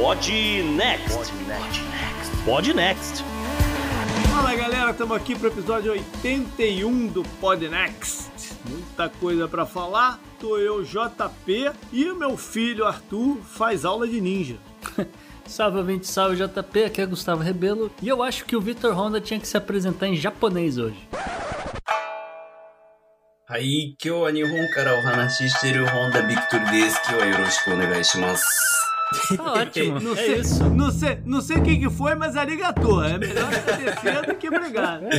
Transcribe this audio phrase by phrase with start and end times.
[0.00, 1.14] Pod Next.
[1.14, 1.82] Pod Next.
[2.46, 3.22] Pod Next.
[4.30, 8.30] Fala galera, estamos aqui para o episódio 81 do Pod Next.
[8.64, 10.18] Muita coisa para falar.
[10.40, 14.56] Tô eu, JP, e o meu filho Arthur faz aula de ninja.
[15.44, 17.92] Salve, ouvinte, salve JP, aqui é Gustavo Rebelo.
[18.00, 20.96] E eu acho que o Victor Honda tinha que se apresentar em japonês hoje.
[23.46, 25.46] Aí, que o Nihon cara o hanashi
[25.92, 28.70] Honda Victor o.
[29.36, 29.98] Tá ótimo.
[30.00, 30.70] É não sei, é isso.
[30.70, 33.02] Não sei, não sei quem que foi, mas arigatô.
[33.02, 35.02] É melhor agradecer do que obrigado.
[35.02, 35.10] Né?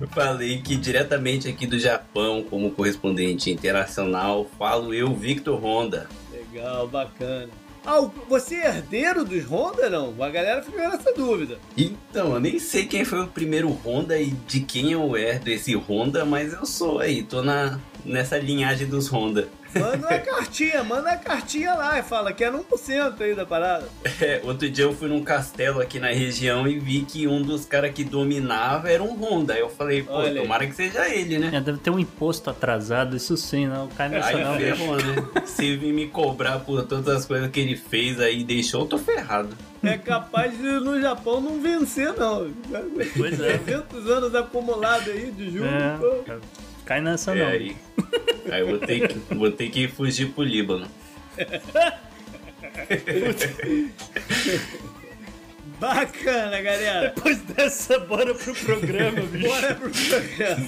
[0.00, 6.08] Eu falei que diretamente aqui do Japão, como correspondente internacional, falo eu, Victor Honda.
[6.32, 7.48] Legal, bacana.
[7.84, 10.14] Ah, você é herdeiro dos Honda, não?
[10.22, 11.58] A galera fica nessa dúvida.
[11.76, 15.74] Então, eu nem sei quem foi o primeiro Honda e de quem eu herdo esse
[15.74, 19.48] Honda, mas eu sou aí, tô na, nessa linhagem dos Honda.
[19.74, 23.88] Manda uma cartinha, manda a cartinha lá e fala que é 1% aí da parada.
[24.20, 27.64] É, outro dia eu fui num castelo aqui na região e vi que um dos
[27.64, 29.54] caras que dominava era um Honda.
[29.54, 30.40] Aí eu falei, pô, Olha aí.
[30.40, 31.50] tomara que seja ele, né?
[31.54, 35.28] É, deve ter um imposto atrasado, isso sim, não cai nessa Aí não, ferrou, né?
[35.46, 38.86] Se vir me cobrar por todas as coisas que ele fez aí e deixou, eu
[38.86, 39.56] tô ferrado.
[39.82, 42.50] É capaz de no Japão não vencer, não.
[43.16, 43.56] Pois é.
[43.58, 45.70] 300 anos acumulados aí de juros.
[45.98, 46.34] pô.
[46.90, 47.46] Cai nessa É, não.
[47.46, 47.76] aí,
[48.50, 50.88] aí eu vou ter, que, vou ter que fugir pro Líbano.
[55.78, 57.12] Bacana, galera.
[57.14, 59.48] Depois dessa, bora pro programa, bicho.
[59.48, 60.66] Bora pro programa.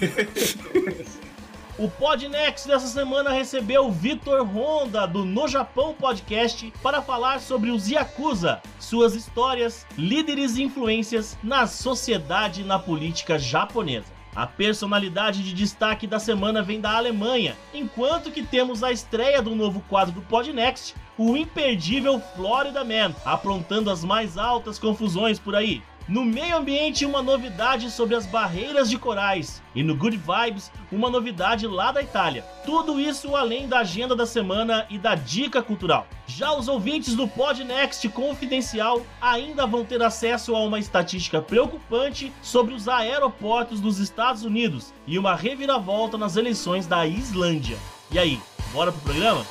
[1.76, 7.72] O Podnext dessa semana recebeu o Vitor Honda do No Japão Podcast para falar sobre
[7.72, 14.21] os Yakuza, suas histórias, líderes e influências na sociedade e na política japonesa.
[14.34, 19.54] A personalidade de destaque da semana vem da Alemanha, enquanto que temos a estreia do
[19.54, 25.82] novo quadro do Podnext, o imperdível Florida Man, aprontando as mais altas confusões por aí.
[26.08, 29.62] No meio ambiente, uma novidade sobre as barreiras de corais.
[29.74, 32.42] E no Good Vibes, uma novidade lá da Itália.
[32.64, 36.06] Tudo isso além da agenda da semana e da dica cultural.
[36.26, 42.74] Já os ouvintes do Podnext Confidencial ainda vão ter acesso a uma estatística preocupante sobre
[42.74, 47.78] os aeroportos dos Estados Unidos e uma reviravolta nas eleições da Islândia.
[48.10, 48.40] E aí,
[48.72, 49.46] bora pro programa?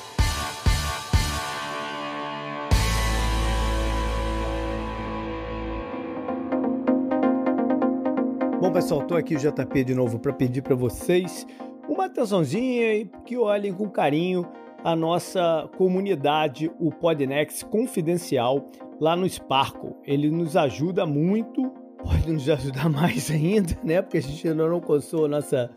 [8.62, 11.48] Bom, pessoal, tô aqui o JP de novo para pedir para vocês
[11.90, 14.48] uma atençãozinha e que olhem com carinho
[14.84, 19.96] a nossa comunidade, o Podnext Confidencial, lá no Sparkle.
[20.06, 21.72] Ele nos ajuda muito,
[22.04, 24.00] pode nos ajudar mais ainda, né?
[24.00, 25.72] Porque a gente ainda não alcançou a nossa,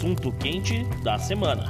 [0.00, 1.62] Assunto quente da semana.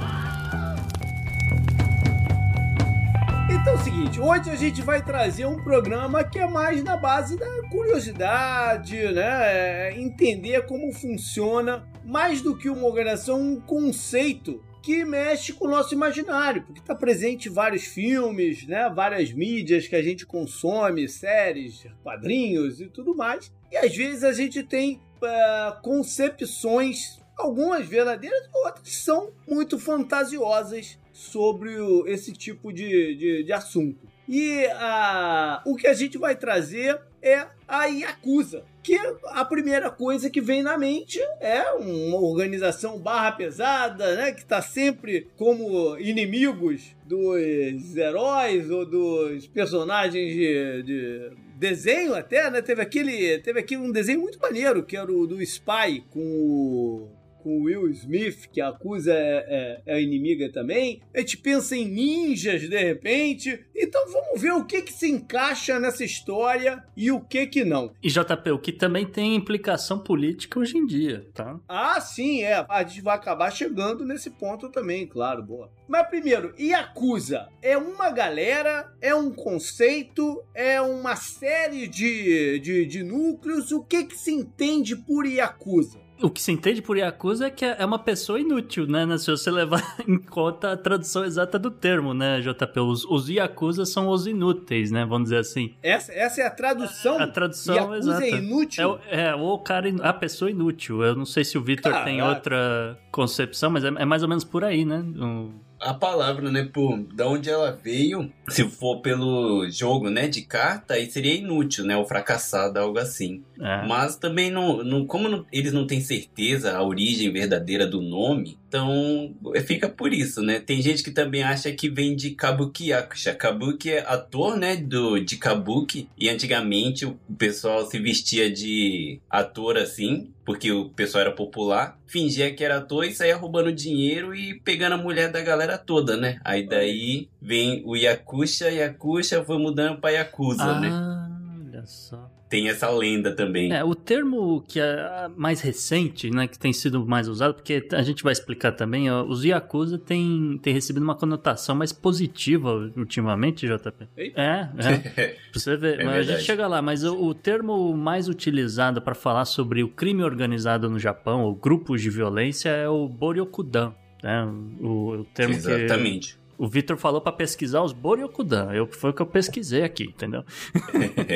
[3.51, 6.95] Então é o seguinte, hoje a gente vai trazer um programa que é mais na
[6.95, 9.89] base da curiosidade, né?
[9.89, 15.69] É Entender como funciona, mais do que uma organização, um conceito que mexe com o
[15.69, 18.89] nosso imaginário, porque está presente em vários filmes, né?
[18.95, 23.51] Várias mídias que a gente consome, séries, quadrinhos e tudo mais.
[23.69, 31.79] E às vezes a gente tem eh, concepções, algumas verdadeiras, outras são muito fantasiosas sobre
[31.79, 34.09] o- esse tipo de, de, de assunto.
[34.27, 40.29] E ah, o que a gente vai trazer é a Yakuza, que a primeira coisa
[40.29, 46.95] que vem na mente é uma organização barra pesada, né, que está sempre como inimigos
[47.05, 52.61] dos heróis ou dos personagens de, de desenho até, né?
[52.61, 57.09] Teve aquele, teve aqui um desenho muito maneiro que era o do Spy com o
[57.41, 61.01] com o Will Smith, que a Yakuza é, é, é inimiga também.
[61.13, 63.65] A gente pensa em ninjas, de repente.
[63.75, 67.91] Então vamos ver o que que se encaixa nessa história e o que que não.
[68.01, 71.59] E JP, o que também tem implicação política hoje em dia, tá?
[71.67, 72.65] Ah, sim, é.
[72.69, 75.71] A gente vai acabar chegando nesse ponto também, claro, boa.
[75.87, 83.03] Mas primeiro, Yakuza é uma galera, é um conceito, é uma série de, de, de
[83.03, 83.71] núcleos.
[83.71, 86.00] O que que se entende por Yakuza?
[86.21, 89.17] O que se entende por Yakuza é que é uma pessoa inútil, né?
[89.17, 92.79] Se você levar em conta a tradução exata do termo, né, JP?
[92.79, 95.05] Os, os Yakuza são os inúteis, né?
[95.05, 95.73] Vamos dizer assim.
[95.81, 97.17] Essa, essa é a tradução?
[97.19, 98.25] A tradução Yakuza exata.
[98.25, 98.99] é inútil?
[99.07, 101.03] É, é, o cara, a pessoa inútil.
[101.03, 102.35] Eu não sei se o Vitor tem Caraca.
[102.35, 104.97] outra concepção, mas é, é mais ou menos por aí, né?
[104.99, 105.51] Um-
[105.81, 110.93] A palavra, né, pô, da onde ela veio, se for pelo jogo, né, de carta,
[110.93, 113.43] aí seria inútil, né, ou fracassado, algo assim.
[113.59, 113.87] é.
[113.87, 118.59] Mas também, não, não, como não- eles não têm certeza a origem verdadeira do nome,
[118.71, 119.35] então
[119.65, 120.57] fica por isso, né?
[120.57, 123.35] Tem gente que também acha que vem de Kabuki Yakusha.
[123.35, 129.77] Kabuki é ator, né, do, de Kabuki, e antigamente o pessoal se vestia de ator
[129.77, 134.57] assim, porque o pessoal era popular, fingia que era ator e saía roubando dinheiro e
[134.61, 136.39] pegando a mulher da galera toda, né?
[136.41, 140.87] Aí daí vem o Yakusha, Yakusha foi mudando pra Yakuza, né?
[140.93, 141.29] Ah,
[141.67, 142.30] olha só.
[142.51, 143.71] Tem essa lenda também.
[143.71, 148.01] É, o termo que é mais recente, né, que tem sido mais usado, porque a
[148.01, 153.65] gente vai explicar também, ó, os Yakuza tem, tem recebido uma conotação mais positiva ultimamente,
[153.65, 154.05] JP.
[154.17, 154.41] Eita.
[154.41, 155.27] É, é.
[155.49, 159.01] Pra você ver, É mas a gente chega lá, mas o, o termo mais utilizado
[159.01, 163.93] para falar sobre o crime organizado no Japão, ou grupos de violência, é o Boryokudan.
[164.21, 164.43] Né?
[164.81, 166.40] O, o termo que Exatamente.
[166.63, 168.71] O Victor falou para pesquisar os Boryokudan.
[168.71, 170.43] Eu, foi o que eu pesquisei aqui, entendeu?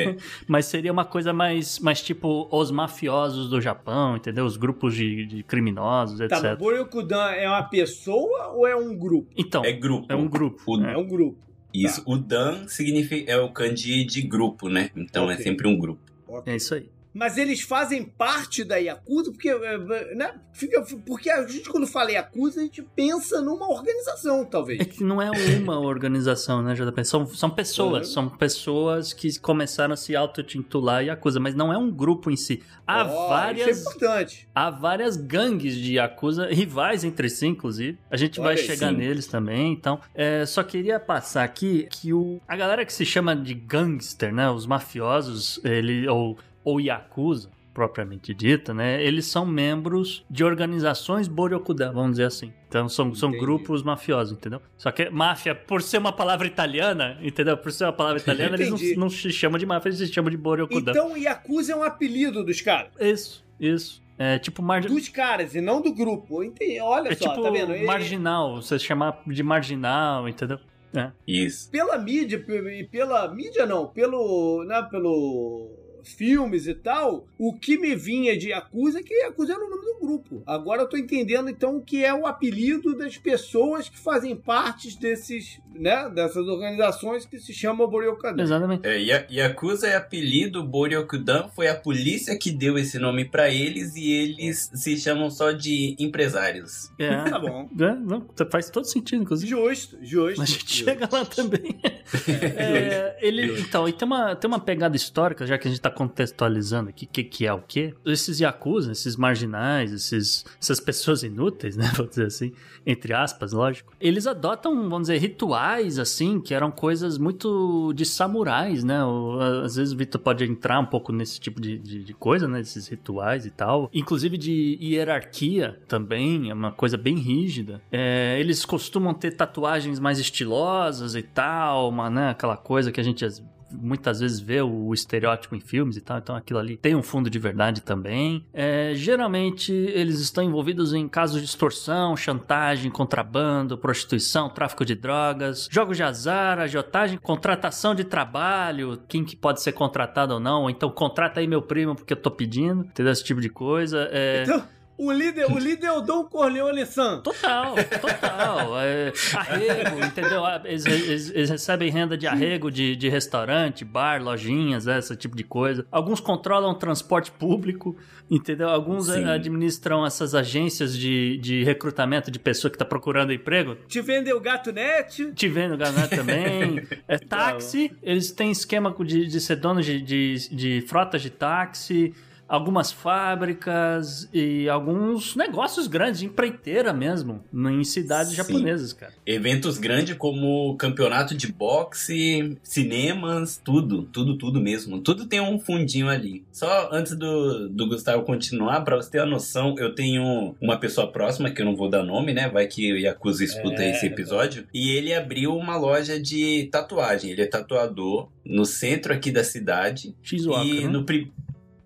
[0.46, 4.44] Mas seria uma coisa mais, mais tipo os mafiosos do Japão, entendeu?
[4.44, 6.58] Os grupos de, de criminosos, Tá, etc.
[6.58, 9.28] Boryokudan é uma pessoa ou é um grupo?
[9.36, 10.06] Então, é grupo.
[10.08, 10.62] é um grupo.
[10.66, 10.92] O- é.
[10.94, 11.38] É um grupo.
[11.74, 12.02] Isso.
[12.06, 14.90] O Dan significa é o kanji de grupo, né?
[14.96, 15.44] Então é Ok.
[15.44, 16.00] sempre um grupo.
[16.26, 16.50] Ok.
[16.52, 16.88] É isso aí.
[17.16, 22.12] Mas eles fazem parte da Yakuza, porque, é, né, fica, porque a gente, quando fala
[22.12, 24.80] Yakuza, a gente pensa numa organização, talvez.
[24.80, 27.04] É que não é uma organização, né, JP?
[27.06, 28.08] São, são pessoas.
[28.08, 28.12] Uhum.
[28.12, 32.62] São pessoas que começaram a se auto-intitular Yakuza, mas não é um grupo em si.
[32.86, 33.80] Há Ó, Isso é várias.
[33.80, 34.48] importante.
[34.54, 37.98] Há várias gangues de Yakuza, rivais entre si, inclusive.
[38.10, 38.96] A gente vai Olha chegar sim.
[38.96, 39.72] neles também.
[39.72, 44.34] Então, é, só queria passar aqui que o, a galera que se chama de gangster,
[44.34, 44.50] né?
[44.50, 46.36] Os mafiosos, ele, ou,
[46.66, 49.00] ou Yakuza, propriamente dita, né?
[49.00, 52.52] Eles são membros de organizações Boryokudan, vamos dizer assim.
[52.68, 54.60] Então, são, são grupos mafiosos, entendeu?
[54.76, 57.56] Só que máfia, por ser uma palavra italiana, entendeu?
[57.56, 60.28] Por ser uma palavra italiana, eles não, não se chamam de máfia, eles se chamam
[60.28, 60.90] de Boryokudan.
[60.90, 62.90] Então, Yakuza é um apelido dos caras.
[62.98, 64.02] Isso, isso.
[64.18, 64.90] É tipo margem.
[64.90, 66.42] Dos caras e não do grupo.
[66.42, 66.80] Entendi.
[66.80, 67.76] Olha É só, tipo tá vendo?
[67.84, 70.58] Marginal, você chamar de marginal, entendeu?
[70.94, 71.12] É.
[71.28, 71.70] Isso.
[71.70, 72.42] pela mídia,
[72.72, 78.48] e pela mídia não, pelo, né, pelo filmes e tal, o que me vinha de
[78.50, 80.42] Yakuza é que Yakuza era o nome do grupo.
[80.46, 84.98] Agora eu tô entendendo então o que é o apelido das pessoas que fazem parte
[84.98, 88.42] desses, né, dessas organizações que se chamam Boryokudan.
[88.42, 88.86] Exatamente.
[88.86, 93.94] É, Ya- Yakuza é apelido, Boryokudan foi a polícia que deu esse nome pra eles
[93.96, 96.90] e eles se chamam só de empresários.
[96.98, 97.16] É.
[97.36, 97.68] Tá bom.
[97.80, 99.50] É, não, faz todo sentido, inclusive.
[99.50, 100.40] Justo, justo.
[100.40, 100.84] A gente justo.
[100.84, 101.78] chega lá também.
[102.56, 105.90] É, ele, então, e tem uma, tem uma pegada histórica, já que a gente tá
[105.96, 107.94] contextualizando aqui o que, que é o quê.
[108.04, 111.90] Esses Yakuza, esses marginais, esses, essas pessoas inúteis, né?
[111.96, 112.52] Vou dizer assim,
[112.86, 113.92] entre aspas, lógico.
[114.00, 119.02] Eles adotam, vamos dizer, rituais, assim, que eram coisas muito de samurais, né?
[119.04, 122.46] O- às vezes o Vitor pode entrar um pouco nesse tipo de, de, de coisa,
[122.46, 122.60] né?
[122.60, 123.90] Esses rituais e tal.
[123.92, 127.80] Inclusive de hierarquia também, é uma coisa bem rígida.
[127.90, 132.30] É, eles costumam ter tatuagens mais estilosas e tal, uma, né?
[132.30, 133.24] Aquela coisa que a gente
[133.70, 137.28] muitas vezes vê o estereótipo em filmes e tal, então aquilo ali tem um fundo
[137.28, 138.44] de verdade também.
[138.52, 145.68] É, geralmente eles estão envolvidos em casos de extorsão, chantagem, contrabando, prostituição, tráfico de drogas,
[145.70, 150.70] jogos de azar, agiotagem, contratação de trabalho, quem que pode ser contratado ou não, ou
[150.70, 153.12] então contrata aí meu primo porque eu tô pedindo, entendeu?
[153.12, 154.08] Esse tipo de coisa.
[154.12, 154.42] É...
[154.44, 157.20] Então, o líder, o líder é o Dom Corleone San.
[157.20, 158.76] Total, total.
[158.86, 160.44] É, arrego, entendeu?
[160.44, 165.16] Ah, Eles, eles- eles recebem renda de arrego de, de restaurante, bar, lojinhas, né, esse
[165.16, 165.86] tipo de coisa.
[165.90, 167.96] Alguns controlam o transporte público,
[168.30, 168.68] entendeu?
[168.68, 169.24] Alguns Sim.
[169.24, 173.76] eh, administram essas agências de, de recrutamento de pessoa que está procurando emprego.
[173.88, 175.32] Te vendeu gato net.
[175.32, 176.82] Te vendo ganhar também.
[177.08, 182.12] É táxi, eles têm esquema de, de ser donos de, de, de frotas de táxi.
[182.48, 188.36] Algumas fábricas e alguns negócios grandes, de empreiteira mesmo, em cidades Sim.
[188.36, 189.12] japonesas, cara.
[189.26, 195.00] Eventos grandes como campeonato de boxe, cinemas, tudo, tudo, tudo mesmo.
[195.00, 196.44] Tudo tem um fundinho ali.
[196.52, 201.10] Só antes do, do Gustavo continuar, pra você ter a noção, eu tenho uma pessoa
[201.10, 202.48] próxima, que eu não vou dar nome, né?
[202.48, 204.66] Vai que o Yakuza escuta É, esse episódio.
[204.72, 207.30] E ele abriu uma loja de tatuagem.
[207.30, 210.14] Ele é tatuador no centro aqui da cidade.
[210.22, 210.88] Shizuoka, E né?
[210.88, 211.32] no, pri-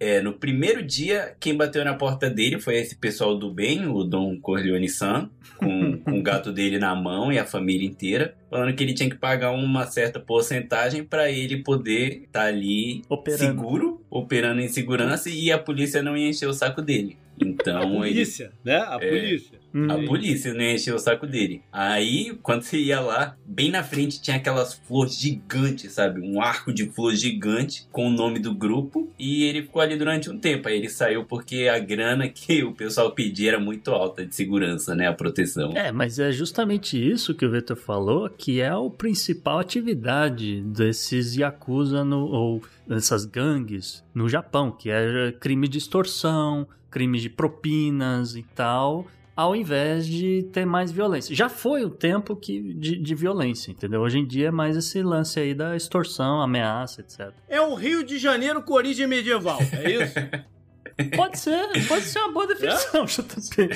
[0.01, 4.03] é, no primeiro dia, quem bateu na porta dele foi esse pessoal do bem, o
[4.03, 5.29] Dom Corleone-san,
[5.59, 9.11] com, com o gato dele na mão e a família inteira, falando que ele tinha
[9.11, 13.45] que pagar uma certa porcentagem para ele poder estar ali Operando.
[13.45, 17.19] seguro, operando em segurança e a polícia não ia encher o saco dele.
[17.41, 18.77] A Então ele polícia, né?
[18.79, 19.09] A É.
[19.09, 19.60] polícia.
[19.73, 19.91] Hum.
[19.91, 21.63] a polícia não ia encher o saco dele.
[21.73, 26.21] Aí, quando você ia lá, bem na frente tinha aquelas flores gigantes, sabe?
[26.21, 29.13] Um arco de flor gigante com o nome do grupo.
[29.19, 30.69] E ele ficou ali durante um tempo.
[30.69, 34.95] Aí ele saiu porque a grana que o pessoal pedia era muito alta de segurança,
[34.95, 35.07] né?
[35.07, 35.73] A proteção.
[35.77, 41.37] É, mas é justamente isso que o Vitor falou, que é a principal atividade desses
[41.37, 48.35] Yakuza no, ou dessas gangues no Japão, que é crime de extorsão, crime de propinas
[48.35, 49.07] e tal,
[49.41, 51.35] ao invés de ter mais violência.
[51.35, 54.01] Já foi o tempo que, de, de violência, entendeu?
[54.03, 57.31] Hoje em dia é mais esse lance aí da extorsão, ameaça, etc.
[57.49, 60.15] É o Rio de Janeiro com origem medieval, é isso?
[61.17, 63.71] Pode ser, pode ser uma boa definição, JP.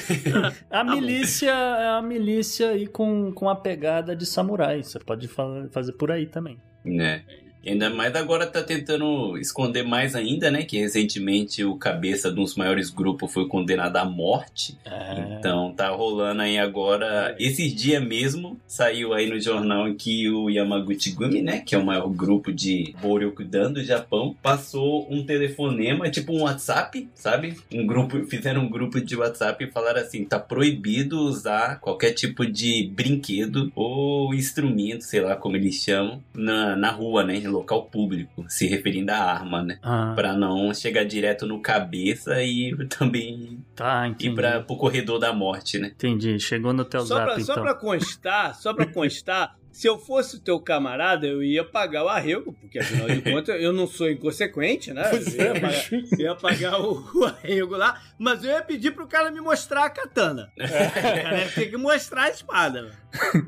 [0.71, 4.83] A milícia é a milícia aí com, com a pegada de samurai.
[4.83, 6.61] Você pode fa- fazer por aí também.
[6.85, 7.25] Né?
[7.65, 10.63] E Ainda mais agora tá tentando esconder mais ainda, né?
[10.63, 14.79] Que recentemente o cabeça de um dos maiores grupos foi condenado à morte.
[14.85, 15.37] É.
[15.39, 17.35] Então tá rolando aí agora.
[17.39, 21.61] Esses dias mesmo saiu aí no jornal que o Yamaguchi Gumi, né?
[21.61, 27.09] Que é o maior grupo de Boryokudan do Japão, passou um telefonema, tipo um WhatsApp,
[27.15, 27.57] sabe?
[27.73, 32.47] Um grupo, fizeram um grupo de WhatsApp e falaram assim: tá proibido usar qualquer tipo
[32.47, 37.37] de brinquedo ou instrumento, sei lá como eles chamam, na, na rua, né?
[37.55, 39.79] Local público, se referindo à arma, né?
[39.83, 45.33] Ah, Pra não chegar direto no cabeça e também tá, ir pra, pro corredor da
[45.33, 45.89] morte, né?
[45.95, 46.39] Entendi.
[46.39, 47.65] Chegou no teu Só zap, pra, só então.
[47.65, 52.09] pra constar, só pra constar, se eu fosse o teu camarada, eu ia pagar o
[52.09, 55.03] arrego, porque afinal de contas eu não sou inconsequente, né?
[55.13, 58.93] Eu é, ia pagar, eu ia pagar o, o arrego lá, mas eu ia pedir
[58.93, 60.51] pro cara me mostrar a katana.
[60.65, 62.93] O cara ia ter que mostrar a espada.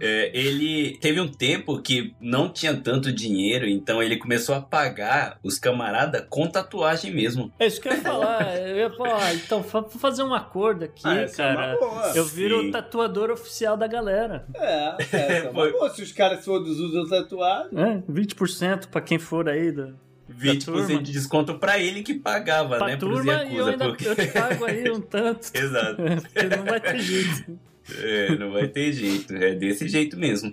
[0.00, 5.38] É, ele teve um tempo que não tinha tanto dinheiro, então ele começou a pagar
[5.42, 7.52] os camaradas com tatuagem mesmo.
[7.58, 8.56] É isso que eu ia falar.
[8.58, 11.76] Eu ia falar, então, vou fazer um acordo aqui, Ah, é cara.
[11.78, 12.12] boa.
[12.14, 12.68] eu viro Sim.
[12.68, 14.44] o tatuador oficial da galera.
[14.54, 15.90] É, essa é uma boa.
[15.90, 17.70] Se os caras todos usam tatuagem.
[17.78, 19.90] É, 20% pra quem for aí da,
[20.30, 21.02] 20% turma.
[21.02, 22.96] de desconto pra ele que pagava, pra né?
[22.96, 23.70] Pros turma e eu Yakuza.
[23.70, 24.08] ainda Porque...
[24.08, 25.50] eu te pago aí um tanto.
[25.54, 25.96] Exato.
[26.34, 27.58] Porque não vai ter jeito.
[28.02, 29.32] É, não vai ter jeito.
[29.32, 30.52] É desse jeito mesmo.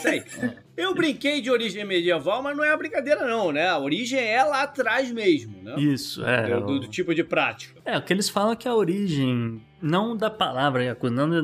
[0.00, 0.24] Sei.
[0.76, 3.68] Eu brinquei de origem medieval, mas não é uma brincadeira, não, né?
[3.68, 5.76] A origem é lá atrás mesmo, né?
[5.78, 6.48] Isso, é.
[6.58, 7.80] do, do- do tipo de prática.
[7.84, 11.38] É, o que eles falam é que a origem, não da palavra Yakuza, não da-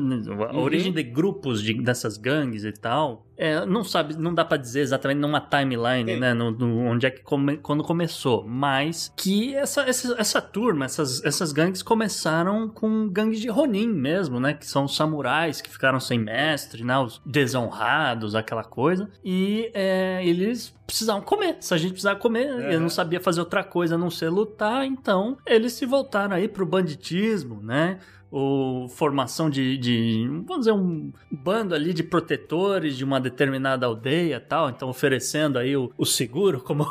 [0.45, 0.59] a Uhum.
[0.59, 4.81] origem de grupos de- dessas gangues e tal, é, não sabe, não dá pra dizer
[4.81, 6.19] exatamente numa timeline, Sim.
[6.19, 10.83] né, no, no- onde é que come- quando começou, mas que essa, essa, essa turma,
[10.83, 15.69] essas, essas gangues começaram com gangues de Ronin mesmo, né, que são os samurais que
[15.69, 21.57] ficaram sem mestre, né, os desonrados, aquela coisa, e é, eles precisavam comer.
[21.61, 22.75] Se a gente precisava comer, É.
[22.75, 26.47] eu não sabia fazer outra coisa a não ser lutar, então eles se voltaram aí
[26.47, 27.99] pro banditismo, né?
[28.31, 34.39] Ou formação de, de, vamos dizer, um bando ali de protetores de uma determinada aldeia
[34.39, 36.85] tal, então oferecendo aí o, o seguro, como,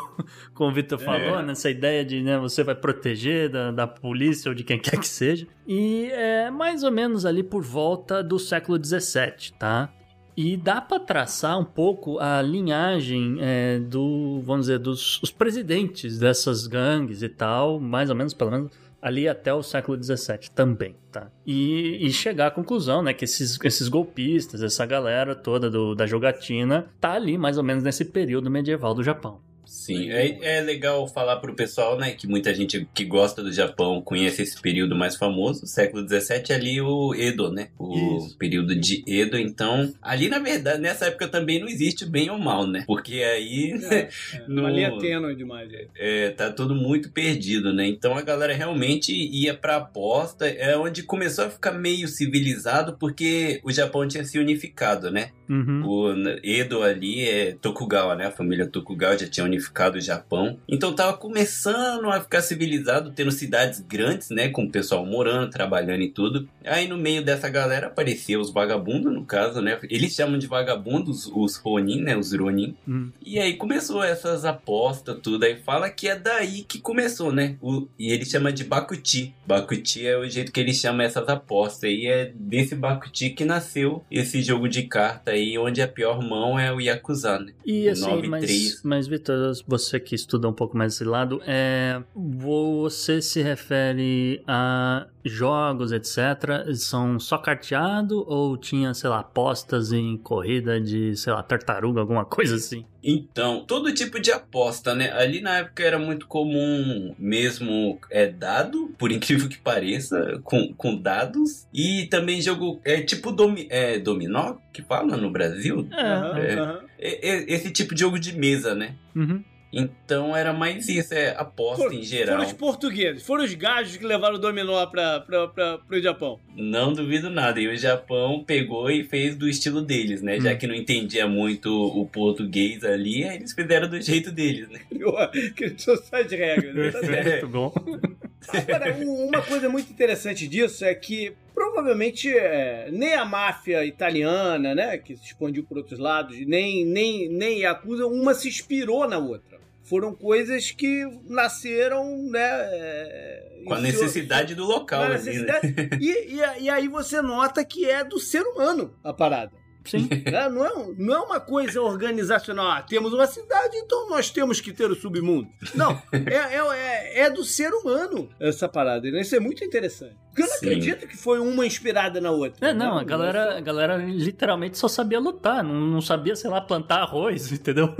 [0.53, 4.55] como o Vitor falou, nessa ideia de né, você vai proteger da, da polícia ou
[4.55, 5.47] de quem quer que seja.
[5.67, 9.93] E é mais ou menos ali por volta do século XVII, tá?
[10.41, 16.17] E dá para traçar um pouco a linhagem é, do, vamos dizer, dos os presidentes
[16.17, 20.95] dessas gangues e tal, mais ou menos, pelo menos, ali até o século XVII também,
[21.11, 21.29] tá?
[21.45, 26.05] E, e chegar à conclusão, né, que esses, esses golpistas, essa galera toda do, da
[26.05, 29.39] jogatina, tá ali mais ou menos nesse período medieval do Japão.
[29.71, 34.01] Sim, é, é legal falar pro pessoal, né, que muita gente que gosta do Japão
[34.01, 38.35] conhece esse período mais famoso, século XVII, ali o Edo, né, o Isso.
[38.37, 42.39] período de Edo, então, ali na verdade, nessa época também não existe o bem ou
[42.39, 44.09] mal, né, porque aí É,
[44.47, 45.69] No- Uma linha tênue demais.
[45.71, 45.87] aí.
[45.95, 51.03] é, tá tudo muito perdido, né, então a galera realmente ia pra aposta, é onde
[51.03, 55.83] começou a ficar meio civilizado, porque o Japão tinha se unificado, né, Uhum.
[55.83, 58.27] o Edo ali é Tokugawa, né?
[58.27, 60.57] A família Tokugawa já tinha unificado unificado o Japão.
[60.67, 64.49] Então tava começando a ficar civilizado, tendo cidades grandes, né?
[64.49, 66.47] Com o pessoal morando, trabalhando e tudo.
[66.65, 69.77] Aí no meio dessa galera apareciam os vagabundos, no caso, né?
[69.89, 72.17] Eles chamam de vagabundos os Ronin, né?
[72.17, 72.75] Os Ronin.
[72.87, 73.11] Hum.
[73.23, 75.43] E aí começou essas apostas, tudo.
[75.43, 77.57] Aí fala que é daí que começou, né?
[77.61, 79.33] O, e ele chama de Bakuti.
[79.45, 81.89] Bakuti é o jeito que ele chama essas apostas.
[81.89, 86.57] E é desse Bakuti que nasceu esse jogo de carta aí, onde a pior mão
[86.57, 87.53] é o Yakuza, né?
[87.65, 88.81] E assim, 9, mas, 3.
[88.83, 95.07] mas Vitor, você que estuda um pouco mais esse lado, é, você se refere a
[95.23, 101.43] jogos, etc., são só carteado ou tinha, sei lá, apostas em corrida de, sei lá,
[101.43, 102.85] tartaruga, alguma coisa assim?
[103.03, 105.11] Então, todo tipo de aposta, né?
[105.11, 110.95] Ali na época era muito comum mesmo é dado, por incrível que pareça, com, com
[110.95, 111.67] dados.
[111.73, 115.87] E também jogo é tipo domi, é, dominó, que fala no Brasil.
[115.91, 116.39] É.
[116.39, 118.95] É- é- esse tipo de jogo de mesa, né?
[119.15, 119.43] Uhum.
[119.71, 122.37] Então era mais isso, é aposta Foram, em geral.
[122.37, 126.39] foram os portugueses, foram os gajos que levaram o dominó pra, pro Japão.
[126.57, 127.61] Não duvido nada.
[127.61, 130.39] E o Japão pegou e fez do estilo deles, né?
[130.39, 130.57] Já Hum.
[130.57, 134.79] que não entendia muito o português ali, eles fizeram do jeito deles, né?
[135.55, 136.73] Que são só de regras.
[136.73, 136.91] né?
[136.91, 137.47] Tá certo.
[137.47, 137.73] Muito bom.
[138.47, 144.73] Agora, um- uma coisa muito interessante disso é que provavelmente é, nem a máfia italiana,
[144.73, 149.17] né, que se expandiu por outros lados, nem nem nem Yakuza, uma se inspirou na
[149.17, 149.59] outra.
[149.83, 152.39] Foram coisas que nasceram, né,
[152.71, 155.59] é, Com a necessidade do local ali, né?
[155.99, 159.51] E, e, e aí você nota que é do ser humano a parada.
[159.85, 160.07] Sim.
[160.09, 160.49] né?
[160.49, 162.71] Não, é, não é uma coisa organizacional.
[162.71, 165.47] Ah, temos uma cidade, então nós temos que ter o submundo.
[165.75, 169.09] Não, é, é, é, é do ser humano essa parada.
[169.09, 169.21] Né?
[169.21, 170.15] Isso é muito interessante.
[170.29, 170.65] Porque eu não Sim.
[170.65, 172.69] acredito que foi uma inspirada na outra.
[172.69, 173.01] É, não, né?
[173.01, 177.51] a galera, a galera literalmente só sabia lutar, não, não sabia, sei lá, plantar arroz,
[177.53, 177.95] entendeu?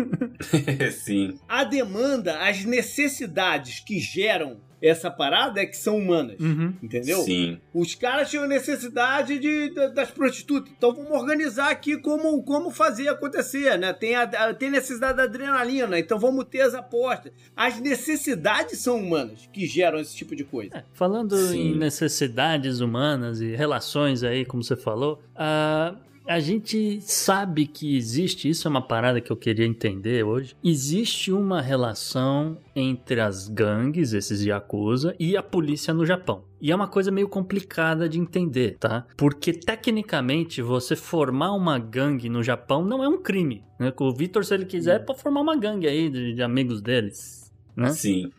[0.92, 1.40] Sim.
[1.48, 6.40] A demanda, as necessidades que geram essa parada é que são humanas.
[6.40, 6.74] Uhum.
[6.82, 7.20] Entendeu?
[7.20, 7.60] Sim.
[7.74, 10.72] Os caras tinham necessidade de, da- das prostitutas.
[10.78, 13.92] Então vamos organizar aqui como, como fazer acontecer, né?
[13.94, 17.32] Tem, a, a- tem necessidade da adrenalina, então vamos ter as apostas.
[17.56, 20.78] As necessidades são humanas que geram esse tipo de coisa.
[20.78, 21.74] É, falando Sim.
[21.74, 25.96] em necessidades humanas e relações aí, como você falou, a,
[26.30, 31.32] a gente sabe que existe, isso é uma parada que eu queria entender hoje, existe
[31.32, 36.44] uma relação entre as gangues, esses Yakuza, e a polícia no Japão.
[36.62, 39.08] E é uma coisa meio complicada de entender, tá?
[39.18, 43.64] Porque tecnicamente você formar uma gangue no Japão não é um crime.
[43.80, 43.92] Né?
[44.00, 47.49] O Vitor, se ele quiser, pode formar uma gangue aí de, de amigos deles.
[47.80, 47.90] Né?
[47.92, 48.32] Sim.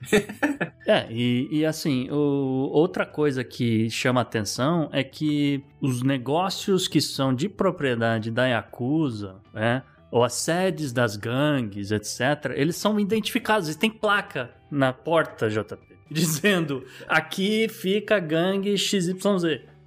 [0.87, 7.01] É, e, e assim, o- outra coisa que chama atenção é que os negócios que
[7.01, 9.83] são de propriedade da Yakuza, né?
[10.11, 15.79] Ou as sedes das gangues, etc., eles são identificados, eles têm placa na porta, JP,
[16.11, 19.15] dizendo aqui fica gangue XYZ.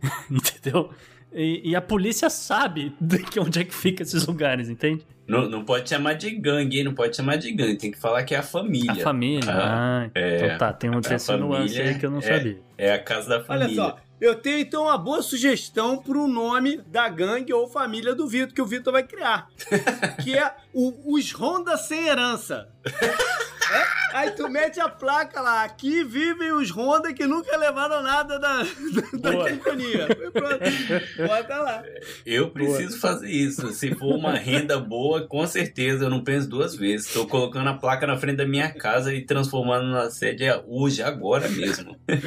[0.31, 0.89] Entendeu?
[1.33, 5.05] E, e a polícia sabe de que onde é que fica esses lugares, entende?
[5.27, 6.83] Não, não pode chamar de gangue, hein?
[6.83, 7.77] Não pode chamar de gangue.
[7.77, 8.91] Tem que falar que é a família.
[8.91, 9.49] A família.
[9.51, 10.35] Ah, Ah, é.
[10.45, 12.59] então tá, tem um esse nuance aí que eu não é- sabia.
[12.77, 13.75] É a casa da Olha família.
[13.75, 18.53] só, eu tenho então uma boa sugestão pro nome da gangue ou família do Vitor,
[18.53, 19.47] que o Vitor vai criar.
[20.23, 22.67] que é o- os Honda sem herança.
[23.73, 24.17] É?
[24.17, 28.57] Aí tu mete a placa lá, aqui vivem os Honda que nunca levaram nada da,
[28.61, 29.49] da, da Boa.
[29.49, 30.07] companhia.
[30.31, 31.83] Pronto, bota lá.
[32.25, 33.73] Eu preciso fazer isso.
[33.73, 37.07] Se for uma renda boa, com certeza eu não penso duas vezes.
[37.07, 41.49] Estou colocando a placa na frente da minha casa e transformando na sede hoje, agora
[41.49, 41.97] mesmo.
[42.07, 42.17] Ai,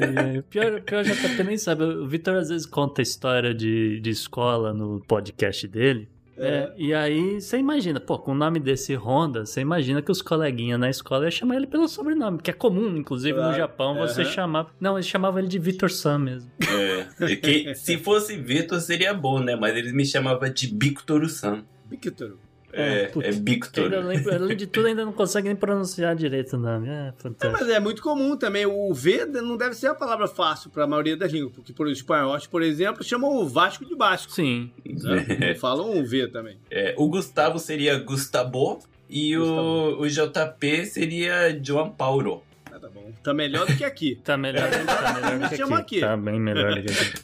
[0.00, 0.42] ai, ai.
[0.48, 1.84] Pior, pior já que nem sabe.
[1.84, 6.08] O Vitor às vezes conta história de, de escola no podcast dele.
[6.36, 10.22] É, e aí você imagina, pô, com o nome desse Honda, você imagina que os
[10.22, 13.94] coleguinhas na escola iam chamar ele pelo sobrenome, que é comum, inclusive no Claro, Japão,
[13.96, 14.30] você aham.
[14.30, 14.74] chamar.
[14.80, 16.50] Não, eles chamavam ele de Vitor Sam mesmo.
[16.60, 19.54] É, que- se fosse Vitor seria bom, né?
[19.56, 21.64] Mas eles me chamavam de Bictoru-san.
[21.90, 22.36] Victor.
[22.72, 23.28] É, putz.
[23.28, 23.80] é.
[23.82, 26.88] Ainda lembro- além de tudo, ainda não consegue nem pronunciar direito o nome.
[26.88, 27.60] É fantástico.
[27.64, 28.64] Mas é muito comum também.
[28.66, 31.88] O V não deve ser a palavra fácil para a maioria das línguas, porque por
[31.88, 34.32] espanhóis, por exemplo, chamam o Vasco de Basco.
[34.32, 34.70] Sim.
[34.86, 35.54] Né?
[35.60, 36.56] Falam um V também.
[36.70, 42.42] É, o Gustavo seria Gustavo e o, o JP seria João Paulo.
[42.72, 43.12] Ah, tá bom.
[43.22, 44.18] Tá melhor do que aqui.
[44.24, 45.74] Tá melhor, tá melhor do que aqui.
[45.74, 46.00] aqui.
[46.00, 47.22] Tá bem melhor do que aqui.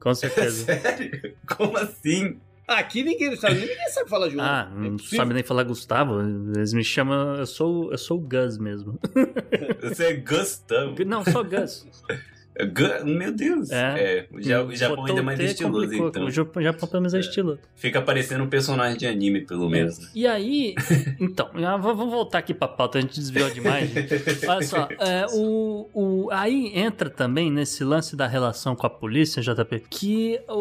[0.00, 0.64] Com certeza.
[0.64, 1.34] Sério?
[1.56, 2.38] Como assim?
[2.68, 4.44] Aqui ninguém nos Estados Unidos ninguém sabe falar João.
[4.44, 6.20] Ah, É não sabe nem falar Gustavo.
[6.54, 7.34] Eles me chamam.
[7.36, 8.98] Eu sou, eu sou o Gus mesmo.
[9.82, 10.94] Você é Gustavo.
[11.06, 11.86] Não, só Gus.
[12.66, 13.70] Gun- Meu Deus.
[13.70, 13.76] É.
[13.98, 16.24] É, o, Ja- o Japão ainda é mais estiloso, então.
[16.26, 17.60] O Japão, pelo menos é estiloso.
[17.76, 19.98] Fica parecendo um personagem de anime, pelo menos.
[19.98, 20.06] né?
[20.14, 20.74] E aí,
[21.20, 23.90] então, ah, vamos voltar aqui pra pauta, a gente desviou demais.
[23.90, 24.46] gente.
[24.46, 29.40] Olha só, é, o, o, aí entra também nesse lance da relação com a polícia,
[29.42, 30.54] JP, que o,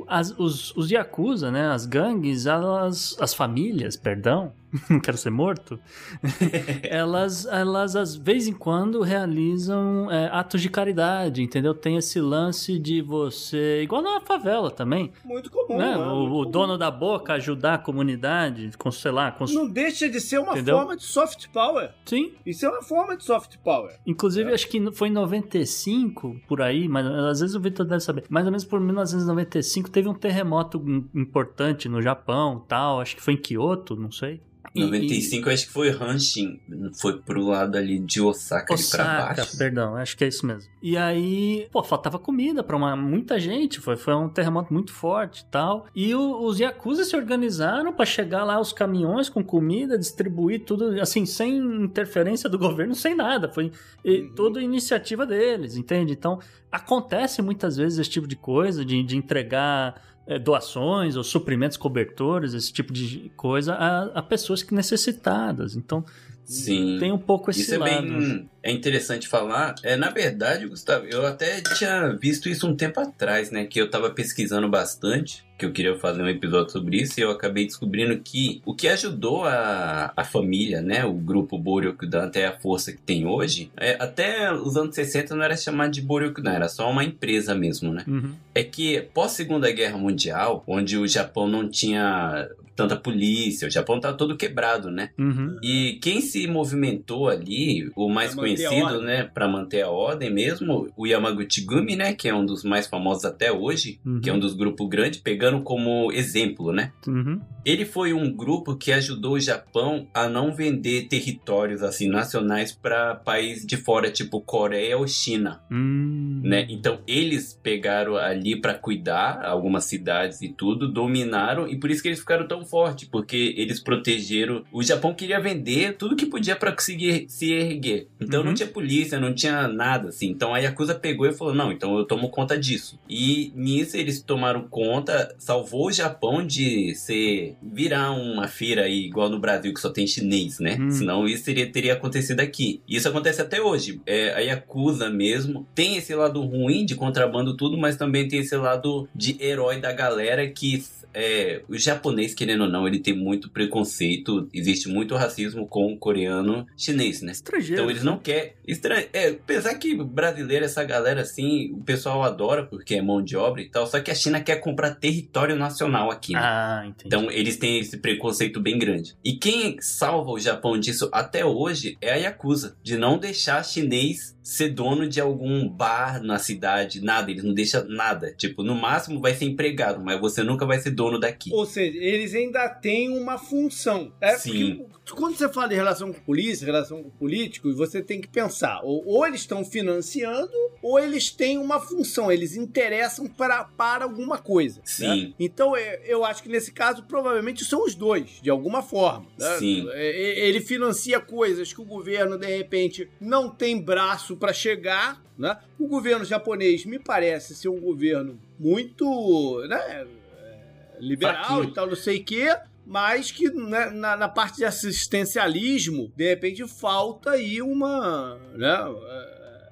[0.00, 4.52] o, as, os, os Yakuza, né, as gangues, elas, as famílias, perdão,
[4.90, 5.78] não quero ser morto,
[6.82, 11.74] elas, elas, às vez em quando, realizam é, atos de caridade, entendeu?
[11.74, 15.76] Tem esse lance de você, igual na favela também, Muito comum.
[15.78, 15.90] né?
[15.90, 15.96] né?
[15.96, 16.50] O, Muito o comum.
[16.50, 19.44] dono da boca ajudar a comunidade, com, sei lá, com...
[19.46, 20.76] Não deixa de ser uma Entendeu?
[20.76, 21.90] forma de soft power.
[22.04, 23.98] Sim, Isso é uma forma de soft power.
[24.06, 24.54] inclusive É.
[24.54, 28.46] acho que foi em 95, por aí, mas às vezes o Victor deve saber, mais
[28.46, 33.34] ou menos por 1995 teve um terremoto im- importante no Japão, tal, acho que foi
[33.34, 34.40] em Kyoto, não sei.
[34.74, 36.60] Em 95, eu acho que foi Hanshin.
[37.00, 39.58] Foi pro lado ali de Osaka, ali pra Osaka, baixo.
[39.58, 40.70] perdão, acho que é isso mesmo.
[40.82, 45.40] E aí, pô, faltava comida pra uma, muita gente, foi, foi um terremoto muito forte
[45.42, 45.86] e tal.
[45.94, 51.00] E o- os Yakuza se organizaram pra chegar lá os caminhões com comida, distribuir tudo,
[51.00, 53.48] assim, sem interferência do governo, sem nada.
[53.48, 53.70] Foi
[54.04, 54.34] e, Uhum.
[54.34, 56.12] toda iniciativa deles, entende?
[56.12, 56.38] Então,
[56.70, 59.94] acontece muitas vezes esse tipo de coisa, de, de entregar
[60.26, 65.76] eh, doações ou suprimentos cobertores, esse tipo de coisa a, a pessoas que necessitadas.
[65.76, 66.04] Então,
[66.44, 66.98] Sim.
[66.98, 67.90] tem um pouco esse Isso é lado.
[67.90, 69.74] bem é interessante falar.
[69.82, 73.64] É, na verdade, Gustavo, eu até tinha visto isso um tempo atrás, né?
[73.66, 77.30] Que eu tava pesquisando bastante, que eu queria fazer um episódio sobre isso, e eu
[77.30, 81.04] acabei descobrindo que o que ajudou a, a família, né?
[81.04, 85.44] O grupo Boryokudan até a força que tem hoje, é, até os anos 60 não
[85.44, 88.04] era chamado de Boryokudan, era só uma empresa mesmo, né?
[88.08, 88.32] Uhum.
[88.54, 94.00] é que pós Segunda Guerra Mundial, onde o Japão não tinha tanta polícia, o Japão
[94.00, 95.10] tá todo quebrado, né?
[95.16, 95.56] Uhum.
[95.62, 101.06] E quem se movimentou ali, o mais conhecido, né, para manter a ordem mesmo, o
[101.06, 104.20] Yamaguchi Gumi, né, que é um dos mais famosos até hoje, Uhum.
[104.20, 106.92] que é um dos grupos grandes, pegando como exemplo, né?
[107.06, 107.40] Uhum.
[107.64, 113.14] Ele foi um grupo que ajudou o Japão a não vender territórios assim nacionais para
[113.14, 116.40] países de fora, tipo Coreia ou China Hum.
[116.44, 116.66] né?
[116.68, 122.08] Então eles pegaram ali pra cuidar algumas cidades e tudo, dominaram e por isso que
[122.08, 124.62] eles ficaram tão fortes, porque eles protegeram.
[124.72, 128.08] O Japão queria vender tudo que podia pra conseguir se erguer.
[128.20, 128.46] Então Uhum.
[128.46, 130.28] não tinha polícia, não tinha nada assim.
[130.28, 132.98] Então a Yakuza pegou e falou: "Não, então eu tomo conta disso".
[133.08, 139.28] E nisso eles tomaram conta, salvou o Japão de ser virar uma feira aí igual
[139.28, 140.76] no Brasil que só tem chinês, né?
[140.80, 140.90] Hum.
[140.90, 142.80] Senão isso teria, teria acontecido aqui.
[142.88, 144.00] E isso acontece até hoje.
[144.06, 148.56] É, a Yakuza mesmo tem esse lado ruim de contrabando tudo, mas também tem esse
[148.56, 153.48] lado de herói da galera que é, o japonês, querendo ou não, ele tem muito
[153.48, 157.32] preconceito, existe muito racismo com o coreano chinês, né?
[157.32, 157.74] Estrangeiro.
[157.74, 158.52] Então eles não querem.
[158.66, 159.04] Estran...
[159.12, 163.62] É, apesar que brasileiro, essa galera assim, o pessoal adora porque é mão de obra
[163.62, 165.23] e tal, só que a China quer comprar território
[165.56, 166.40] nacional aqui, né?
[166.42, 167.06] Ah, entendi.
[167.06, 169.16] Então eles têm esse preconceito bem grande.
[169.24, 174.33] E quem salva o Japão disso até hoje é a Yakuza, de não deixar chinês
[174.44, 178.34] ser dono de algum bar na cidade, nada, eles não deixam nada.
[178.36, 181.50] Tipo, no máximo vai ser empregado, mas você nunca vai ser dono daqui.
[181.50, 184.12] Ou seja, eles ainda têm uma função.
[184.20, 184.76] É Sim.
[185.02, 188.80] porque quando você fala de relação com polícia, relação com políticos, você tem que pensar:
[188.82, 190.52] ou, ou eles estão financiando,
[190.82, 194.80] ou eles têm uma função, eles interessam para, para alguma coisa.
[194.80, 194.82] né?
[194.84, 195.34] Sim.
[195.40, 199.26] Então é, eu acho que nesse caso provavelmente são os dois, de alguma forma.
[199.38, 199.56] né?
[199.58, 199.88] Sim.
[199.92, 205.22] É, é, Ele financia coisas que o governo de repente não tem braço para chegar.
[205.36, 205.56] Né?
[205.78, 210.06] O governo japonês me parece ser um governo muito né,
[210.38, 212.56] é, liberal e tal, não sei o quê.
[212.86, 218.38] Mas que né, na, na parte de assistencialismo, de repente falta aí uma.
[218.54, 218.76] Né,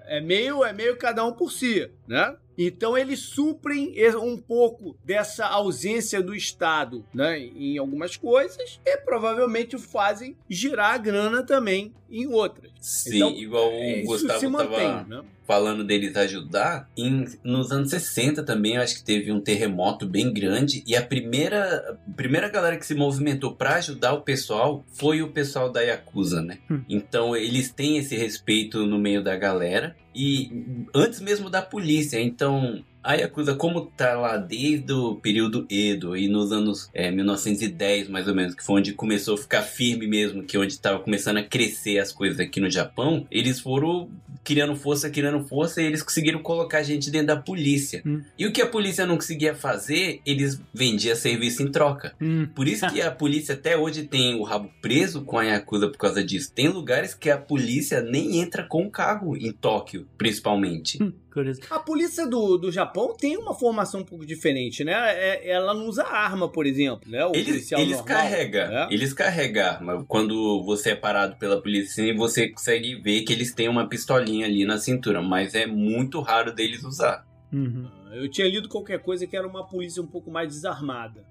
[0.06, 2.36] é meio, é meio cada um por si, né?
[2.56, 9.78] Então eles suprem um pouco dessa ausência do Estado né, em algumas coisas e provavelmente
[9.78, 12.70] fazem girar a grana também em outras.
[12.80, 15.24] Sim, Então, igual o Isso Gustavo se mantém, tava né?
[15.46, 20.32] Falando deles ajudar, em, nos anos 60 também eu acho que teve um terremoto bem
[20.32, 25.22] grande e a primeira, a primeira galera que se movimentou para ajudar o pessoal foi
[25.22, 26.58] o pessoal da Yakuza, né?
[26.70, 26.82] Hum.
[26.88, 32.84] Então eles têm esse respeito no meio da galera e antes mesmo da polícia, então
[33.02, 38.28] a Yakuza, como tá lá desde o período Edo e nos anos é, 1910, mais
[38.28, 41.42] ou menos, que foi onde começou a ficar firme mesmo, que onde tava começando a
[41.42, 44.08] crescer as coisas aqui no Japão, eles foram
[44.44, 48.02] criando força, criando força, e eles conseguiram colocar a gente dentro da polícia.
[48.04, 48.22] Hum.
[48.38, 52.14] E o que a polícia não conseguia fazer, eles vendiam serviço em troca.
[52.20, 52.46] Hum.
[52.54, 55.98] Por isso que a polícia até hoje tem o rabo preso com a Yakuza por
[55.98, 56.52] causa disso.
[56.52, 60.98] Tem lugares que a polícia nem entra com o carro, em Tóquio, principalmente.
[61.32, 61.60] Curioso.
[61.70, 64.92] A polícia do, do Japão tem uma formação um pouco diferente, né?
[64.92, 67.24] É- ela não usa arma, por exemplo, né?
[67.24, 68.88] O Eles, policial eles normal, carregam, né?
[68.90, 70.04] eles carregam arma.
[70.06, 74.46] Quando você é parado pela polícia, assim, você consegue ver que eles têm uma pistolinha
[74.46, 77.24] ali na cintura, mas é muito raro deles usar.
[77.52, 77.86] Uhum.
[78.14, 81.24] Eu tinha lido qualquer coisa que era uma polícia um pouco mais desarmada.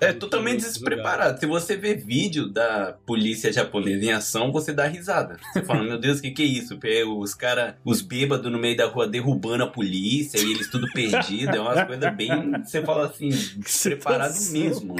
[0.00, 1.38] É totalmente despreparado.
[1.38, 5.36] Se você vê vídeo da polícia japonesa em ação, você dá risada.
[5.52, 6.78] Você fala, meu Deus, o que, que é isso?
[6.82, 10.90] É, Os caras, os bêbados no meio da rua derrubando a polícia e eles tudo
[10.92, 11.54] perdido.
[11.54, 12.30] É umas coisas bem.
[12.64, 13.28] Você fala assim,
[13.58, 14.96] despreparado mesmo.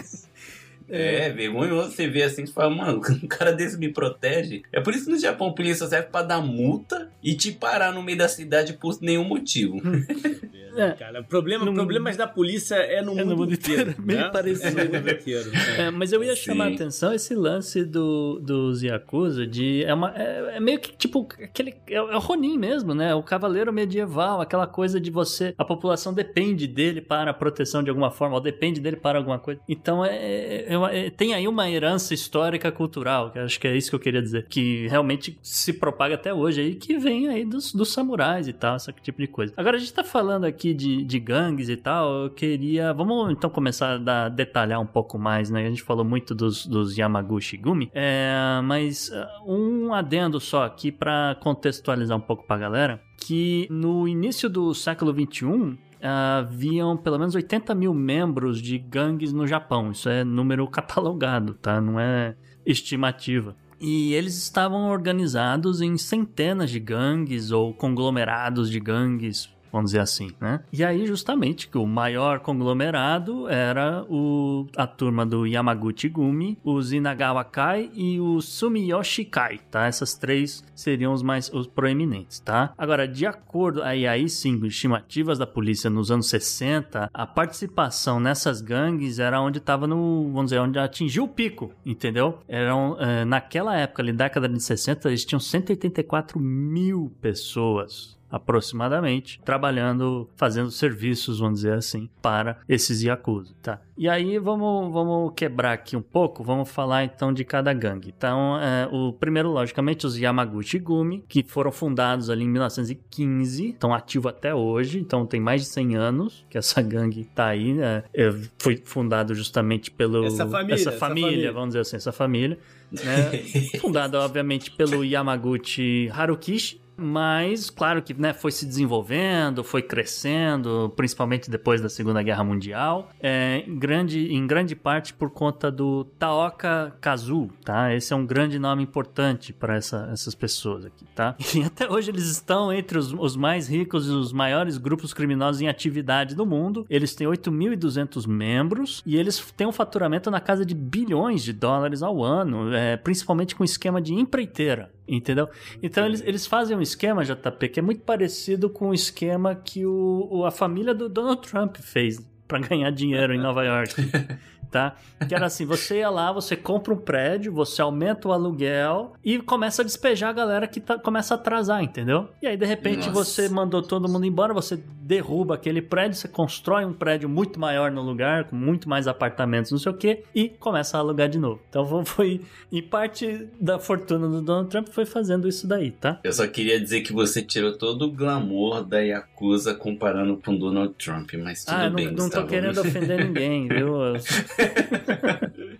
[0.92, 4.62] É, vergonhoso você ver assim, você fala, mano, um cara desse me protege.
[4.72, 7.92] É por isso que no Japão a polícia serve pra dar multa e te parar
[7.92, 9.80] no meio da cidade por nenhum motivo.
[10.82, 10.92] É.
[10.92, 14.02] Cara, problema, No- problemas da polícia é no, É no mundo, mundo inteiro, inteiro.
[14.02, 14.28] meio né?
[14.30, 14.80] parecido.
[14.80, 15.50] É no mundo inteiro.
[15.76, 15.82] é.
[15.82, 16.42] É, mas eu ia Sim.
[16.42, 19.84] chamar a atenção esse lance do, dos Yakuza de.
[19.84, 21.74] É, uma, é, é meio que tipo aquele.
[21.88, 23.14] É, é o Ronin mesmo, né?
[23.14, 25.54] O cavaleiro medieval, aquela coisa de você.
[25.58, 29.38] A população depende dele para a proteção de alguma forma, ou depende dele para alguma
[29.38, 29.60] coisa.
[29.68, 30.66] Então é-
[31.06, 34.22] é- tem aí uma herança histórica cultural, que acho que é isso que eu queria
[34.22, 34.46] dizer.
[34.48, 38.76] Que realmente se propaga até hoje aí, que vem aí dos, dos samurais e tal,
[38.76, 39.52] esse tipo de coisa.
[39.56, 42.92] Agora a gente tá falando aqui de, de gangues e tal, eu queria.
[42.92, 45.66] Vamos então começar a detalhar um pouco mais, né?
[45.66, 50.90] A gente falou muito dos, dos Yamaguchi Gumi, é, mas ah, um adendo só aqui
[50.90, 57.34] pra contextualizar um pouco pra galera, que no início do século XXI, haviam pelo menos
[57.34, 59.92] 80 mil membros de gangues no Japão.
[59.92, 61.80] Isso é número catalogado, tá?
[61.80, 63.56] Não é estimativa.
[63.80, 70.30] E eles estavam organizados em centenas de gangues ou conglomerados de gangues, vamos dizer assim,
[70.40, 70.60] né?
[70.72, 76.92] E aí, justamente, que o maior conglomerado era o, a turma do Yamaguchi Gumi, os
[76.92, 79.86] Inagawa Kai e o Sumiyoshi Kai, tá?
[79.86, 82.72] Essas três seriam os mais os proeminentes, tá?
[82.76, 88.20] Agora, de acordo, aí, aí sim, com estimativas da polícia nos anos 60, a participação
[88.20, 92.38] nessas gangues era onde estava no, vamos dizer, onde atingiu o pico, entendeu?
[92.48, 100.28] Eram, eh, naquela época, ali, década de 60, eles tinham 184 mil pessoas aproximadamente, trabalhando,
[100.36, 103.80] fazendo serviços, vamos dizer assim, para esses Yakuza, tá?
[103.96, 108.14] E aí vamos, vamos quebrar aqui um pouco, vamos falar então de cada gangue.
[108.16, 113.92] Então, é, o primeiro, logicamente, os Yamaguchi Gumi, que foram fundados ali em 1915, estão
[113.92, 118.04] ativos até hoje, então tem mais de 100 anos que essa gangue tá aí, né?
[118.14, 120.24] É, foi fundado justamente pelo...
[120.24, 121.52] Essa família, essa essa família, família.
[121.52, 122.58] vamos dizer assim, essa família,
[122.90, 123.30] né?
[123.80, 131.50] fundado obviamente pelo Yamaguchi Harukishi, mas claro que né, foi se desenvolvendo, foi crescendo, principalmente
[131.50, 136.94] depois da Segunda Guerra Mundial, é, em, grande, em grande parte por conta do Taoka
[137.00, 137.94] Kazu, tá?
[137.94, 141.36] Esse é um grande nome importante para essa, essas pessoas aqui, tá?
[141.60, 145.60] E até hoje eles estão entre os, os mais ricos e os maiores grupos criminosos
[145.60, 146.86] em atividade do mundo.
[146.88, 152.02] Eles têm 8.200 membros e eles têm um faturamento na casa de bilhões de dólares
[152.02, 154.90] ao ano, é, principalmente com esquema de empreiteira.
[155.16, 155.48] Entendeu?
[155.82, 159.84] Então eles, eles fazem um esquema, JP, que é muito parecido com o esquema que
[159.84, 163.94] o, o- a família do Donald Trump fez para ganhar dinheiro em Nova York.
[164.70, 164.94] Tá?
[165.26, 169.38] Que era assim, você ia lá, você compra um prédio, você aumenta o aluguel e
[169.38, 172.28] começa a despejar a galera que tá- começa a atrasar, entendeu?
[172.40, 173.12] E aí, de repente, Nossa.
[173.12, 177.90] você mandou todo mundo embora, você derruba aquele prédio, você constrói um prédio muito maior
[177.90, 181.38] no lugar, com muito mais apartamentos, não sei o que, e começa a alugar de
[181.38, 181.60] novo.
[181.68, 186.20] Então foi, em parte da fortuna do Donald Trump foi fazendo isso daí, tá?
[186.22, 190.94] Eu só queria dizer que você tirou todo o glamour da Yakuza comparando com Donald
[190.94, 193.94] Trump, mas tudo ah, eu não, bem, não tô querendo ofender ninguém, viu?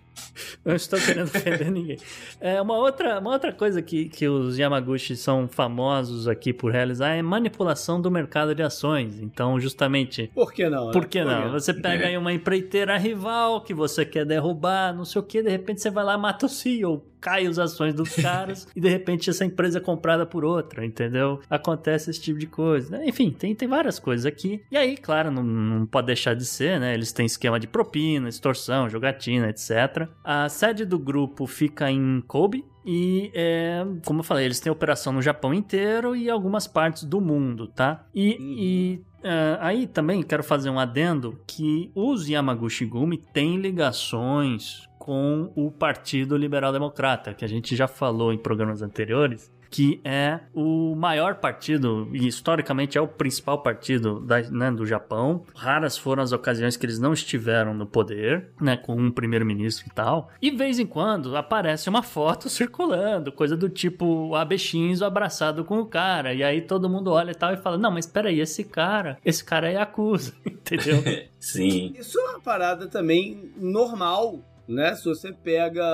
[0.64, 1.98] Não estou querendo ofender ninguém.
[2.40, 7.14] É, uma, outra, uma outra coisa que, que os Yamaguchi são famosos aqui por realizar
[7.14, 9.20] é manipulação do mercado de ações.
[9.20, 10.86] Então, justamente, Por que não?
[10.86, 10.92] né?
[10.92, 11.50] por que não?
[11.52, 12.08] Você pega É.
[12.08, 15.90] aí uma empreiteira rival que você quer derrubar, não sei o que, de repente você
[15.90, 19.44] vai lá e mata o CEO, cai as ações dos caras e de repente essa
[19.44, 21.40] empresa é comprada por outra, entendeu?
[21.48, 22.98] Acontece esse tipo de coisa.
[22.98, 23.04] né?
[23.08, 24.62] Enfim, tem, tem várias coisas aqui.
[24.70, 26.94] E aí, claro, não, não pode deixar de ser, né?
[26.94, 30.08] Eles têm esquema de propina, extorsão, jogatina, etc.
[30.24, 35.12] A sede do grupo fica em Kobe, e, é, como eu falei, eles têm operação
[35.12, 38.06] no Japão inteiro e algumas partes do mundo, tá?
[38.14, 38.54] E, Uhum.
[38.58, 45.50] e, é, aí também quero fazer um adendo que os Yamaguchi Gumi têm ligações com
[45.56, 50.94] o Partido Liberal Democrata, que a gente já falou em programas anteriores, que é o
[50.96, 55.44] maior partido, e historicamente é o principal partido da, né, do Japão.
[55.54, 59.94] Raras foram as ocasiões que eles não estiveram no poder, né, com um primeiro-ministro e
[59.94, 60.28] tal.
[60.42, 65.04] E, de vez em quando, aparece uma foto circulando, coisa do tipo o Abe Shinzo
[65.04, 66.34] abraçado com o cara.
[66.34, 69.44] E aí todo mundo olha e tal e fala: Não, mas peraí, esse cara, esse
[69.44, 71.02] cara é Yakuza, entendeu?
[71.38, 71.94] Sim.
[71.98, 74.94] Isso é uma parada também normal né?
[74.94, 75.84] Se você pega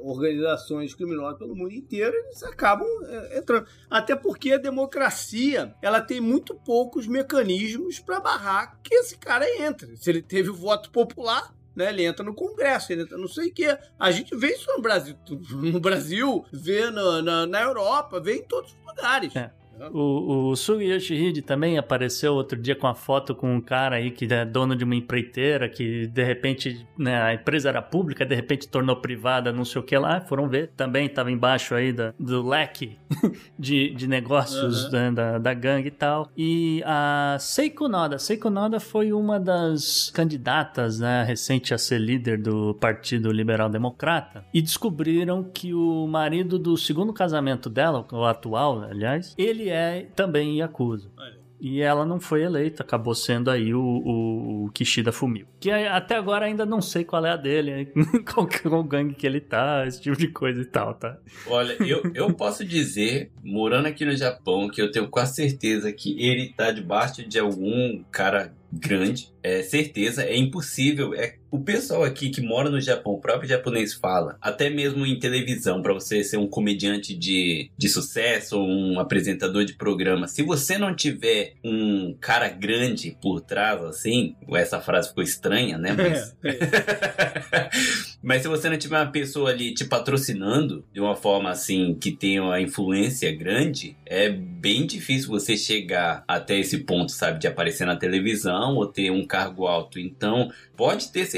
[0.00, 3.66] organizações criminosas pelo mundo inteiro, eles acabam é, entrando.
[3.88, 9.96] Até porque a democracia ela tem muito poucos mecanismos para barrar que esse cara entre.
[9.96, 11.90] Se ele teve o voto popular, né?
[11.90, 13.78] Ele entra no Congresso, ele entra não sei o quê.
[13.98, 15.16] A gente vê isso no Brasil,
[15.52, 19.34] no Brasil, vê na, na, na Europa, vê em todos os lugares.
[19.36, 19.52] É.
[19.92, 24.10] O, o Sugi Yoshihide também apareceu outro dia com a foto com um cara aí
[24.10, 28.34] que é dono de uma empreiteira, que de repente né, a empresa era pública, de
[28.34, 30.20] repente tornou privada, não sei o que lá.
[30.20, 30.70] Foram ver.
[30.76, 32.98] Também estava embaixo aí da, do leque
[33.58, 34.90] de, de negócios uhum.
[34.90, 36.30] né, da, da gangue e tal.
[36.36, 38.18] E a Seiko Noda.
[38.18, 44.44] Seiko Noda foi uma das candidatas né, recente a ser líder do Partido Liberal Democrata.
[44.52, 50.58] E descobriram que o marido do segundo casamento dela, o atual, aliás, ele é também
[50.58, 51.10] Yakuza.
[51.16, 51.38] Olha.
[51.60, 55.46] E ela não foi eleita, acabou sendo aí o, o, o Kishida Fumio.
[55.58, 57.92] Que até agora ainda não sei qual é a dele,
[58.32, 61.18] qual, qual gangue que ele tá, esse tipo de coisa e tal, tá?
[61.48, 66.20] Olha, eu, eu posso dizer, morando aqui no Japão, que eu tenho quase certeza que
[66.22, 72.30] ele tá debaixo de algum cara grande, é certeza, é impossível, é o pessoal aqui
[72.30, 76.36] que mora no Japão, o próprio japonês fala, até mesmo em televisão, para você ser
[76.36, 82.14] um comediante de, de sucesso ou um apresentador de programa, se você não tiver um
[82.20, 85.96] cara grande por trás, assim, essa frase ficou estranha, né?
[85.98, 86.36] Mas,
[88.22, 92.10] Mas se você não tiver uma pessoa ali te patrocinando de uma forma assim que
[92.10, 97.86] tenha uma influência grande, é bem difícil você chegar até esse ponto, sabe, de aparecer
[97.86, 99.98] na televisão ou ter um cargo alto.
[99.98, 101.37] Então, pode ter certeza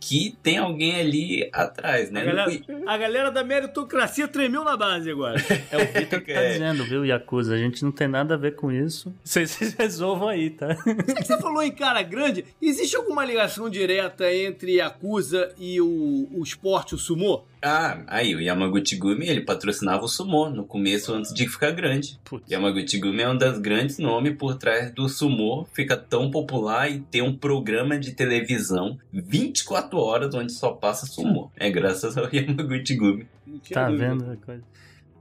[0.00, 2.20] que tem alguém ali atrás, né?
[2.20, 5.40] A galera, a galera da meritocracia tremeu na base agora.
[5.70, 6.52] É o Vitor que tá é.
[6.52, 7.54] dizendo, viu, Yakuza?
[7.54, 9.14] A gente não tem nada a ver com isso.
[9.24, 10.76] Vocês resolvam aí, tá?
[11.16, 16.94] Você falou em cara grande, existe alguma ligação direta entre Yakuza e o, o esporte,
[16.94, 17.44] o sumô?
[17.62, 22.18] Ah, aí o Yamaguchi Gumi, ele patrocinava o sumô no começo antes de ficar grande.
[22.24, 22.50] Putz.
[22.50, 27.00] Yamaguchi Gumi é um dos grandes nomes por trás do sumô, fica tão popular e
[27.00, 31.52] tem um programa de televisão 24 horas onde só passa sumô.
[31.56, 33.26] É graças ao Yamaguchi Gumi.
[33.72, 34.64] Tá vendo a coisa?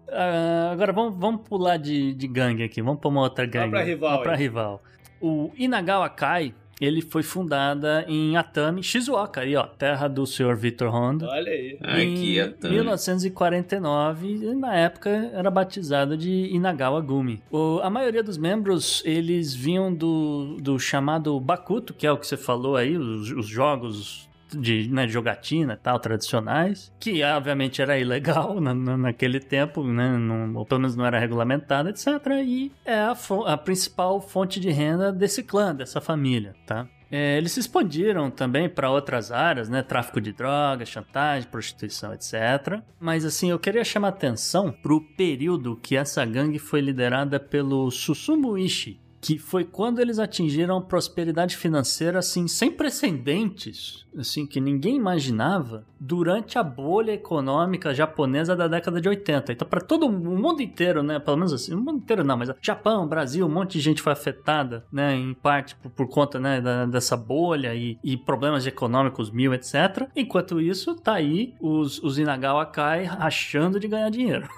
[0.07, 3.69] Uh, agora vamos, vamos pular de, de gangue aqui, vamos pra uma outra gangue.
[3.69, 4.09] Vamos pra rival.
[4.09, 4.83] Vamos pra rival.
[5.21, 10.89] O Inagawa Kai, ele foi fundada em Atami, Shizuoka, aí ó, terra do senhor Victor
[10.89, 11.27] Honda.
[11.27, 11.77] Olha aí.
[11.79, 12.73] Em Atami.
[12.73, 17.43] 1949, e na época era batizado de Inagawa Gumi.
[17.51, 22.25] O, a maioria dos membros, eles vinham do, do chamado Bakuto, que é o que
[22.25, 28.59] você falou aí, os, os jogos de né, jogatina tal, tradicionais, que obviamente era ilegal
[28.59, 32.07] na, na, naquele tempo, né, não, ou pelo menos não era regulamentado, etc.
[32.43, 33.15] E é a,
[33.47, 36.87] a principal fonte de renda desse clã, dessa família, tá?
[37.11, 39.83] É, eles se expandiram também para outras áreas, né?
[39.83, 42.81] Tráfico de drogas, chantagem, prostituição, etc.
[42.97, 47.91] Mas assim, eu queria chamar atenção para o período que essa gangue foi liderada pelo
[47.91, 54.95] Susumu Ishii, que foi quando eles atingiram prosperidade financeira assim sem precedentes, assim que ninguém
[54.95, 59.53] imaginava durante a bolha econômica japonesa da década de 80.
[59.53, 62.49] Então para todo o mundo inteiro, né, pelo menos assim, o mundo inteiro não, mas
[62.59, 66.59] Japão, Brasil, um monte de gente foi afetada, né, em parte por, por conta, né,
[66.59, 70.09] da, dessa bolha e, e, problemas econômicos mil, etc.
[70.15, 74.49] Enquanto isso, tá aí os, os Inagawa Kai achando de ganhar dinheiro.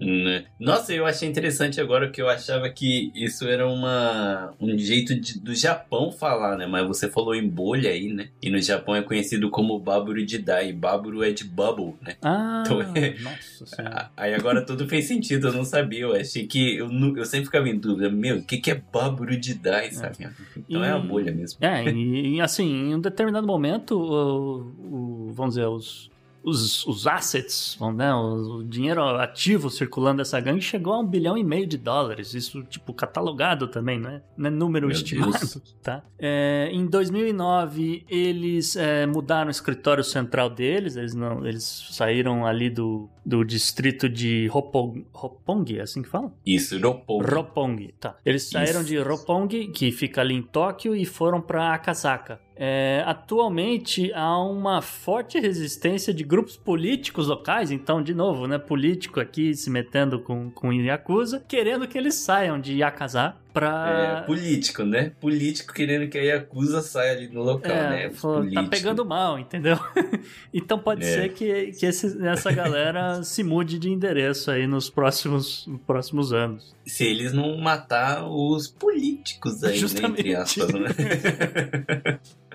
[0.00, 0.44] Né?
[0.58, 5.40] Nossa, eu achei interessante agora que eu achava que isso era uma, um jeito de,
[5.40, 6.66] do Japão falar, né?
[6.66, 8.28] Mas você falou em bolha aí, né?
[8.40, 10.72] E no Japão é conhecido como Baburu de Dai.
[10.72, 12.16] Baburu é de bubble, né?
[12.22, 13.18] Ah, então, é...
[13.20, 14.10] nossa senhora.
[14.16, 16.00] Aí agora tudo fez sentido, eu não sabia.
[16.00, 16.76] Eu achei que.
[16.76, 20.24] Eu, eu sempre ficava em dúvida, meu, o que, que é Baburu de Dai, sabe?
[20.24, 20.30] É.
[20.56, 20.86] Então e...
[20.86, 21.58] é a bolha mesmo.
[21.60, 26.10] É, e assim, em um determinado momento, o, o, vamos dizer, os
[26.48, 31.44] os, os assets, né, o, dinheiro ativo circulando dessa gangue chegou a um bilhão e
[31.44, 32.34] meio de dólares.
[32.34, 34.22] Isso, tipo, catalogado também, né?
[34.36, 35.62] Não é número Meu estimado, Deus.
[35.82, 36.02] tá?
[36.18, 40.96] É, em 2009, eles é, mudaram o escritório central deles.
[40.96, 46.32] Eles, não, eles saíram ali do, do distrito de Roppongi, Roppongi, é assim que fala?
[46.44, 47.30] Isso, Roppongi.
[47.30, 48.16] Roppongi, tá.
[48.24, 48.88] Eles saíram Isso.
[48.88, 54.82] de Roppongi, que fica ali em Tóquio, e foram para Akasaka É, atualmente há uma
[54.82, 60.50] forte resistência de grupos políticos locais, então, de novo, né, político aqui se metendo com,
[60.50, 64.22] com Yakuza, querendo que eles saiam de Yakuza pra...
[64.22, 65.12] É, político, né?
[65.20, 68.10] Político querendo que a Yakuza saia ali no local, É, né?
[68.10, 69.78] falou, tá pegando mal, entendeu?
[70.52, 71.12] então pode É.
[71.12, 76.32] ser que, que esse- essa galera se mude de endereço aí nos próximos, nos próximos
[76.32, 76.74] anos.
[76.84, 79.76] Se eles não matar os políticos aí, né?
[79.76, 80.20] Justamente.
[80.20, 80.88] Entre aspas, né?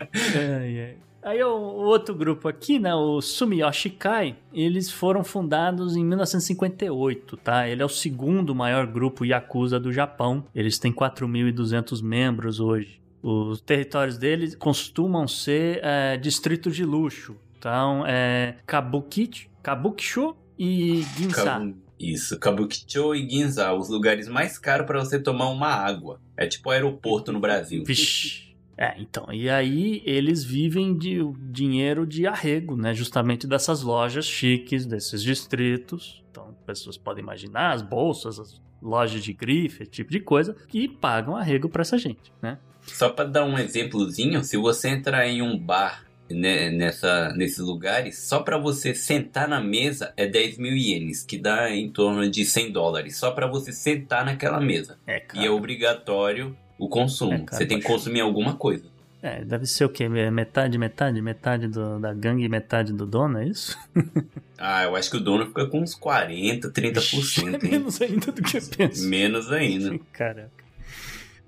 [0.00, 0.96] Ai, ai.
[1.26, 7.68] Aí o, outro grupo aqui, né, o Sumiyoshi Kai, eles foram fundados em 1958, tá?
[7.68, 10.44] Ele é o segundo maior grupo Yakuza do Japão.
[10.54, 13.00] Eles têm 4.200 membros hoje.
[13.20, 17.34] Os territórios deles costumam ser é, distritos de luxo.
[17.58, 21.74] Então, é Kabukicho, Kabukicho e Ginza.
[21.98, 26.20] Isso, Kabukicho e Ginza, os lugares mais caros para você tomar uma água.
[26.36, 27.82] É tipo aeroporto no Brasil.
[27.84, 28.45] Vixe.
[28.78, 31.18] É, então, e aí eles vivem de
[31.50, 32.92] dinheiro de arrego, né?
[32.92, 36.22] Justamente dessas lojas chiques, desses distritos.
[36.30, 40.86] Então, pessoas podem imaginar as bolsas, as lojas de grife, esse tipo de coisa, que
[40.86, 42.58] pagam arrego pra essa gente, né?
[42.82, 48.18] Só para dar um exemplozinho, se você entrar em um bar né, nessa, nesses lugares,
[48.18, 52.44] só para você sentar na mesa é 10 mil ienes, que dá em torno de
[52.44, 54.98] 100 dólares, só para você sentar naquela mesa.
[55.06, 57.32] É, E é obrigatório o consumo.
[57.34, 58.84] É, você tem que consumir alguma coisa.
[59.22, 60.08] É, deve ser o quê?
[60.08, 63.76] Metade, metade, metade do- da gangue e metade do dono, é isso?
[64.58, 67.46] Ah, eu acho que o dono fica com uns 40, 30%.
[67.46, 67.58] É hein?
[67.72, 69.06] menos ainda do que eu penso.
[69.06, 69.98] Menos ainda.
[70.14, 70.48] Caraca.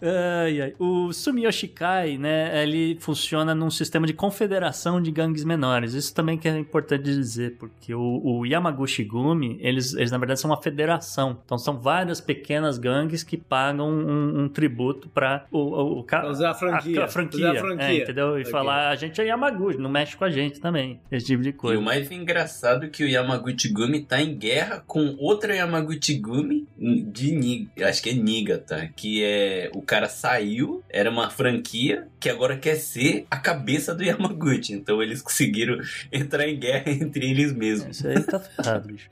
[0.01, 0.75] Ai, ai.
[0.79, 5.95] O Sumiyoshi Kai, né, ele funciona num sistema de confederação de gangues menores.
[5.95, 10.41] Isso também que é importante dizer, porque o, o Yamaguchi Gumi, eles, eles na verdade
[10.41, 11.39] são uma federação.
[11.45, 16.51] Então são várias pequenas gangues que pagam um, um tributo para o, o, o usar
[16.51, 17.01] a franquia.
[17.01, 17.85] a, a franquia, a franquia.
[17.87, 18.39] é, entendeu?
[18.39, 18.53] E Ok.
[18.53, 21.01] falar, a gente é Yamaguchi, não mexe com a gente também.
[21.11, 21.79] Esse tipo de E coisa.
[21.81, 26.67] o mais engraçado é que o Yamaguchi Gumi tá em guerra com outra Yamaguchi Gumi
[26.79, 32.29] de Niga, acho que é Niigata, que é o cara saiu, era uma franquia que
[32.29, 34.75] agora quer ser a cabeça do Yamaguchi.
[34.75, 35.79] Então eles conseguiram
[36.13, 37.97] entrar em guerra entre eles mesmos.
[37.97, 39.09] Isso aí tá ferrado, bicho.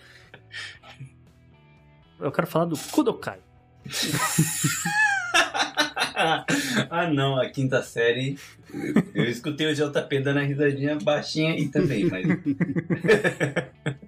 [2.21, 3.39] Eu quero falar do Kudokai.
[6.91, 8.39] ah não, a quinta série.
[9.15, 12.27] Eu escutei o JP dando a risadinha baixinha aí também, mas.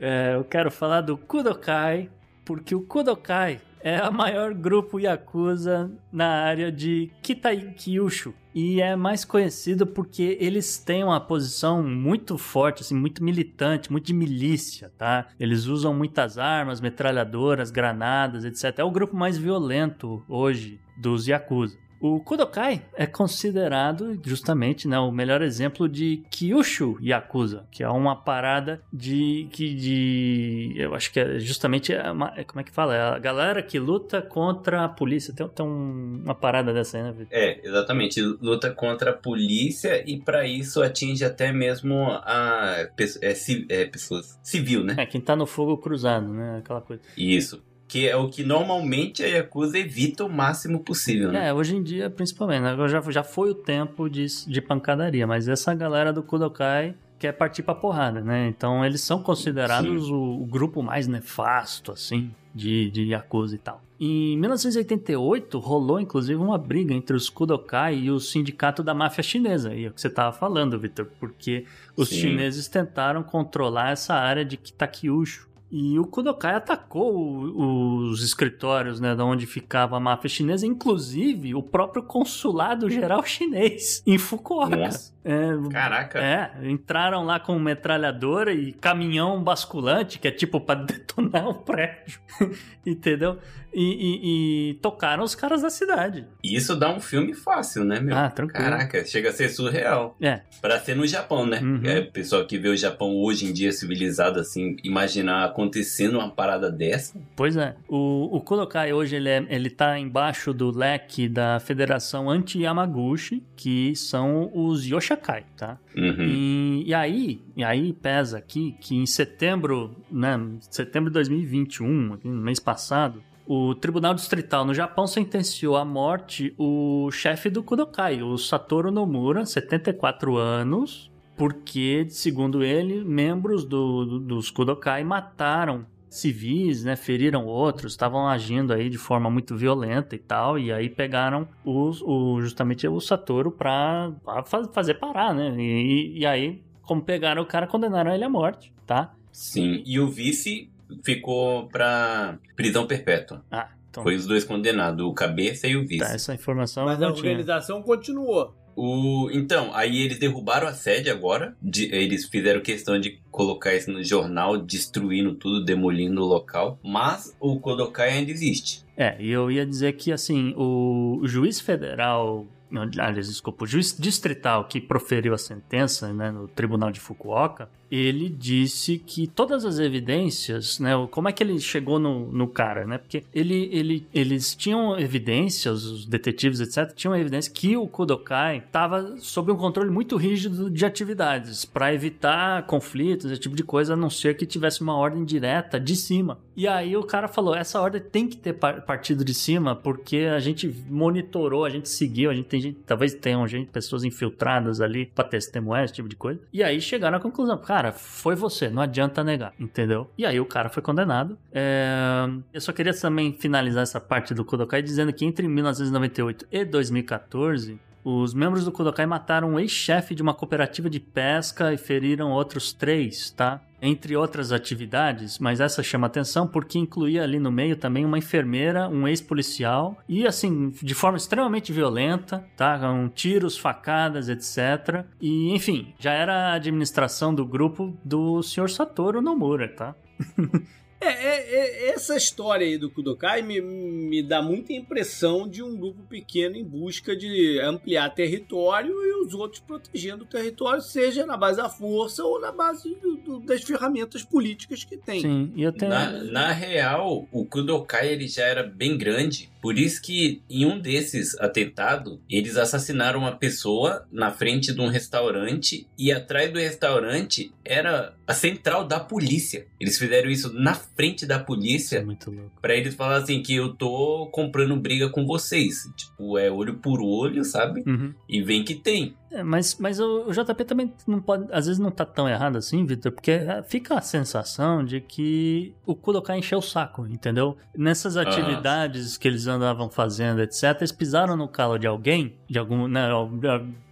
[0.00, 2.08] É, eu quero falar do Kudokai,
[2.44, 8.34] porque o Kudokai é a maior grupo Yakuza na área de Kitai-Kyushu.
[8.54, 14.06] E é mais conhecido porque eles têm uma posição muito forte, assim, muito militante, muito
[14.06, 15.28] de milícia, tá?
[15.40, 18.78] Eles usam muitas armas, metralhadoras, granadas, etc.
[18.78, 21.78] É o grupo mais violento hoje dos Yakuza.
[22.00, 28.14] O Kudokai é considerado justamente né, o melhor exemplo de Kyushu Yakuza, que é uma
[28.14, 32.70] parada de que de eu acho que é justamente é uma- é- como é que
[32.70, 32.94] fala?
[32.94, 35.34] É a galera que luta contra a polícia.
[35.34, 37.28] Tem, tem um- uma parada dessa aí, né, Vitor?
[37.30, 38.20] É, exatamente.
[38.20, 42.86] Luta contra a polícia e para isso atinge até mesmo a
[43.22, 43.34] é,
[43.68, 44.94] é, pessoas civil, né?
[44.98, 46.58] É, quem tá no fogo cruzado, né?
[46.58, 47.02] Aquela coisa.
[47.16, 47.62] Isso.
[47.88, 51.48] Que é o que normalmente a Yakuza evita o máximo possível, né?
[51.48, 52.76] É, hoje em dia, principalmente, né?
[52.86, 57.62] Já, já foi o tempo de, de pancadaria, mas essa galera do Kudokai quer partir
[57.62, 58.46] pra porrada, né?
[58.48, 63.82] Então eles são considerados o, o grupo mais nefasto, assim, de, de Yakuza e tal.
[64.00, 69.74] Em 1988, rolou inclusive uma briga entre os Kudokai e o sindicato da máfia chinesa,
[69.74, 71.64] e é o que você tava falando, Victor, porque
[71.96, 72.16] os Sim.
[72.16, 75.47] chineses tentaram controlar essa área de Kitakyushu.
[75.70, 81.62] E o Kudokai atacou os escritórios, né, da onde ficava a máfia chinesa, inclusive o
[81.62, 84.76] próprio consulado geral chinês em Fukuoka.
[84.76, 85.12] Nossa.
[85.30, 86.18] É, Caraca.
[86.18, 92.18] é, entraram lá com metralhadora e caminhão basculante, que é tipo pra detonar o prédio,
[92.86, 93.38] entendeu?
[93.74, 96.26] E, e- e tocaram os caras da cidade.
[96.42, 98.16] Isso dá um filme fácil, né, meu?
[98.16, 98.64] Ah, tranquilo.
[98.64, 100.16] Caraca, chega a ser surreal.
[100.22, 101.60] É, Pra ser no Japão, né?
[101.60, 101.82] Uhum.
[101.84, 106.72] É, pessoal que vê o Japão hoje em dia civilizado, assim, imaginar acontecendo uma parada
[106.72, 107.20] dessa.
[107.36, 107.76] pois é.
[107.86, 113.94] O, o Kudokai hoje ele, é, ele tá embaixo do leque da Federação Anti-Yamaguchi, que
[113.94, 114.84] são os
[115.18, 115.78] Yoshakai, tá?
[115.96, 116.24] Uhum.
[116.26, 120.38] E, e aí, e aí pesa aqui que em setembro, né,
[120.70, 126.54] setembro de 2021, aqui no mês passado, o Tribunal Distrital no Japão sentenciou à morte
[126.58, 134.18] o chefe do Kudokai, o Satoru Nomura, 74 anos, porque, segundo ele, membros do, do-
[134.20, 140.18] dos Kudokai mataram civis, né, feriram outros, estavam agindo aí de forma muito violenta e
[140.18, 145.54] tal, e aí pegaram os, o, justamente o Satoru pra, pra fazer parar, né?
[145.58, 149.14] E, e aí, como pegaram o cara, condenaram ele à morte, tá?
[149.30, 150.70] Sim, e o vice
[151.02, 153.44] ficou pra prisão perpétua.
[153.50, 154.02] Ah, então.
[154.02, 155.98] Foi os dois condenados, o cabeça e o vice.
[155.98, 158.54] Tá, essa informação Mas a organização continuou.
[158.80, 161.56] O, então, aí eles derrubaram a sede agora.
[161.60, 166.78] de- eles fizeram questão de colocar isso no jornal, destruindo tudo, demolindo o local.
[166.82, 168.84] Mas o Kodokai ainda existe.
[168.96, 174.66] É, e eu ia dizer que, assim, o juiz federal, aliás, desculpa, o juiz distrital
[174.68, 180.78] que proferiu a sentença, né, no tribunal de Fukuoka, ele disse que todas as evidências,
[180.78, 184.98] né, como é que ele chegou no, no cara, né, porque ele, ele, eles tinham
[184.98, 190.70] evidências, os detetives, etc., tinham evidência que o Kodokai estava sob um controle muito rígido
[190.70, 194.96] de atividades, para evitar conflitos, esse tipo de coisa, a não ser que tivesse uma
[194.96, 196.38] ordem direta de cima.
[196.56, 200.28] E aí o cara falou, essa ordem tem que ter par- partido de cima, porque
[200.34, 204.80] a gente monitorou, a gente seguiu, a gente tem gente, talvez tenham gente, pessoas infiltradas
[204.80, 206.40] ali para testemunhar, esse tipo de coisa.
[206.52, 210.10] E aí chegaram à conclusão, cara, foi você, não adianta negar, entendeu?
[210.16, 211.38] E aí o cara foi condenado.
[211.52, 216.64] É, Eu só queria também finalizar essa parte do Kodokai dizendo que entre 1998 e
[216.64, 217.78] 2014,
[218.10, 222.72] os membros do Kodokai mataram um ex-chefe de uma cooperativa de pesca e feriram outros
[222.72, 223.60] três, tá?
[223.82, 228.88] Entre outras atividades, mas essa chama atenção porque incluía ali no meio também uma enfermeira,
[228.88, 232.78] um ex-policial e assim, de forma extremamente violenta, tá?
[232.78, 235.04] Com tiros, facadas, etc.
[235.20, 238.70] E enfim, já era a administração do grupo do Sr.
[238.70, 239.94] Satoru Nomura, tá?
[241.00, 245.76] É, é- é- essa história aí do Kudokai me, me dá muita impressão de um
[245.76, 251.36] grupo pequeno em busca de ampliar território e os outros protegendo o território, seja na
[251.36, 255.20] base da força ou na base do- do- das ferramentas políticas que tem.
[255.20, 255.88] Sim, e tenho.
[255.90, 259.50] Na, na real, o Kudokai ele já era bem grande.
[259.62, 264.88] Por isso que em um desses atentados, eles assassinaram uma pessoa na frente de um
[264.88, 269.66] restaurante e atrás do restaurante era a central da polícia.
[269.80, 272.60] Eles fizeram isso na frente da Isso é polícia muito louco.
[272.60, 275.90] Pra eles falarem assim que eu tô comprando briga com vocês.
[275.96, 277.82] Tipo, é olho por olho, sabe?
[277.86, 278.12] Uhum.
[278.28, 279.16] E vem que tem.
[279.30, 282.56] É, mas, mas o, o JP também não pode, às vezes não tá tão errado
[282.56, 287.56] assim, Victor, porque é, fica a sensação de que o Kudokai encheu o saco, entendeu?
[287.74, 292.88] Nessas atividades que eles andavam fazendo, etc, eles pisaram no calo de alguém, de algum,
[292.88, 293.08] na,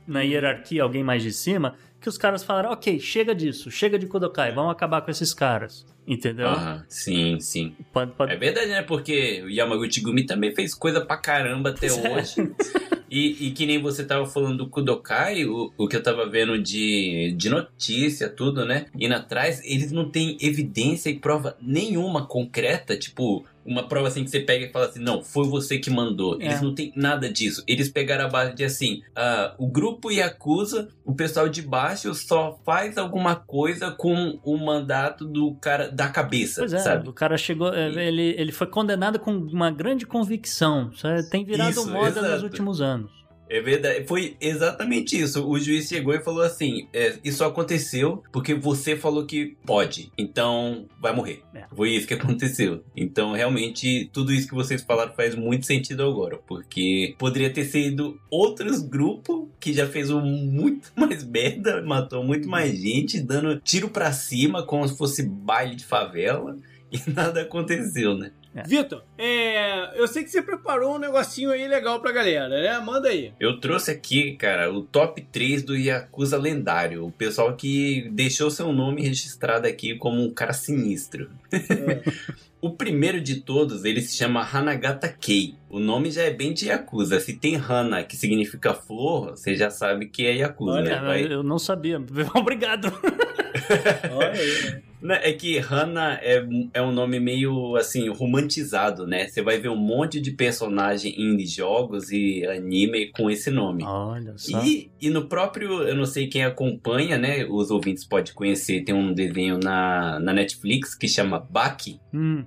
[0.07, 4.07] na hierarquia, alguém mais de cima, que os caras falaram, ok, chega disso, chega de
[4.07, 6.49] Kudokai, vamos acabar com esses caras, entendeu?
[6.49, 7.75] Aham, sim, sim.
[7.93, 8.33] Pode, pode...
[8.33, 8.83] É verdade, né?
[8.83, 11.93] Porque o Yamaguchi Gumi também fez coisa pra caramba até é.
[11.93, 12.53] hoje.
[13.11, 16.59] E, e que nem você tava falando do Kudokai, o, o que eu tava vendo
[16.59, 18.87] de, de notícia, tudo, né?
[18.99, 24.31] Indo atrás, eles não têm evidência e prova nenhuma concreta, tipo, uma prova assim que
[24.31, 26.41] você pega e fala assim, não, foi você que mandou.
[26.41, 26.47] É.
[26.47, 27.63] Eles não têm nada disso.
[27.67, 32.59] Eles pegaram a base de assim, ah, o grupo Yakuza, o pessoal de baixo só
[32.65, 37.09] faz alguma coisa com o mandato do cara da cabeça, Pois é, sabe?
[37.09, 41.23] o cara chegou, é, E- ele, ele foi condenado com uma grande convicção, isso é-
[41.23, 42.45] tem virado Isso, moda nos exato.
[42.45, 43.06] últimos anos.
[43.49, 45.47] É verdade, foi exatamente isso.
[45.47, 50.87] O juiz chegou e falou assim: é, Isso aconteceu porque você falou que pode, então
[51.01, 51.43] vai morrer.
[51.55, 51.65] É.
[51.75, 52.83] Foi isso que aconteceu.
[52.97, 58.21] Então, realmente, tudo isso que vocês falaram faz muito sentido agora, porque poderia ter sido
[58.31, 63.89] outros grupos que já fez um muito mais merda, matou muito mais gente, dando tiro
[63.89, 66.57] pra cima como se fosse baile de favela.
[66.93, 68.31] E nada aconteceu, né?
[68.65, 72.79] Vitor, é, eu sei que você preparou um negocinho aí legal pra galera, né?
[72.79, 73.33] Manda aí.
[73.39, 77.05] Eu trouxe aqui, cara, o top 3 do Yakuza lendário.
[77.05, 81.31] O pessoal que deixou seu nome registrado aqui como um cara sinistro.
[82.61, 85.55] o primeiro de todos, ele se chama Hanagata Kei.
[85.69, 87.21] O nome já é bem de Yakuza.
[87.21, 90.97] Se tem Hana, que significa flor, você já sabe que é Yakuza, Olha, né?
[90.97, 91.99] É, Vai- eu não sabia.
[92.35, 92.93] Obrigado.
[94.13, 94.83] Olha aí, né?
[95.01, 96.45] Né, É que Hana é,
[96.75, 99.27] é um nome meio assim, romantizado, né?
[99.29, 103.85] Você vai ver um monte de personagem em jogos e anime com esse nome.
[103.85, 104.63] Olha só.
[104.65, 107.45] E, e no próprio, eu não sei quem acompanha, né?
[107.45, 112.45] Os ouvintes podem conhecer, tem um desenho na, na Netflix que chama Baki, Hum,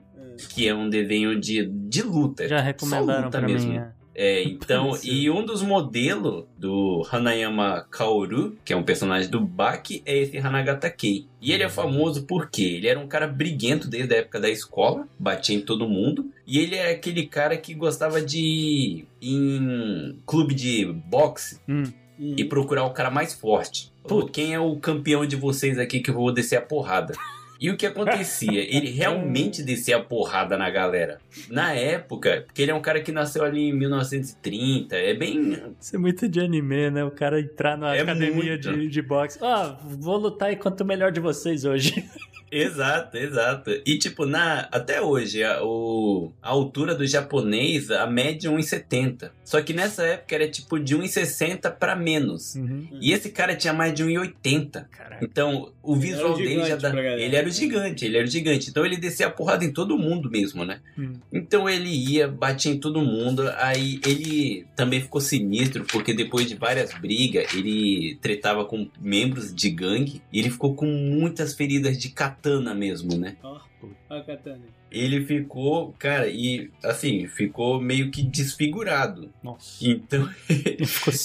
[0.54, 2.48] que é um desenho de, de luta.
[2.48, 3.72] já Só recomendaram luta pra mesmo.
[3.72, 3.78] mim.
[3.78, 3.99] é.
[4.22, 10.04] É, então, e um dos modelos do Hanayama Kaoru, que é um personagem do Baki,
[10.06, 11.26] é esse Hanagata Kei.
[11.42, 15.08] E ele é famoso porque ele era um cara briguento desde a época da escola,
[15.18, 20.54] batia em todo mundo, e ele é aquele cara que gostava de ir em clube
[20.54, 21.84] de boxe Hum,
[22.20, 23.90] e procurar o cara mais forte.
[24.06, 27.16] Pô, quem é o campeão de vocês aqui que eu vou descer a porrada?
[27.60, 28.62] E o que acontecia?
[28.62, 31.20] Ele realmente descia a porrada na galera.
[31.50, 35.58] Na época, porque ele é um cara que nasceu ali em 1930, é bem.
[35.80, 37.04] Isso é muito de anime, né?
[37.04, 38.72] O cara entrar na É academia muito.
[38.74, 39.38] de, de boxe.
[39.42, 42.04] Ó, vou lutar enquanto o melhor de vocês hoje.
[42.52, 43.70] Exato, exato.
[43.86, 49.30] E tipo, na até hoje, a, o, a altura do japonês, a média é 1,70.
[49.44, 52.56] Só que nessa época era tipo de 1,60 pra menos.
[53.00, 54.88] E esse cara tinha mais de 1,80.
[54.90, 55.24] Caraca.
[55.24, 56.90] Então, o visual era o dele já dá.
[57.20, 58.70] Ele era o gigante, ele era gigante.
[58.70, 60.80] Então ele descia a porrada em todo mundo mesmo, né?
[60.98, 61.14] Hum.
[61.32, 63.44] Então ele ia, batia em todo mundo.
[63.58, 69.70] Aí ele também ficou sinistro, porque depois de várias brigas, ele tretava com membros de
[69.70, 70.22] gangue.
[70.32, 73.36] E ele ficou com muitas feridas de katana mesmo, né?
[73.44, 73.60] Ó,
[74.10, 74.79] ó a katana.
[74.92, 79.30] Ele ficou, cara, e assim, ficou meio que desfigurado.
[79.44, 79.78] Nossa.
[79.88, 80.28] Então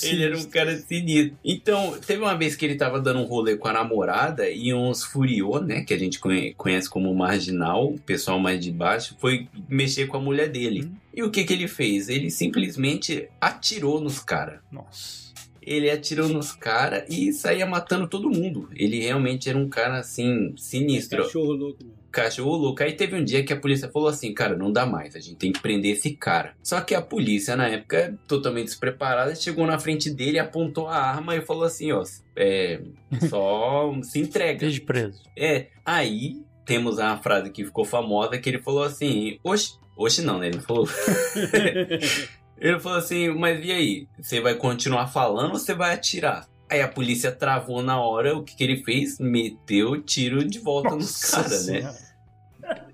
[0.03, 1.37] Ele era um cara sinistro.
[1.45, 5.03] Então, teve uma vez que ele tava dando um rolê com a namorada e uns
[5.05, 5.83] furiô, né?
[5.83, 10.17] Que a gente conhe- conhece como marginal, o pessoal mais de baixo, foi mexer com
[10.17, 10.85] a mulher dele.
[10.85, 10.95] Hum.
[11.15, 12.09] E o que que ele fez?
[12.09, 14.61] Ele simplesmente atirou nos caras.
[14.71, 15.25] Nossa.
[15.63, 18.69] Ele atirou nos caras e saía matando todo mundo.
[18.77, 22.04] Ele realmente era um cara assim, sinistro Cachorro louco mesmo.
[22.15, 22.83] Cachorro louco.
[22.83, 25.37] Aí teve um dia que a polícia falou assim, cara, não dá mais, a gente
[25.37, 26.55] tem que prender esse cara.
[26.63, 31.37] Só que a polícia, na época, totalmente despreparada, chegou na frente dele, apontou a arma
[31.37, 32.03] e falou assim, ó,
[32.37, 32.81] é,
[33.29, 34.61] só se entrega.
[34.61, 35.23] Desde preso.
[35.37, 40.39] É, aí temos a frase que ficou famosa, que ele falou assim, oxe, oxe não,
[40.39, 40.49] né?
[40.49, 40.89] Ele falou...
[42.59, 44.09] ele falou assim, mas e aí?
[44.21, 46.49] Você vai continuar falando ou você vai atirar?
[46.71, 49.19] Aí a polícia travou na hora, o que, que ele fez?
[49.19, 51.95] Meteu tiro de volta nos Nossa caras, né?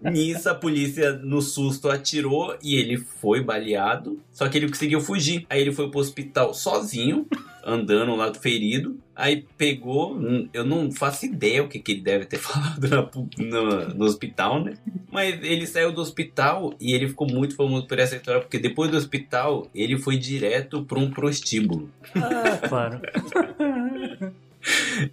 [0.02, 4.18] Nisso, a polícia, no susto, atirou e ele foi baleado.
[4.32, 5.46] Só que ele conseguiu fugir.
[5.50, 7.26] Aí ele foi pro hospital sozinho,
[7.64, 8.98] andando lá ferido.
[9.14, 13.08] Aí pegou, hum, eu não faço ideia o que, que ele deve ter falado na
[13.38, 14.74] no, no hospital, né?
[15.12, 18.90] Mas ele saiu do hospital e ele ficou muito famoso por essa história, porque depois
[18.90, 21.90] do hospital ele foi direto para um prostíbulo.
[22.14, 23.00] Ah, claro.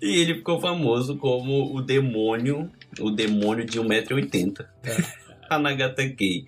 [0.01, 2.69] E ele ficou famoso como o demônio,
[2.99, 4.65] o demônio de 1,80m.
[5.49, 6.45] A Nagata Kei.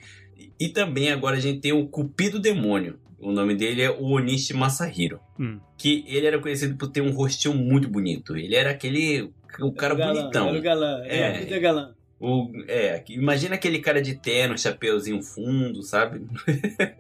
[0.60, 3.00] E também agora a gente tem o Cupido Demônio.
[3.18, 5.20] O nome dele é o Onishi Masahiro.
[5.40, 5.60] Hum.
[5.78, 8.36] Que ele era conhecido por ter um rostinho muito bonito.
[8.38, 9.30] Ele era aquele.
[9.60, 10.50] O cara Era o galã, bonitão.
[10.50, 11.02] Era o galã.
[11.06, 11.18] É.
[11.44, 11.94] É, é galã.
[12.22, 16.22] O, é, imagina aquele cara de terno, chapeuzinho fundo, sabe?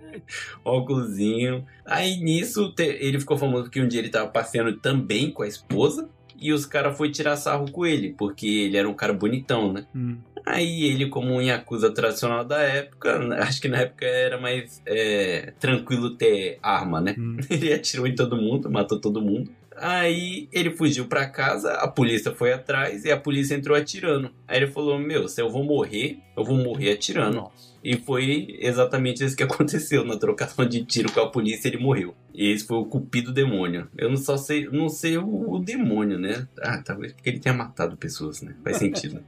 [0.63, 1.65] Óculosinho.
[1.85, 5.47] Aí nisso te- ele ficou famoso porque um dia ele tava passeando também com a
[5.47, 6.09] esposa.
[6.41, 9.85] E os caras foram tirar sarro com ele, porque ele era um cara bonitão, né?
[9.95, 10.17] Hum.
[10.45, 15.53] Aí ele, como um Yakuza tradicional da época, acho que na época era mais é,
[15.59, 17.15] tranquilo ter arma, né?
[17.17, 17.37] Hum.
[17.49, 19.51] Ele atirou em todo mundo, matou todo mundo.
[19.81, 24.29] Aí ele fugiu pra casa, a polícia foi atrás e a polícia entrou atirando.
[24.45, 27.35] Aí ele falou: Meu, se eu vou morrer, eu vou morrer atirando.
[27.35, 27.68] Nossa.
[27.83, 30.03] E foi exatamente isso que aconteceu.
[30.03, 32.15] Na trocação de tiro com a polícia, ele morreu.
[32.33, 33.87] E esse foi o Cupido Demônio.
[33.97, 36.47] Eu não só sei, não sei o, o demônio, né?
[36.61, 38.55] Ah, talvez porque ele tenha matado pessoas, né?
[38.63, 39.21] Faz sentido.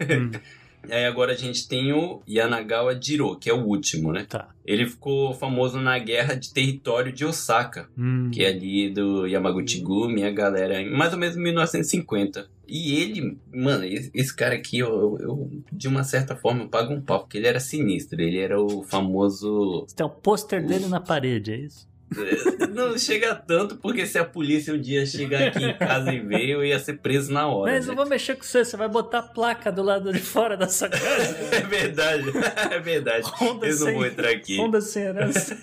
[0.90, 4.26] Aí agora a gente tem o Yanagawa Jiro, que é o último, né?
[4.28, 4.48] Tá.
[4.64, 8.30] Ele ficou famoso na guerra de território de Osaka, Hum.
[8.32, 12.48] que é ali do Yamaguchi Gumi, a galera, em mais ou menos 1950.
[12.66, 16.92] E ele, mano, esse, cara aqui, eu, eu- eu, de uma certa forma, eu pago
[16.92, 18.20] um pau, porque ele era sinistro.
[18.20, 19.84] Ele era o famoso.
[19.88, 21.88] Você tem o pôster dele na parede, é isso?
[22.74, 26.48] Não chega tanto, porque se a polícia um dia chegar aqui em casa e ver,
[26.48, 27.72] eu ia ser preso na hora.
[27.72, 27.92] Mas né?
[27.92, 30.68] eu vou mexer com você, você vai botar a placa do lado de fora da
[30.68, 31.36] sua casa.
[31.52, 32.24] É verdade,
[32.70, 33.28] é verdade.
[33.38, 34.58] Honda Eu não sem- vou entrar aqui.
[34.58, 35.56] Honda sem herança.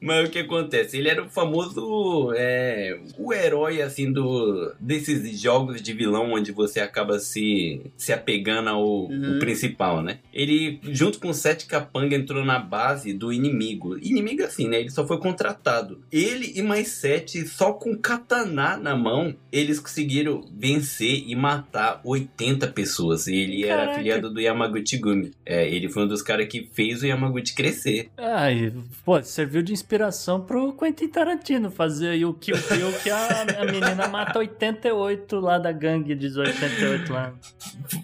[0.00, 0.98] Mas o que acontece?
[0.98, 2.32] Ele era o famoso.
[2.36, 8.68] é, o herói, assim, do desses jogos de vilão onde você acaba se, se apegando
[8.70, 9.36] ao Uhum.
[9.36, 10.18] o principal, né?
[10.32, 13.96] Ele, junto com o Sete Capanga, entrou na base do inimigo.
[13.98, 14.80] Inimigo, assim, né?
[14.80, 16.00] Ele só foi contratado.
[16.10, 22.66] Ele e mais sete, só com katana na mão, eles conseguiram vencer e matar 80
[22.68, 23.26] pessoas.
[23.26, 23.92] Ele era Caraca.
[23.96, 25.30] afiliado do Yamaguchi Gumi.
[25.44, 28.08] É, ele foi um dos caras que fez o Yamaguchi crescer.
[28.16, 28.72] Ai,
[29.04, 33.64] pô, serviu de inspiração pro Quentin Tarantino fazer aí o Kill Bill que a, a
[33.64, 37.34] menina mata 88 lá da gangue de 88 lá.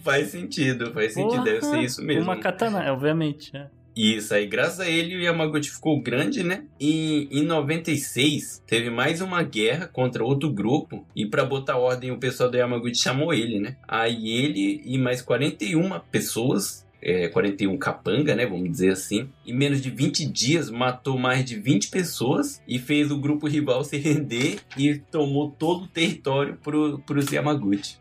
[0.03, 2.23] Faz sentido, faz sentido, deve ser isso mesmo.
[2.23, 3.57] Uma katana, obviamente.
[3.57, 3.67] é.
[3.99, 6.63] Isso aí, graças a ele, o Yamaguchi ficou grande, né?
[6.79, 11.05] E em 96, teve mais uma guerra contra outro grupo.
[11.17, 13.77] E pra botar ordem, o pessoal do Yamaguchi chamou ele, né?
[13.89, 16.87] Aí ele e mais 41 pessoas.
[17.01, 18.45] É, 41 capanga, né?
[18.45, 19.29] Vamos dizer assim.
[19.47, 23.85] Em menos de 20 dias, matou mais de 20 pessoas e fez o grupo rival
[23.85, 27.99] se render e tomou todo o território pro, pros Yamaguchi.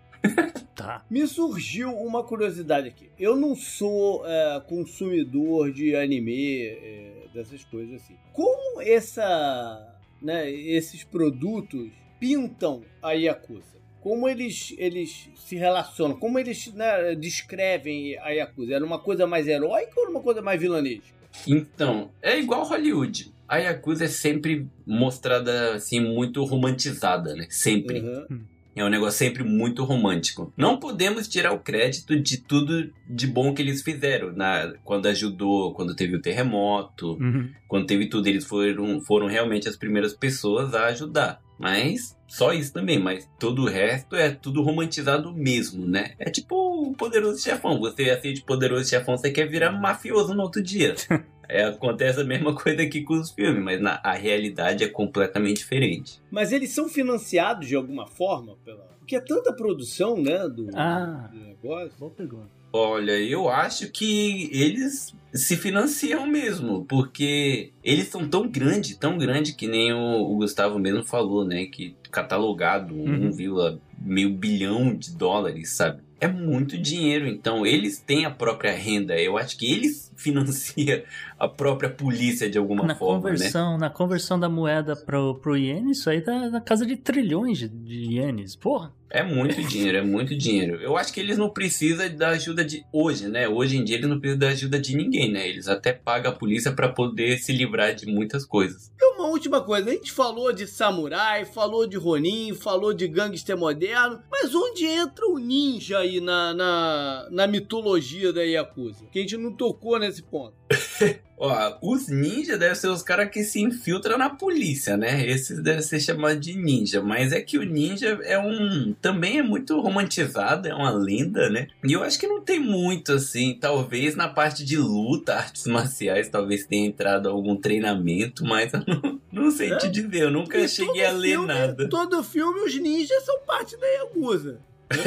[0.75, 1.03] Tá.
[1.09, 3.09] Me surgiu uma curiosidade aqui.
[3.17, 8.15] Eu não sou é, consumidor de anime, é, dessas coisas assim.
[8.31, 11.89] Como essa, né, esses produtos
[12.19, 13.76] pintam a Yakuza?
[14.07, 16.15] Como eles, eles se relacionam?
[16.17, 18.75] Como eles né, descrevem a Yakuza?
[18.75, 21.03] Era uma coisa mais heróica ou uma coisa mais vilanesca?
[21.45, 23.33] Então, é igual Hollywood.
[23.45, 27.47] A Yakuza é sempre mostrada assim, muito romantizada, né?
[27.49, 27.99] Sempre.
[27.99, 28.39] Uhum.
[28.77, 30.53] É um negócio sempre muito romântico.
[30.55, 34.31] Não podemos tirar o crédito de tudo de bom que eles fizeram.
[34.31, 37.49] Na, quando ajudou, quando teve o terremoto, Uhum.
[37.67, 41.41] quando teve tudo, eles foram, foram realmente as primeiras pessoas a ajudar.
[41.57, 46.13] Mas só isso também, mas todo o resto é tudo romantizado mesmo, né?
[46.19, 47.79] É tipo o poderoso chefão.
[47.79, 50.95] Você assiste poderoso chefão, você quer virar mafioso no outro dia.
[51.49, 55.59] É, acontece a mesma coisa aqui com os filmes, mas na, a realidade é completamente
[55.59, 56.21] diferente.
[56.29, 58.57] Mas eles são financiados de alguma forma?
[58.65, 58.96] Pela...
[59.07, 60.49] Porque é tanta produção, né?
[60.49, 61.29] Do, Ah.
[61.31, 61.91] do negócio.
[61.97, 62.49] Boa pergunta.
[62.73, 69.53] Olha, eu acho que eles se financiam mesmo, porque eles são tão grandes, tão grandes
[69.53, 71.67] que nem o, o Gustavo mesmo falou, né?
[71.67, 73.29] Que catalogado Uhum.
[73.29, 76.01] 1, meio bilhão de dólares, sabe?
[76.19, 79.15] É muito dinheiro, então eles têm a própria renda.
[79.19, 81.01] Eu acho que eles financiam
[81.37, 83.35] a própria polícia de alguma Na forma, né?
[83.35, 87.59] conversão, na conversão da moeda pro, pro iene, isso aí tá na casa de trilhões
[87.59, 88.55] de, de ienes.
[88.55, 88.91] Porra.
[89.09, 90.81] É muito dinheiro, é muito dinheiro.
[90.81, 93.47] Eu acho que eles não precisam da ajuda de hoje, né?
[93.47, 95.47] Hoje em dia eles não precisam da ajuda de ninguém, né?
[95.47, 98.91] Eles até pagam a polícia pra poder se livrar de muitas coisas.
[98.99, 103.57] E uma última coisa, a gente falou de samurai, falou de Ronin, falou de gangster
[103.57, 103.86] moderno,
[104.29, 109.05] mas onde entra o ninja aí na, na, na mitologia da Yakuza?
[109.11, 110.53] Que a gente não tocou nesse ponto.
[111.39, 115.23] Ó, os ninjas devem ser os caras que se infiltram na polícia, né?
[115.27, 116.99] Esses devem ser chamados de ninja.
[116.99, 118.95] Mas é que o ninja é um.
[118.99, 121.67] Também é muito romantizado, é uma lenda, né?
[121.83, 123.55] E eu acho que não tem muito assim.
[123.61, 129.21] Talvez na parte de luta, artes marciais, talvez tenha entrado algum treinamento, mas eu não,
[129.31, 129.77] não sei É?
[129.77, 130.23] te dizer.
[130.23, 131.87] Eu nunca E cheguei a ler filme- nada.
[131.87, 134.59] Todo filme, os ninjas são parte da Yakuza.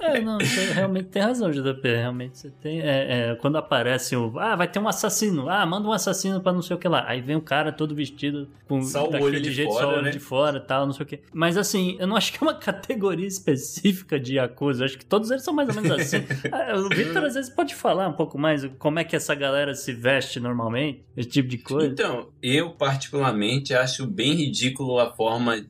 [0.00, 1.80] É, não, você realmente tem razão, JP.
[1.84, 2.80] Realmente você tem.
[2.80, 4.38] é, é, quando aparece o.
[4.38, 5.48] Ah, vai ter um assassino.
[5.48, 7.04] Ah, manda um assassino pra não sei o que lá.
[7.06, 9.94] Aí vem o cara todo vestido com Só o olho de jeito, fora, só o
[9.94, 10.10] olho né?
[10.10, 11.20] de fora e tal, não sei o que.
[11.32, 14.36] Mas assim, eu não acho que é uma categoria específica de.
[14.36, 14.50] Eu
[14.84, 16.22] acho que todos eles são mais ou menos assim.
[16.52, 19.74] Ah, o Victor às vezes pode falar um pouco mais como é que essa galera
[19.74, 21.86] se veste normalmente, esse tipo de coisa.
[21.92, 25.64] Então, eu particularmente acho bem ridículo a forma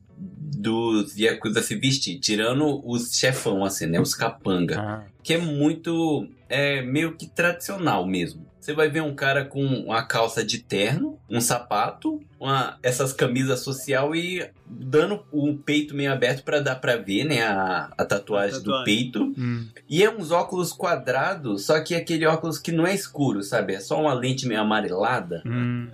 [0.63, 4.01] dos Yakuza se vestir, tirando os chefão, assim, né?
[4.01, 4.81] Os capanga.
[4.81, 6.27] Ah, Que é muito.
[6.49, 8.47] É meio que tradicional mesmo.
[8.61, 13.59] Você vai ver um cara com uma calça de terno, um sapato, uma, essas camisas
[13.59, 17.43] social e dando o peito meio aberto pra dar pra ver, né?
[17.43, 18.85] A, a tatuagem A do tatuagem.
[18.85, 19.35] peito.
[19.37, 19.67] hum.
[19.89, 23.75] E é uns óculos quadrados, só que é aquele óculos que não é escuro, sabe?
[23.75, 25.43] É só uma lente meio amarelada.
[25.45, 25.89] Hum.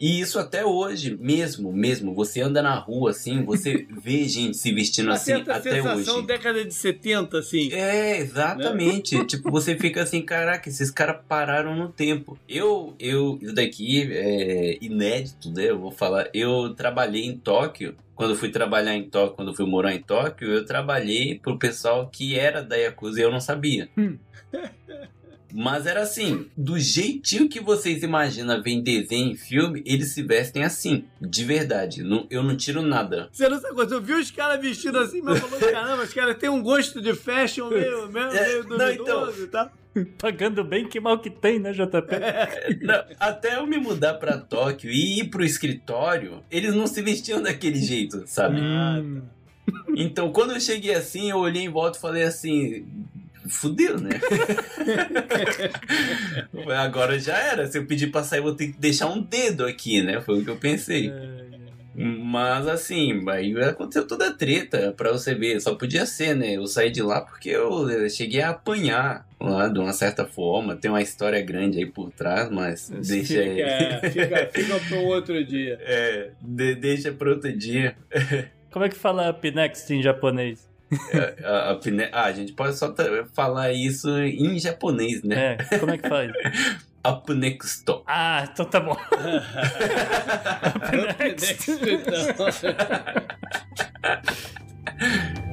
[0.00, 2.14] E isso até hoje, mesmo, mesmo.
[2.14, 6.26] Você anda na rua assim, você vê gente se vestindo assim até sensação hoje.
[6.26, 7.70] década de 70, assim.
[7.72, 9.22] É, exatamente.
[9.26, 12.38] tipo, você fica assim, caraca, esses caras pararam no tempo.
[12.48, 15.70] Eu, eu, isso daqui é inédito, né?
[15.70, 16.30] Eu vou falar.
[16.32, 17.94] Eu trabalhei em Tóquio.
[18.14, 21.58] Quando eu fui trabalhar em Tóquio, quando eu fui morar em Tóquio, eu trabalhei pro
[21.58, 23.88] pessoal que era da Yakuza e eu não sabia.
[25.52, 30.22] Mas era assim, do jeitinho que vocês imaginam ver em desenho, em filme, eles se
[30.22, 32.02] vestem assim, de verdade.
[32.02, 33.28] Não, eu não tiro nada.
[33.32, 36.36] Você não sabe quando eu vi os caras vestidos assim, mas falou, caramba, os caras
[36.38, 39.70] têm um gosto de fashion meio, meio, É, meio não, duvidoso e tal.
[40.18, 42.80] Pagando bem, que mal que tem, né, JP?
[42.82, 47.42] Não, até eu me mudar pra Tóquio e ir pro escritório, eles não se vestiam
[47.42, 48.60] daquele jeito, sabe?
[48.60, 49.22] Hum.
[49.96, 52.86] Então, quando eu cheguei assim, eu olhei em volta e falei assim.
[53.50, 54.10] Fudeu, né?
[56.78, 57.66] Agora já era.
[57.66, 60.20] Se eu pedir pra sair, eu vou ter que deixar um dedo aqui, né?
[60.20, 61.12] Foi o que eu pensei.
[61.94, 65.60] Mas assim, aí aconteceu toda a treta pra você ver.
[65.60, 66.56] Só podia ser, né?
[66.56, 70.76] Eu saí de lá porque eu eh, cheguei a apanhar lá de uma certa forma.
[70.76, 73.60] Tem uma história grande aí por trás, mas deixa aí.
[73.60, 74.46] É, fica,
[74.78, 75.78] fica um outro dia.
[75.82, 77.96] É, de- deixa pra outro dia.
[78.70, 80.69] Como é que fala up next em japonês?
[81.44, 82.92] A, a pine- ah, a gente pode só
[83.32, 85.56] falar isso em japonês, né?
[85.70, 86.32] É, como é que faz?
[87.06, 87.84] Up next.
[88.06, 88.94] Ah, então tá bom.
[91.30, 92.46] Next, então.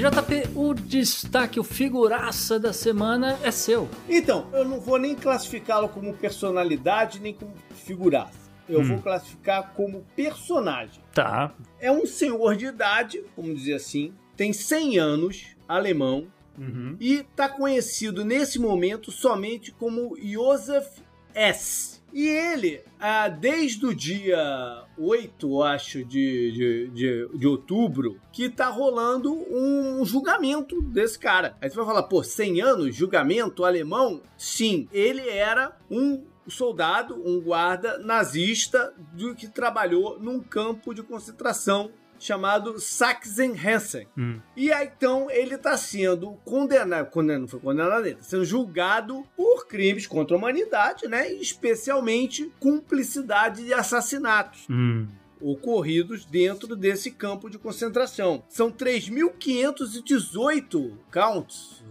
[0.00, 3.88] JP, o destaque, o figuraça da semana é seu.
[4.08, 8.46] Então, eu não vou nem classificá-lo como personalidade nem como figuraça.
[8.68, 8.84] Eu Hum.
[8.88, 11.02] vou classificar como personagem.
[11.14, 11.54] Tá.
[11.80, 16.26] É um senhor de idade, vamos dizer assim, tem 100 anos, alemão,
[16.58, 16.96] Uhum.
[17.00, 20.88] e está conhecido nesse momento somente como Joseph
[21.34, 21.95] S.
[22.16, 28.48] E ele, ah, desde o dia 8, eu acho, de, de, de, de outubro, que
[28.48, 31.58] tá rolando um julgamento desse cara.
[31.60, 34.22] Aí você vai falar, pô, 100 anos, julgamento alemão?
[34.34, 41.90] Sim, ele era um soldado, um guarda nazista do que trabalhou num campo de concentração
[42.18, 44.06] chamado Sachsenhausen.
[44.16, 44.40] Hum.
[44.56, 49.24] E aí, então, ele está sendo condenado, condenado, não foi condenado, ele está sendo julgado
[49.36, 51.30] por crimes contra a humanidade, né?
[51.32, 55.08] Especialmente cumplicidade de assassinatos Hum.
[55.40, 58.44] ocorridos dentro desse campo de concentração.
[58.48, 61.84] São 3.518 counts.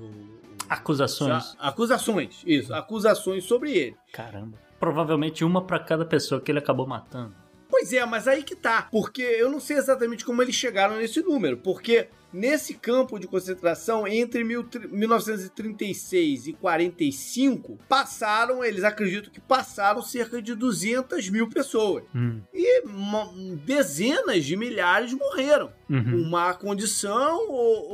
[0.67, 1.55] Acusações.
[1.59, 3.95] Acusações, isso, acusações sobre ele.
[4.11, 4.57] Caramba.
[4.80, 7.36] Provavelmente uma pra cada pessoa que ele acabou matando.
[7.86, 8.88] Pois é, mas aí que tá.
[8.91, 11.57] Porque eu não sei exatamente como eles chegaram nesse número.
[11.57, 20.01] Porque nesse campo de concentração, entre mil- 1936 e 45, passaram, eles acreditam que passaram
[20.01, 22.03] cerca de 200 mil pessoas.
[22.15, 22.41] Hum.
[22.51, 22.81] E
[23.63, 25.71] dezenas de milhares morreram.
[25.88, 26.27] Uhum.
[26.29, 27.89] Má condição ou,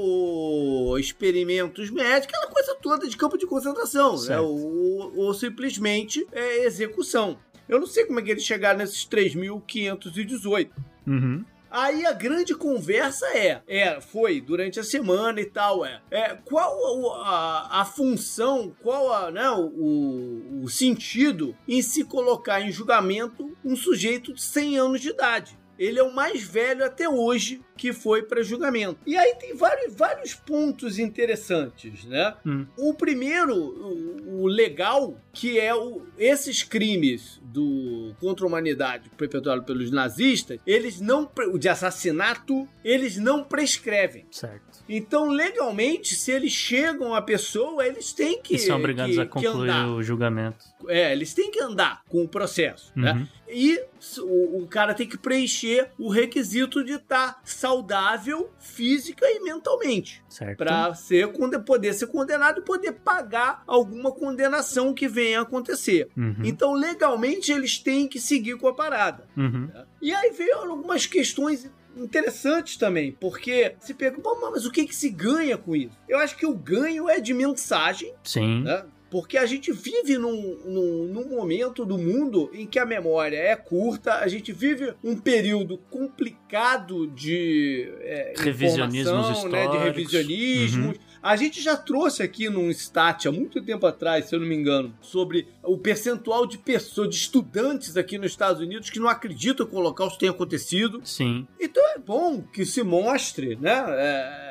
[0.92, 4.14] ou experimentos médicos, aquela coisa toda de campo de concentração.
[4.24, 4.40] Né?
[4.40, 7.38] Ou, ou simplesmente é, execução.
[7.72, 10.72] Eu não sei como é que eles chegaram nesses 3.518.
[11.08, 11.46] Uhum.
[11.72, 17.14] Aí a grande conversa é, é, foi durante a semana e tal, é, é qual
[17.24, 23.78] a, a função, qual a, né, o, o sentido em se colocar em julgamento um
[23.78, 25.58] sujeito de 100 anos de idade.
[25.80, 29.00] Ele é o mais velho até hoje que foi para julgamento.
[29.08, 32.36] E aí tem vários, vários pontos interessantes, né?
[32.46, 32.68] Hum.
[32.78, 39.64] O primeiro, o, o legal, que é o, esses crimes do contra a humanidade perpetuado
[39.64, 44.28] pelos nazistas, eles não o de assassinato, eles não prescrevem.
[44.30, 44.84] Certo.
[44.88, 49.26] Então, legalmente, se eles chegam à pessoa, eles têm que E são obrigados que- a
[49.26, 50.66] concluir o julgamento.
[50.88, 53.14] É, eles têm que andar com o processo, né?
[53.14, 53.28] Uhum.
[53.54, 53.84] E
[54.20, 57.42] o, o cara tem que preencher o requisito de estar
[57.72, 60.58] saudável física e mentalmente Certo.
[60.58, 61.32] para ser
[61.66, 66.10] poder ser condenado e poder pagar alguma condenação que venha a acontecer.
[66.18, 66.36] Uhum.
[66.44, 69.26] Então, legalmente, eles têm que seguir com a parada.
[69.38, 69.70] Uhum.
[70.02, 74.96] E aí veio algumas questões interessantes também, porque se pergunta, "Pô, mas o que, que
[74.96, 75.98] se ganha com isso?
[76.08, 78.64] Eu acho que o ganho é de mensagem, Sim.
[78.64, 78.84] né?
[79.12, 83.58] Porque a gente vive num, num, num momento do mundo em que a memória é
[83.58, 90.14] curta, a gente vive um período complicado de é, Revisionismos informação, né, de históricos.
[90.14, 90.98] revisionismos.
[91.22, 94.56] A gente já trouxe aqui num stat há muito tempo atrás, se eu não me
[94.56, 99.68] engano, sobre o percentual de pessoas, de estudantes aqui nos Estados Unidos que não acreditam
[99.68, 101.02] que o Holocausto tenha acontecido.
[101.04, 101.46] Sim.
[101.60, 103.86] Então é bom que se mostre, né?
[103.90, 104.51] é,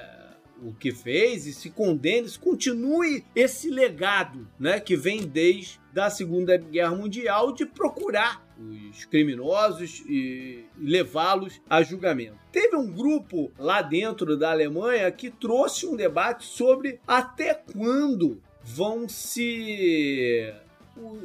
[0.63, 4.81] o que fez e se condene, se continue esse legado, né?
[4.81, 12.39] Que vem desde da Segunda Guerra Mundial de procurar os criminosos e levá-los a julgamento.
[12.53, 19.09] Teve um grupo lá dentro da Alemanha que trouxe um debate sobre até quando vão
[19.09, 20.53] se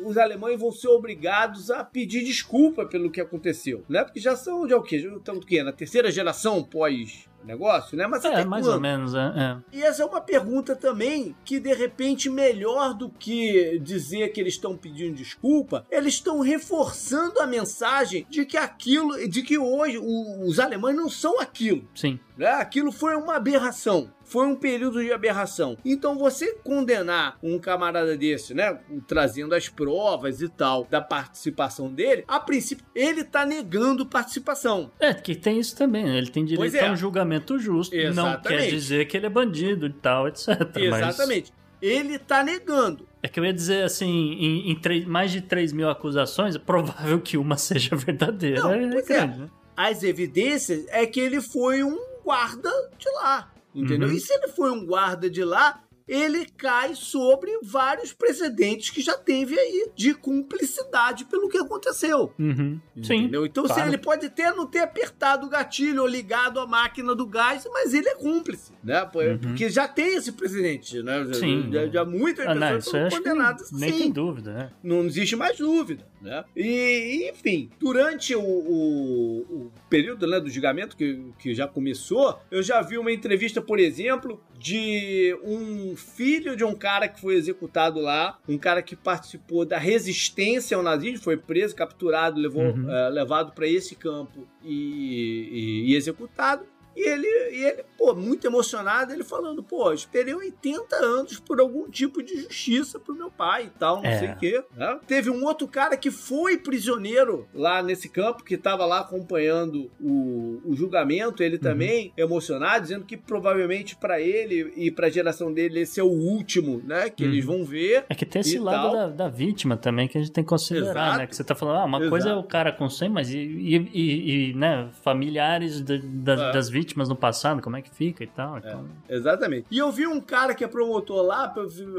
[0.03, 4.03] os alemães vão ser obrigados a pedir desculpa pelo que aconteceu, né?
[4.03, 4.99] Porque já são já o quê?
[4.99, 5.63] Já o quê?
[5.63, 8.07] Na terceira geração pós negócio, né?
[8.07, 8.75] Mas É, até mais quando?
[8.75, 9.19] ou menos, é.
[9.35, 9.57] é.
[9.77, 14.53] E essa é uma pergunta também que, de repente, melhor do que dizer que eles
[14.55, 20.47] estão pedindo desculpa, eles estão reforçando a mensagem de que aquilo, de que hoje o-
[20.47, 21.87] os alemães não são aquilo.
[21.95, 22.19] Sim.
[22.37, 22.49] né?
[22.49, 24.11] Aquilo foi uma aberração.
[24.25, 25.77] Foi um período de aberração.
[25.85, 28.77] Então você condenar um camarada desse, né?
[29.07, 34.91] Trazendo as provas e tal da participação dele, a princípio ele tá negando participação.
[34.99, 36.17] É, que tem isso também, né?
[36.17, 36.87] Ele tem direito é.
[36.87, 37.95] a um julgamento justo.
[37.95, 38.47] Não Exatamente.
[38.63, 40.47] quer dizer que ele é bandido e tal, etc.
[40.89, 41.53] Mas Exatamente.
[41.81, 43.07] Ele tá negando.
[43.21, 46.59] é que eu ia dizer assim, em, em três- mais de 3 mil acusações, é
[46.59, 48.61] provável que uma seja verdadeira.
[48.61, 49.13] Não, é pois é.
[49.13, 49.49] grande, né?
[49.77, 53.51] As evidências é que ele foi um guarda de lá.
[53.73, 54.07] Entendeu?
[54.07, 54.15] Uhum.
[54.15, 59.17] E se ele foi um guarda de lá, ele cai sobre vários precedentes que já
[59.17, 62.31] teve aí de cumplicidade pelo que aconteceu.
[62.39, 62.79] Uhum.
[63.01, 63.15] Sim.
[63.15, 63.45] Entendeu?
[63.45, 63.81] Então, claro.
[63.81, 67.67] se ele pode até não ter apertado o gatilho ou ligado a máquina do gás,
[67.73, 69.03] mas ele é cúmplice, né?
[69.05, 69.37] Por- Uhum.
[69.39, 71.25] Porque já tem esse precedente, né?
[71.25, 71.69] Já- Sim.
[71.71, 74.71] Já, já muitas Ah, não, pessoas eu foram condenadas nem sim tem dúvida, né?
[74.83, 76.43] não existe mais dúvida, né?
[76.55, 82.61] E, enfim, durante o, o- o período né, do julgamento que, que já começou, eu
[82.63, 87.99] já vi uma entrevista, por exemplo, de um filho de um cara que foi executado
[87.99, 92.89] lá, um cara que participou da resistência ao nazismo, foi preso, capturado, levou, Uhum.
[92.89, 96.65] eh, levado para esse campo e, e- e executado.
[96.95, 101.89] E ele, e ele, pô, muito emocionado, ele falando, pô, esperei 80 anos por algum
[101.89, 104.17] tipo de justiça pro meu pai e tal, não É.
[104.19, 104.63] sei o quê.
[104.75, 104.99] né?
[105.05, 110.61] Teve um outro cara que foi prisioneiro lá nesse campo, que tava lá acompanhando o,
[110.65, 115.99] o julgamento, ele também emocionado, dizendo que provavelmente pra ele e pra geração dele esse
[115.99, 117.29] é o último, né, que Uhum.
[117.31, 118.05] eles vão ver.
[118.09, 120.89] É que tem esse lado da, da vítima também que a gente tem que considerar,
[120.91, 121.17] Exato.
[121.17, 121.27] né?
[121.27, 122.09] Que você tá falando, ah, uma Exato.
[122.09, 126.49] coisa é o cara com 100, mas e, e, e- e, né, familiares da- da-
[126.49, 126.51] É.
[126.53, 128.57] das vítimas no passado, como é que fica e tal.
[128.57, 129.65] Então, Exatamente.
[129.71, 131.53] E eu vi um cara que é promotor lá,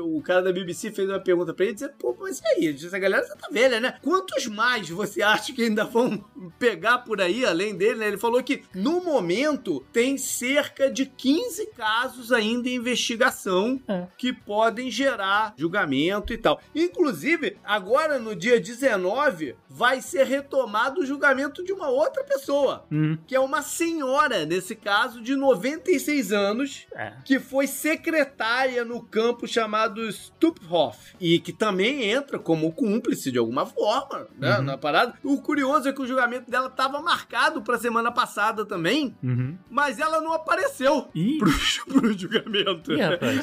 [0.05, 2.99] o cara da BBC fez uma pergunta pra ele, dizendo, pô, mas e aí, essa
[2.99, 3.99] galera já tá velha, né?
[4.03, 6.23] Quantos mais você acha que ainda vão
[6.59, 8.09] pegar por aí, além dele, né?
[8.09, 14.07] Ele falou que, no momento, tem cerca de 15 casos ainda em investigação É.
[14.19, 16.61] que podem gerar julgamento e tal.
[16.75, 23.17] Inclusive, agora, no dia 19, vai ser retomado o julgamento de uma outra pessoa, hum,
[23.27, 27.13] que é uma senhora, nesse caso, de 96 anos, é.
[27.25, 33.67] que foi secretária no campo chamado Stuphof e que também entra como cúmplice de alguma
[33.67, 34.63] forma, né, Uhum.
[34.63, 35.15] na parada.
[35.23, 39.57] O curioso é que o julgamento dela estava marcado para semana passada também, Uhum.
[39.71, 41.09] mas ela não apareceu
[41.39, 41.51] pro,
[41.93, 42.93] pro julgamento.
[42.93, 42.99] Ih.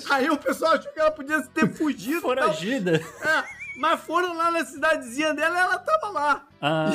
[0.09, 2.17] Aí o pessoal achou que ela podia ter fugido.
[2.17, 2.95] e foragida.
[3.21, 3.43] É,
[3.79, 6.47] mas foram lá na cidadezinha dela e ela tava lá.
[6.61, 6.89] Ah,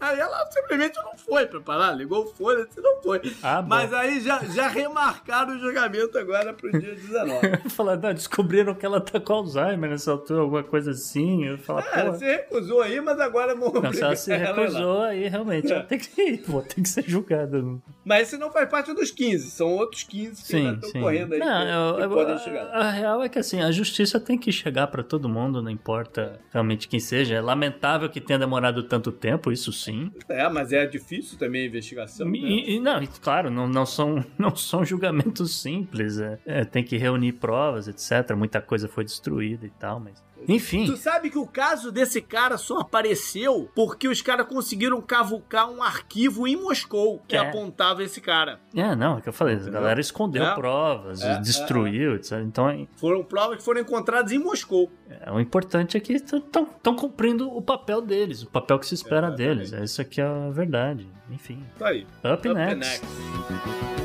[0.00, 3.20] Aí ela simplesmente não foi pra parar, ligou o fone e não foi.
[3.42, 3.62] ah.
[3.62, 7.68] Mas aí já, já remarcaram o julgamento agora pro dia 19.
[7.70, 11.44] Falar, não, descobriram que ela tá com Alzheimer nessa altura, alguma coisa assim.
[11.46, 12.12] Eu falo, É, pô.
[12.12, 15.28] você recusou aí, mas agora vamos Não, se ela se obrigar ela a recusou, aí
[15.28, 16.42] realmente ela tem que ir,
[16.74, 17.62] que ser julgada.
[18.04, 21.00] Mas esse não faz parte dos 15, são outros 15 que Sim, estão sim.
[21.00, 22.66] correndo aí Não, que, eu- que eu- podem a, chegar.
[22.68, 26.38] a real é que assim, a justiça tem que chegar pra todo mundo, não importa
[26.52, 27.34] realmente quem seja.
[27.34, 29.87] É lamentável que tenha demorado tanto tempo, isso sim.
[30.28, 32.28] É, mas é difícil também a investigação.
[32.28, 32.38] né?
[32.38, 36.18] E, e- não, claro, não, não, são, não são julgamentos simples.
[36.18, 38.34] É, é, tem que reunir provas, etc.
[38.36, 40.22] Muita coisa foi destruída e tal, mas.
[40.46, 40.86] Enfim.
[40.86, 45.82] Tu sabe que o caso desse cara só apareceu porque os caras conseguiram cavucar um
[45.82, 47.38] arquivo em Moscou que É.
[47.38, 48.60] apontava esse cara.
[48.74, 49.54] É, não, é que eu falei.
[49.54, 49.80] A Entendeu?
[49.80, 50.54] galera escondeu É.
[50.54, 52.40] provas, É, destruiu, etc.
[52.44, 54.90] Então, é, Foram provas que foram encontradas em Moscou.
[55.08, 59.30] é, o importante é que estão cumprindo o papel deles, o papel que se espera
[59.30, 59.72] deles.
[59.72, 61.08] É Isso aqui é a verdade.
[61.30, 61.64] Enfim.
[61.78, 62.06] Tá aí.
[62.24, 62.76] Up, Up next.
[63.02, 63.97] next.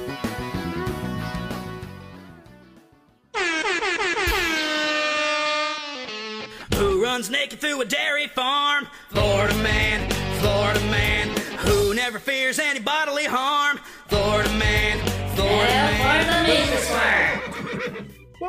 [7.14, 8.88] Runs naked through a dairy farm?
[9.10, 10.10] Florida man,
[10.40, 11.30] Florida man.
[11.60, 13.78] Who never fears any bodily harm?
[14.08, 14.98] Florida man,
[15.36, 17.53] Florida man.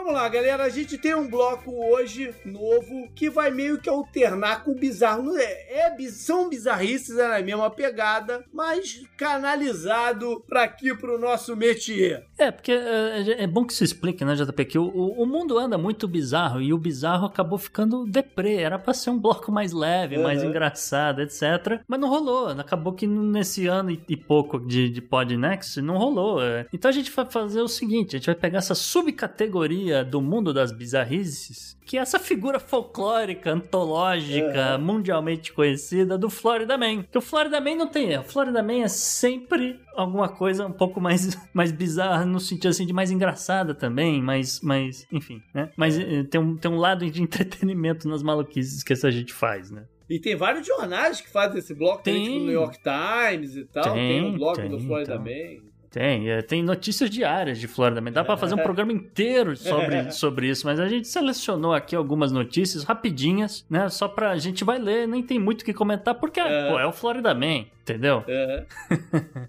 [0.05, 0.64] Vamos lá, galera.
[0.64, 5.34] A gente tem um bloco hoje novo que vai meio que alternar com o bizarro.
[5.34, 12.22] É, é, são bizarrices, é na mesma pegada, mas canalizado pra aqui pro nosso métier.
[12.36, 15.78] É, porque é, é bom que se explique, né, JP, que o, o mundo anda
[15.78, 18.57] muito bizarro e o bizarro acabou ficando deprê.
[18.57, 20.50] Era pra ser um bloco mais leve, mais Uhum.
[20.50, 21.80] engraçado, etc.
[21.88, 22.48] Mas não rolou.
[22.48, 26.42] Acabou que nesse ano e, e pouco de, de Podnext não rolou.
[26.42, 26.66] é.
[26.74, 30.53] Então a gente vai fazer o seguinte: a gente vai pegar essa subcategoria do mundo
[30.53, 37.03] das bizarrices, que é essa figura folclórica, antológica, mundialmente conhecida do Florida Man.
[37.03, 38.24] Que o Florida Man não tem erro.
[38.24, 42.86] O Florida Man é sempre alguma coisa um pouco mais, mais bizarra, no sentido assim,
[42.86, 45.70] de mais engraçada também, mais, mais enfim, né?
[45.76, 49.70] Mas eh, tem, um, tem um lado de entretenimento nas maluquices que essa gente faz,
[49.70, 49.84] né?
[50.09, 52.24] E tem vários jornais que fazem esse bloco, tem, Tem.
[52.24, 55.24] tipo o New York Times e tal, tem, Tem, um bloco tem, do Florida então.
[55.24, 55.73] Man.
[55.95, 58.11] Tem, é, tem notícias diárias de Florida Man.
[58.11, 62.32] Dá pra fazer um programa inteiro sobre, sobre isso, mas a gente selecionou aqui algumas
[62.32, 63.88] notícias rapidinhas, né?
[63.88, 66.68] Só pra gente vai ler, nem tem muito o que comentar, porque É.
[66.68, 67.66] pô, é o Florida Man.
[67.82, 68.24] Entendeu?
[68.26, 68.64] É.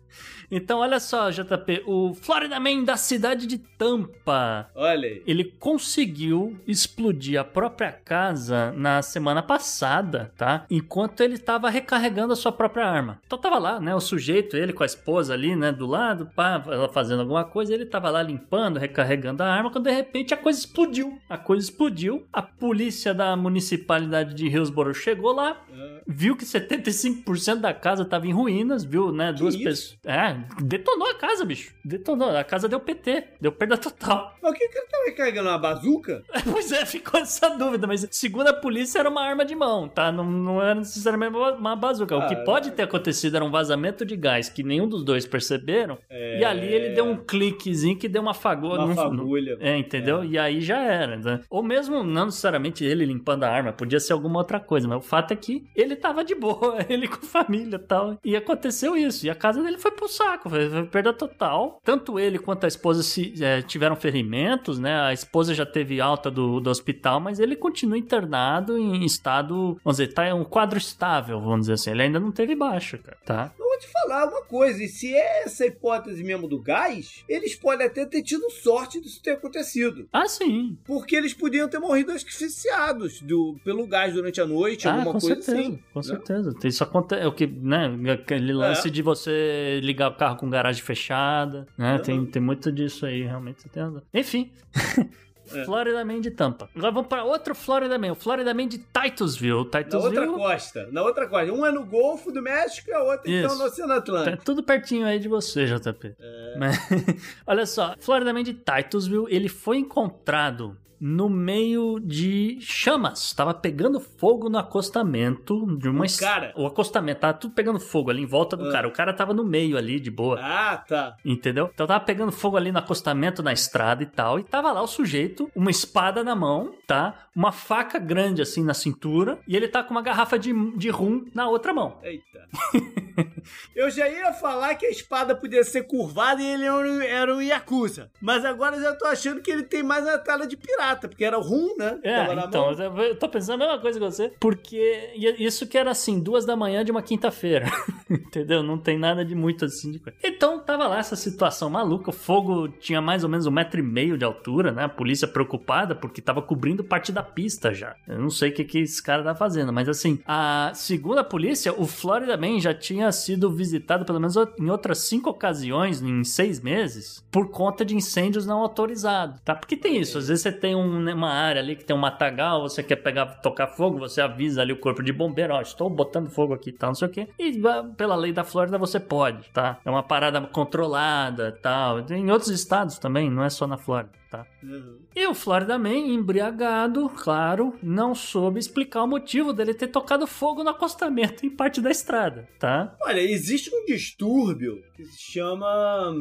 [0.49, 4.69] Então, olha só, JP, o Florida Man da cidade de Tampa.
[4.75, 5.23] Olha aí.
[5.25, 10.65] Ele conseguiu explodir a própria casa na semana passada, tá?
[10.69, 13.19] Enquanto ele tava recarregando a sua própria arma.
[13.25, 13.93] Então tava lá, né?
[13.95, 15.71] O sujeito, ele com a esposa ali, né?
[15.71, 17.73] Do lado, pá, ela fazendo alguma coisa.
[17.73, 19.71] Ele tava lá limpando, recarregando a arma.
[19.71, 21.19] Quando de repente a coisa explodiu.
[21.29, 22.25] A coisa explodiu.
[22.31, 25.61] A polícia da municipalidade de Hillsborough chegou lá.
[25.73, 26.01] É.
[26.07, 29.33] Viu que 75% da casa tava em ruínas, viu, né?
[29.33, 29.97] Duas pessoas.
[30.05, 31.73] É, detonou a casa, bicho.
[31.83, 32.29] Detonou.
[32.35, 33.23] A casa deu PT.
[33.41, 34.35] Deu perda total.
[34.41, 35.49] Mas o que que ele tava recarregando?
[35.49, 36.23] Uma bazuca?
[36.51, 40.11] Pois é, ficou essa dúvida, mas segundo a polícia era uma arma de mão, tá?
[40.11, 42.15] Não, não era necessariamente uma bazuca.
[42.15, 45.25] o que Ah, pode ter acontecido era um vazamento de gás que nenhum dos dois
[45.25, 45.97] perceberam.
[46.09, 46.39] É.
[46.39, 48.81] E ali ele deu um cliquezinho que deu uma fagulha.
[48.85, 49.57] Uma fagulha.
[49.59, 50.23] É, entendeu?
[50.23, 51.17] E aí já era.
[51.17, 51.41] né?
[51.49, 55.01] Ou mesmo, não necessariamente ele limpando a arma, podia ser alguma outra coisa, mas o
[55.01, 58.17] fato é que ele tava de boa, ele com família e tal.
[58.23, 59.25] E aconteceu isso.
[59.25, 61.79] E a casa dele foi pro saco, foi, perda total.
[61.83, 64.99] Tanto ele quanto a esposa se, é, tiveram ferimentos, né?
[65.01, 69.97] A esposa já teve alta do, do hospital, mas ele continua internado em estado, vamos
[69.97, 71.91] dizer, tá em um quadro estável, vamos dizer assim.
[71.91, 73.51] Ele ainda não teve baixa, cara, tá?
[73.57, 77.55] Eu vou te falar uma coisa, e se é essa hipótese mesmo do gás, eles
[77.55, 80.07] podem até ter tido sorte disso ter acontecido.
[80.13, 80.77] Ah, sim.
[80.85, 85.19] Porque eles podiam ter morrido asfixiados do, pelo gás durante a noite, Ah, alguma com
[85.19, 85.79] coisa certeza, assim.
[85.93, 86.03] com né?
[86.03, 86.53] certeza.
[86.63, 88.91] Isso acontece, é o que, né, aquele lance É.
[88.91, 92.01] de você ligar carro com garagem fechada, né, Uhum.
[92.01, 94.01] tem, tem muito disso aí, realmente, você tem razão.
[94.13, 94.51] Enfim,
[95.53, 95.63] É.
[95.63, 96.67] Florida Man de Tampa.
[96.75, 99.69] Agora vamos para outro Florida Man, o Florida Man de Titusville.
[99.71, 101.53] Na Titusville, outra costa, na outra costa.
[101.53, 103.59] Um é no Golfo do México e a outra então Isso.
[103.59, 104.43] no Oceano tá Atlântico.
[104.43, 106.15] tudo pertinho aí de você, JP.
[106.19, 106.55] É.
[106.57, 106.79] Mas,
[107.45, 113.33] olha só, Florida Man de Titusville, ele foi encontrado no meio de chamas.
[113.33, 116.01] Tava pegando fogo no acostamento de uma...
[116.01, 116.53] Um es- cara?
[116.55, 118.71] O acostamento, tava tudo pegando fogo ali em volta do Ah.
[118.71, 118.87] cara.
[118.87, 120.39] O cara tava no meio ali, de boa.
[120.41, 121.15] Ah, tá.
[121.23, 121.69] Entendeu?
[121.73, 124.39] Então tava pegando fogo ali no acostamento, na estrada e tal.
[124.39, 127.27] E tava lá o sujeito, uma espada na mão, tá?
[127.35, 129.37] Uma faca grande assim na cintura.
[129.47, 131.99] E ele tá com uma garrafa de, de rum na outra mão.
[132.03, 132.45] Eita.
[133.75, 137.35] eu já ia falar que a espada podia ser curvada e ele era um, era
[137.35, 138.09] um Yakuza.
[138.21, 141.23] Mas agora eu já tô achando que ele tem mais a tela de pirata, porque
[141.23, 141.99] era o rum, né?
[142.03, 143.03] É, então, mão.
[143.03, 146.55] eu tô pensando a mesma coisa que você, porque isso que era assim, duas da
[146.55, 147.67] manhã de uma quinta-feira,
[148.09, 148.61] entendeu?
[148.61, 150.17] Não tem nada de muito assim de coisa.
[150.23, 153.83] Então, tava lá essa situação maluca, o fogo tinha mais ou menos um metro e
[153.83, 154.83] meio de altura, né?
[154.83, 157.95] A polícia preocupada porque tava cobrindo parte da pista já.
[158.07, 161.23] Eu não sei o que, que esse cara tá fazendo, mas assim, a segundo a
[161.23, 166.23] polícia, o Florida Man já tinha sido visitado pelo menos em outras cinco ocasiões em
[166.23, 169.55] seis meses por conta de incêndios não autorizados, tá?
[169.55, 171.99] Porque tem isso, às vezes você tem um- né, uma área ali que tem um
[171.99, 175.89] matagal, você quer pegar, tocar fogo, você avisa ali o corpo de bombeiro, ó, estou
[175.89, 177.27] botando fogo aqui e tal, não sei o quê.
[177.39, 177.59] E
[177.97, 179.79] pela lei da Flórida você pode, tá?
[179.85, 181.99] É uma parada controlada tal.
[182.11, 184.45] Em outros estados também, não é só na Flórida, tá?
[184.63, 184.99] Uhum.
[185.15, 190.63] E o Florida Man, embriagado, claro, não soube explicar o motivo dele ter tocado fogo
[190.63, 192.95] no acostamento em parte da estrada, tá?
[193.03, 196.13] Olha, existe um distúrbio que se chama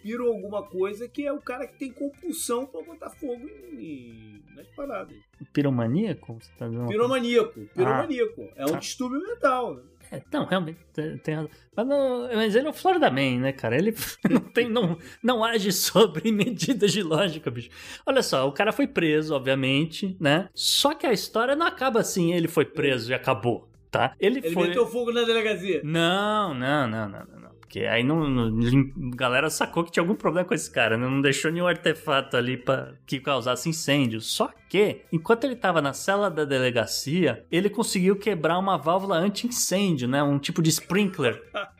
[0.00, 3.78] hum, piro alguma coisa, que é o cara que tem compulsão pra botar fogo em,
[3.80, 5.16] em- nas paradas.
[5.52, 6.38] Piromaníaco?
[6.40, 6.88] Você tá dizendo?
[6.88, 7.60] Piromaníaco.
[7.74, 8.48] Piromaníaco.
[8.56, 8.78] é um Tá.
[8.78, 9.74] distúrbio mental.
[9.76, 9.82] né?
[10.12, 10.78] É, não, realmente,
[11.22, 11.50] tem, razão.
[11.76, 13.76] Mas, não- mas ele é o Florida Man, né, cara?
[13.76, 13.94] Ele
[14.28, 17.70] não, tem, não, não age sobre medidas de lógica, bicho.
[18.04, 20.48] Olha só, o cara foi preso, obviamente, né?
[20.52, 24.14] Só que a história não acaba assim, ele foi preso e acabou, tá?
[24.18, 24.68] Ele, Ele foi...
[24.68, 25.80] meteu fogo na delegacia.
[25.84, 27.39] Não, não, não, não.
[27.70, 31.06] Porque aí não, não- galera sacou que tinha algum problema com esse cara, né?
[31.06, 34.20] Não deixou nenhum artefato ali para que causasse incêndio.
[34.20, 40.08] Só que, enquanto ele tava na cela da delegacia, ele conseguiu quebrar uma válvula anti-incêndio,
[40.08, 40.20] né?
[40.20, 41.40] Um tipo de sprinkler.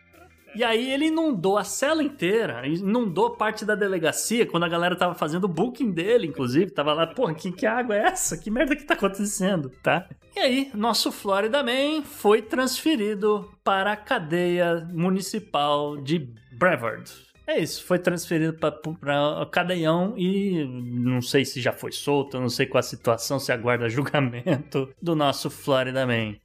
[0.54, 5.14] E aí ele inundou a cela inteira, inundou parte da delegacia, quando a galera tava
[5.14, 8.36] fazendo o booking dele, inclusive, tava lá, porra, que, que água é essa?
[8.36, 10.08] Que merda que tá acontecendo, tá?
[10.34, 17.10] E aí, nosso Florida Man foi transferido para a cadeia municipal de Brevard.
[17.50, 22.64] É isso, foi transferido para cadeião e não sei se já foi solto, não sei
[22.64, 26.36] qual a situação, se aguarda julgamento do nosso Florida Man.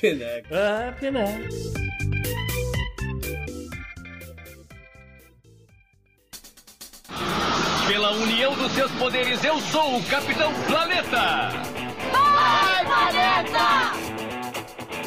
[0.00, 0.48] Peneca.
[0.52, 1.38] ah, Piné.
[7.90, 11.50] Pela união dos seus poderes, eu sou o Capitão Planeta!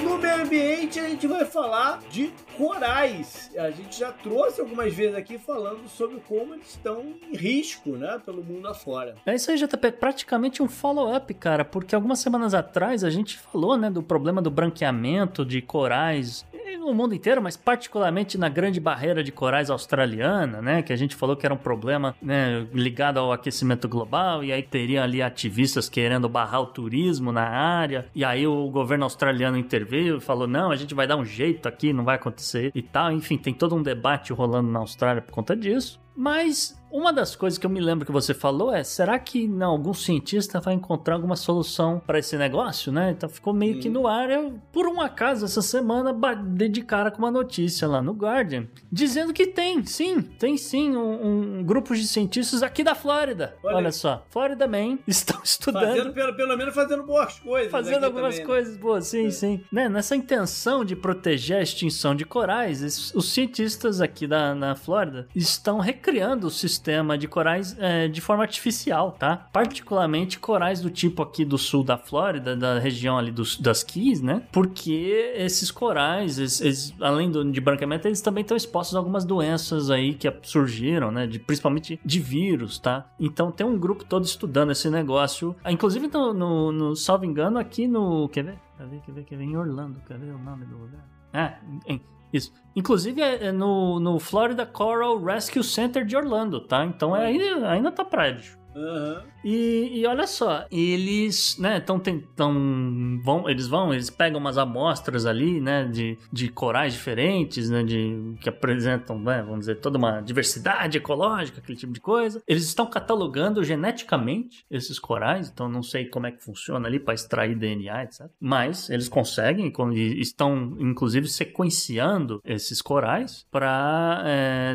[0.03, 3.49] No meio ambiente a gente vai falar de corais.
[3.57, 8.19] A gente já trouxe algumas vezes aqui falando sobre como eles estão em risco, né,
[8.25, 9.15] pelo mundo afora.
[9.25, 9.93] É isso aí, JP.
[9.93, 14.51] Praticamente um follow-up, cara, porque algumas semanas atrás a gente falou, né, do problema do
[14.51, 16.45] branqueamento de corais.
[16.79, 20.81] No mundo inteiro, mas particularmente na grande barreira de corais australiana, né?
[20.81, 24.61] Que a gente falou que era um problema né, ligado ao aquecimento global, e aí
[24.61, 30.17] teria ali ativistas querendo barrar o turismo na área, e aí o governo australiano interveio
[30.17, 33.11] e falou: não, a gente vai dar um jeito aqui, não vai acontecer e tal.
[33.11, 36.01] Enfim, tem todo um debate rolando na Austrália por conta disso.
[36.15, 39.71] Mas uma das coisas que eu me lembro que você falou é: será que não,
[39.71, 43.11] algum cientista vai encontrar alguma solução para esse negócio, né?
[43.11, 44.29] Então ficou meio que no ar.
[44.29, 46.13] Eu, por um acaso, essa semana
[46.45, 50.95] dei de cara com uma notícia lá no Guardian dizendo que tem, sim, tem sim
[50.95, 53.55] um, um grupo de cientistas aqui da Flórida.
[53.63, 55.87] Olha Olha, só, Flórida Man estão estudando.
[55.87, 57.71] Fazendo, pelo, pelo menos fazendo boas coisas.
[57.71, 58.45] Fazendo algumas também, né?
[58.45, 59.63] coisas boas, sim, sim.
[59.71, 65.27] Né, Nessa intenção de proteger a extinção de corais, os cientistas aqui da, na Flórida
[65.35, 66.82] estão recriando o sistema
[67.17, 69.47] de corais eh, de forma artificial, tá?
[69.53, 74.21] Particularmente corais do tipo aqui do sul da Flórida, da região ali dos, das Keys,
[74.21, 74.43] né?
[74.51, 79.23] Porque esses corais, eles- eles, além do, de branqueamento, eles também estão expostos a algumas
[79.25, 81.25] doenças aí que surgiram, né?
[81.27, 83.05] De, principalmente de vírus, tá?
[83.19, 85.55] Então tem um grupo todo estudando esse negócio.
[85.63, 88.27] Ah, Inclusive, no, no, no salvo engano, aqui no.
[88.29, 88.59] Quer ver?
[88.77, 88.99] Quer ver?
[89.01, 89.23] Quer ver?
[89.23, 89.43] Quer ver?
[89.45, 89.99] Em Orlando.
[90.07, 91.05] Quer ver o nome do lugar?
[91.33, 91.53] Ah,
[91.87, 92.01] em-
[92.33, 92.51] isso.
[92.75, 96.83] Inclusive é, é no, no Florida Coral Rescue Center de Orlando, tá?
[96.83, 98.57] Então é, ainda, ainda tá prédio.
[98.75, 99.23] Aham.
[99.43, 105.25] E, e olha só, eles, né, estão tentando, vão, eles vão, eles pegam umas amostras
[105.25, 110.21] ali, né, de, de corais diferentes, né, de, que apresentam, né, vamos dizer, toda uma
[110.21, 112.41] diversidade ecológica, aquele tipo de coisa.
[112.47, 117.13] Eles estão catalogando geneticamente esses corais, então não sei como é que funciona ali para
[117.13, 118.27] extrair DNA, etc.
[118.39, 119.73] Mas eles conseguem,
[120.17, 124.23] estão inclusive sequenciando esses corais para,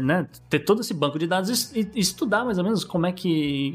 [0.02, 3.12] né, ter todo esse banco de dados e, e estudar mais ou menos como é
[3.12, 3.72] que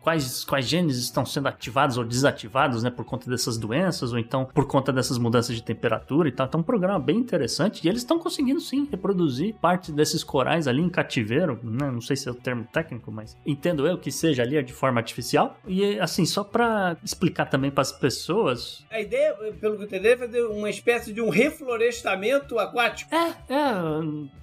[0.00, 4.44] quais, quais genes estão sendo ativados ou desativados, né, por conta dessas doenças ou então
[4.52, 6.46] por conta dessas mudanças de temperatura e tal.
[6.46, 10.66] Então, é um programa bem interessante e eles estão conseguindo sim reproduzir parte desses corais
[10.68, 11.90] ali em cativeiro, né?
[11.90, 15.00] Não sei se é o termo técnico, mas entendo eu que seja ali de forma
[15.00, 15.58] artificial.
[15.66, 20.08] E assim, só para explicar também para as pessoas, A ideia, pelo que eu entendi,
[20.08, 23.14] é fazer uma espécie de um reflorestamento aquático.
[23.14, 23.74] é, é,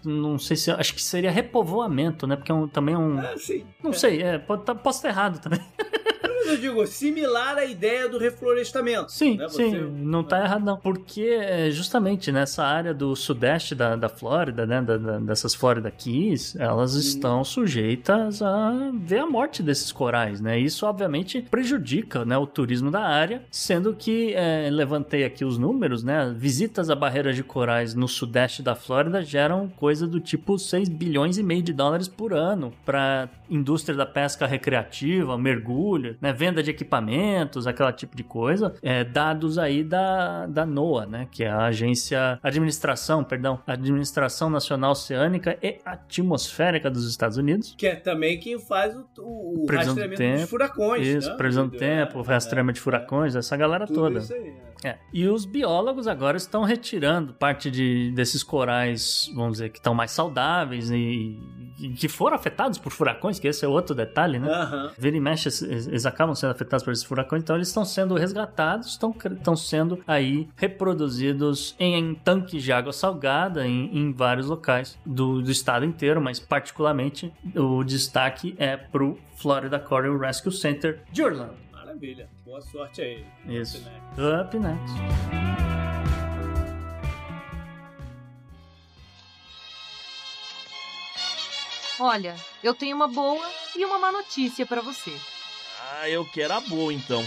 [0.03, 2.35] não sei se acho que seria repovoamento, né?
[2.35, 3.65] Porque é um, também é um, Ah, sim.
[3.83, 5.59] não sei, é, pode tá, posso estar errado também.
[6.51, 9.11] Eu digo, similar à ideia do reflorestamento.
[9.11, 9.47] Sim, né?
[9.49, 9.71] sim,
[10.03, 10.77] não tá errado não.
[10.77, 15.89] Porque é, justamente nessa área do sudeste da, da Flórida, né, da- da- dessas Florida
[15.91, 20.59] Keys, elas estão sujeitas a ver a morte desses corais, né?
[20.59, 26.03] Isso obviamente prejudica, né, o turismo da área, sendo que é, levantei aqui os números,
[26.03, 26.33] né?
[26.37, 31.37] Visitas a barreiras de corais no sudeste da Flórida geram coisa do tipo 6 bilhões
[31.37, 36.71] e meio de dólares por ano para indústria da pesca recreativa, mergulho, né, venda de
[36.71, 41.65] equipamentos, aquela tipo de coisa, é, dados aí da, da NOAA, né, que é a
[41.65, 47.75] agência, administração, perdão, Administração Nacional Oceânica e Atmosférica dos Estados Unidos.
[47.77, 50.47] Que é também quem faz o, o, o Previsão do rastreamento dos tempo.
[50.49, 51.07] furacões.
[51.07, 51.35] Isso, né?
[51.37, 54.19] previsão do É, tempo, é, rastreamento de furacões, essa galera tudo toda.
[54.19, 54.70] isso aí, é.
[54.83, 54.97] É.
[55.13, 60.11] E os biólogos agora estão retirando parte de, desses corais, vamos dizer, que estão mais
[60.11, 61.39] saudáveis e,
[61.79, 64.49] e que foram afetados por furacões, que esse é outro detalhe, né?
[64.49, 64.91] Aham.
[64.97, 68.15] Vira e mexe, eles eles acabam sendo afetados por esses furacões, então eles estão sendo
[68.15, 74.47] resgatados, estão, estão sendo aí reproduzidos em, em tanques de água salgada em, em vários
[74.47, 81.01] locais do, do estado inteiro, mas particularmente o destaque é pro Florida Coral Rescue Center
[81.11, 81.53] de Orlando.
[81.71, 82.29] Maravilha.
[82.51, 83.25] Boa sorte aí.
[83.45, 83.79] Isso.
[83.79, 84.41] Né?
[84.41, 84.93] Up next.
[91.97, 95.15] Olha, eu tenho uma boa e uma má notícia pra você.
[95.93, 97.23] Ah, eu quero a boa então.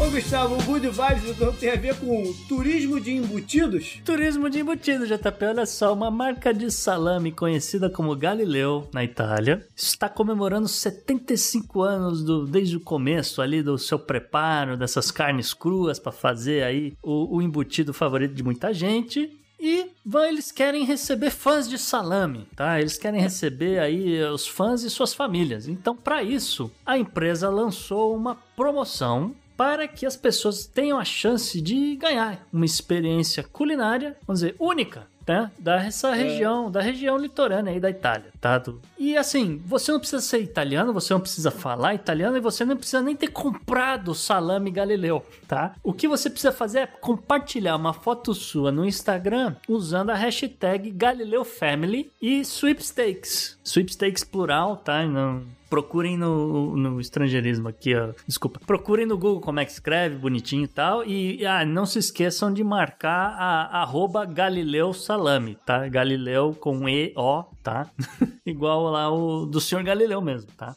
[0.00, 4.00] Ô, Gustavo, o Good Vibes então, tem a ver com turismo de embutidos?
[4.02, 5.44] Turismo de embutido, JP.
[5.44, 12.24] Olha só, uma marca de salame conhecida como Galileu, na Itália, está comemorando 75 anos
[12.24, 17.36] do, desde o começo ali do seu preparo dessas carnes cruas para fazer aí o,
[17.36, 19.38] o embutido favorito de muita gente.
[19.62, 22.80] E vão, eles querem receber fãs de salame, tá?
[22.80, 25.68] Eles querem receber aí os fãs e suas famílias.
[25.68, 31.60] Então, para isso, a empresa lançou uma promoção para que as pessoas tenham a chance
[31.60, 35.50] de ganhar uma experiência culinária, vamos dizer, única, né?
[35.58, 38.32] Dessa região, da região litorânea aí da Itália.
[38.40, 38.56] tá?
[38.56, 42.64] Do- E assim, você não precisa ser italiano, você não precisa falar italiano e você
[42.64, 45.74] não precisa nem ter comprado salame Galileu, tá?
[45.84, 50.90] O que você precisa fazer é compartilhar uma foto sua no Instagram usando a hashtag
[50.90, 53.58] GalileoFamily e Sweepstakes.
[53.62, 55.04] Sweepstakes plural, tá?
[55.06, 58.10] Não, procurem no, no estrangeirismo aqui, ó.
[58.26, 58.60] Desculpa.
[58.66, 61.06] Procurem no Google como é que escreve, bonitinho e tal.
[61.06, 65.88] E ah, não se esqueçam de marcar a arroba Galileu Salame, tá?
[65.88, 67.88] Galileu com E-O, tá?
[68.44, 70.74] Igual lá o do senhor Galileu mesmo, tá?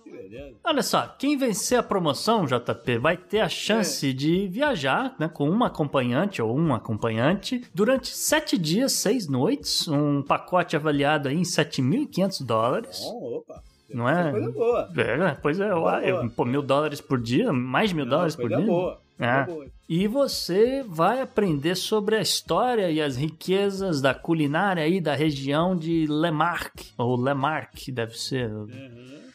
[0.64, 5.50] Olha só, quem vencer a promoção, JP, vai ter a chance de viajar né, com
[5.50, 11.44] uma acompanhante ou um acompanhante durante sete dias, seis noites, um pacote avaliado aí em
[11.44, 13.00] 7.500 dólares.
[13.02, 13.73] Bom, opa.
[13.94, 14.32] Não é?
[14.32, 14.90] Coisa boa.
[14.98, 18.36] É, pois é, eu, Boa, eu- pô, mil dólares por dia, mais de mil dólares
[18.36, 18.66] por coisa dia.
[18.66, 19.00] boa.
[19.20, 19.46] É.
[19.88, 25.76] E você vai aprender sobre a história e as riquezas da culinária aí da região
[25.76, 28.50] de Lemarque, ou Lemarque deve ser,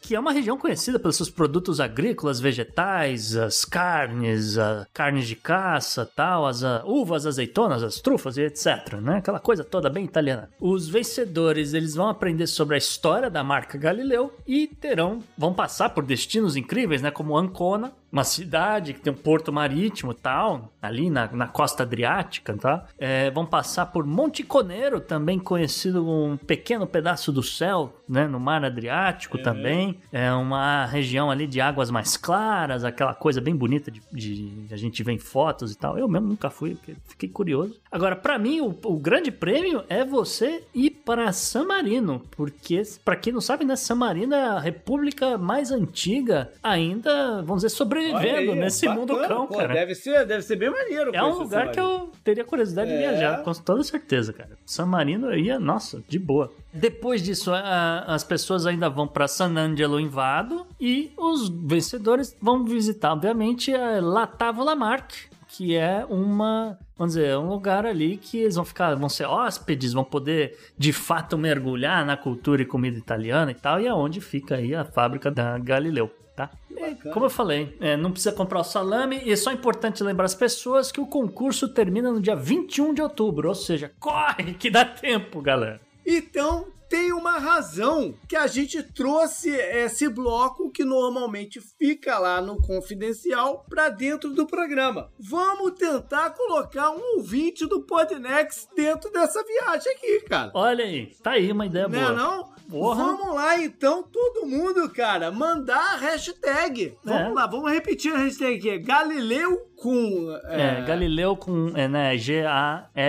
[0.01, 5.35] que é uma região conhecida pelos seus produtos agrícolas, vegetais, as carnes, a carnes de
[5.35, 9.17] caça, tal, as ah, uvas, azeitonas, as trufas e etc, né?
[9.17, 10.49] Aquela coisa toda bem italiana.
[10.59, 15.89] Os vencedores, eles vão aprender sobre a história da marca Galileu e terão, vão passar
[15.89, 17.11] por destinos incríveis, né?
[17.11, 21.83] Como Ancona, uma cidade que tem um porto marítimo e tal, ali na, na costa
[21.83, 22.85] adriática, tá?
[22.97, 28.27] É, vão passar por Monte Conero, também conhecido como um pequeno pedaço do céu, né?
[28.27, 29.97] No mar Adriático também.
[30.11, 34.77] É uma região ali de águas mais claras, aquela coisa bem bonita de, de- a
[34.77, 35.97] gente vê em fotos e tal.
[35.97, 37.79] Eu mesmo nunca fui, fiquei curioso.
[37.91, 43.15] Agora, pra mim, o, o grande prêmio é você ir para San Marino, porque, pra
[43.15, 43.75] quem não sabe, né?
[43.75, 48.99] San Marino é a república mais antiga ainda, vamos dizer, Olha sobrevivendo aí, nesse bacana,
[48.99, 49.73] mundo cão, pô, cara.
[49.73, 51.11] Deve ser, deve ser bem maneiro.
[51.13, 52.99] É um lugar que eu teria curiosidade de É.
[53.09, 54.51] viajar, com toda certeza, cara.
[54.65, 56.51] San Marino eu ia, nossa, de boa.
[56.73, 62.35] Depois disso, a- as pessoas ainda vão para San Angelo em Vado e os vencedores
[62.41, 68.17] vão visitar, obviamente, a La Tavola Marque, que é uma, vamos dizer, um lugar ali
[68.17, 72.65] que eles vão ficar, vão ser hóspedes, vão poder de fato mergulhar na cultura e
[72.65, 76.11] comida italiana e tal, e é onde fica aí a fábrica da Galileu.
[76.39, 76.49] Tá?
[76.71, 80.23] E, como eu falei, é, não precisa comprar o salame e é só importante lembrar
[80.23, 84.71] as pessoas que o concurso termina no dia 21 de outubro, ou seja, corre que
[84.71, 85.81] dá tempo, galera.
[86.05, 92.55] Então, tem uma razão que a gente trouxe esse bloco que normalmente fica lá no
[92.55, 95.11] confidencial para dentro do programa.
[95.19, 100.51] Vamos tentar colocar um ouvinte do Podnext dentro dessa viagem aqui, cara.
[100.53, 102.13] Olha aí, tá aí uma ideia Não é boa.
[102.13, 102.58] não?
[102.69, 103.03] Porra.
[103.03, 106.95] Vamos lá então, todo mundo, cara, mandar a hashtag.
[107.03, 107.33] Vamos É.
[107.33, 108.77] lá, vamos repetir a hashtag aqui.
[108.79, 110.31] Galileu com...
[110.45, 112.99] É, Galileu com é, né, G-A-L-I-L-E-O.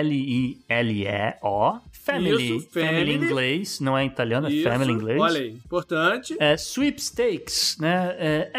[2.03, 2.57] Family.
[2.57, 3.11] Isso, family.
[3.11, 5.19] em inglês, não é italiano, é Isso, family em inglês.
[5.21, 6.35] Olha aí, importante.
[6.39, 8.15] É, sweepstakes, né?
[8.19, 8.51] É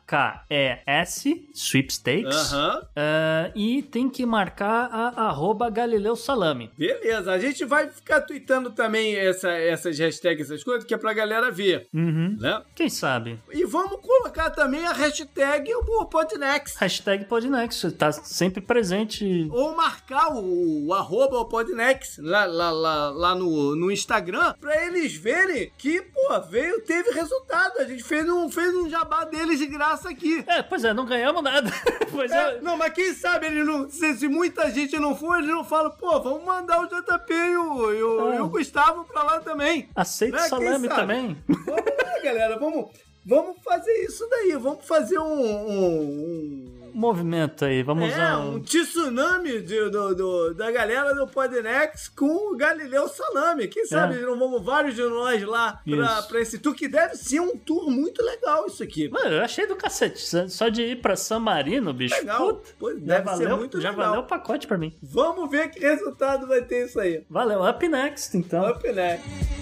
[0.00, 2.52] S-W-E-E-P-S-T-A-K-E-S, sweepstakes.
[2.52, 2.82] Aham.
[2.96, 6.70] É, e tem que marcar a arroba Galileu Salame.
[6.76, 11.12] Beleza, a gente vai ficar tweetando também essa- essas hashtags, essas coisas, que é pra
[11.12, 12.36] galera ver, Uhum.
[12.40, 12.62] né?
[12.74, 13.38] Quem sabe?
[13.52, 16.76] E vamos colocar também a hashtag o Podnext.
[16.78, 19.48] Hashtag Podnext, tá sempre presente.
[19.50, 24.84] Ou marcar o, o arroba o Podnext lá, lá, lá, lá no, no Instagram pra
[24.86, 27.78] eles verem que, pô, veio, teve resultado.
[27.78, 30.42] A gente fez um, fez um jabá deles de graça aqui.
[30.48, 31.70] É, pois é, não ganhamos nada.
[32.10, 32.60] pois É, é.
[32.60, 33.88] não, mas quem sabe eles não.
[33.88, 37.56] Se, se muita gente não for, eles não falam, pô, vamos mandar o JP e
[37.56, 38.36] o, e o, É.
[38.36, 39.88] e o Gustavo pra lá também.
[39.94, 41.36] Aceita Né, salame também.
[41.46, 42.90] Vamos lá, galera, vamos,
[43.24, 44.56] vamos fazer isso daí.
[44.56, 45.42] Vamos fazer um.
[45.42, 48.38] um, Movimento aí, vamos é, usar.
[48.38, 53.68] um tsunami de- do, do- da galera do Podnex com o Galileu Salame.
[53.68, 54.22] Quem sabe É.
[54.22, 57.90] não vamos vários de nós lá pra, pra esse tour, que deve ser um tour
[57.90, 59.08] muito legal isso aqui.
[59.08, 60.20] Mano, eu achei do cacete.
[60.48, 62.14] Só- de ir pra San Marino, bicho.
[62.14, 62.38] Legal.
[62.54, 64.06] Puta, Pô, já deve ser valeu, muito já legal.
[64.06, 64.94] valeu o pacote pra mim.
[65.02, 67.24] Vamos ver que resultado vai ter isso aí.
[67.30, 68.68] Valeu, up next, então.
[68.70, 69.57] Up Next.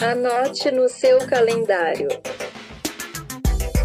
[0.00, 2.08] Anote no seu calendário.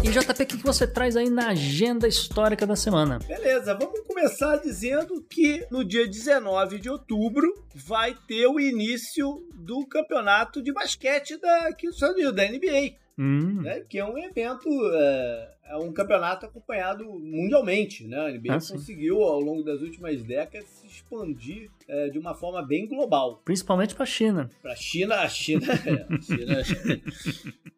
[0.04, 3.18] E JP, o que você traz aí na agenda histórica da semana?
[3.26, 9.86] Beleza, vamos começar dizendo que no dia 19 de outubro vai ter o início do
[9.86, 13.01] campeonato de basquete da, aqui dos Estados Unidos, da NBA.
[13.18, 13.62] Hum.
[13.62, 18.06] né, que é um evento, é, é um campeonato acompanhado mundialmente.
[18.06, 18.16] Né?
[18.18, 18.74] A NBA Ah, sim.
[18.74, 23.42] conseguiu, ao longo das últimas décadas, se expandir é, de uma forma bem global.
[23.44, 24.50] Principalmente pra China.
[24.60, 25.66] Pra China, a China.
[25.72, 27.02] a China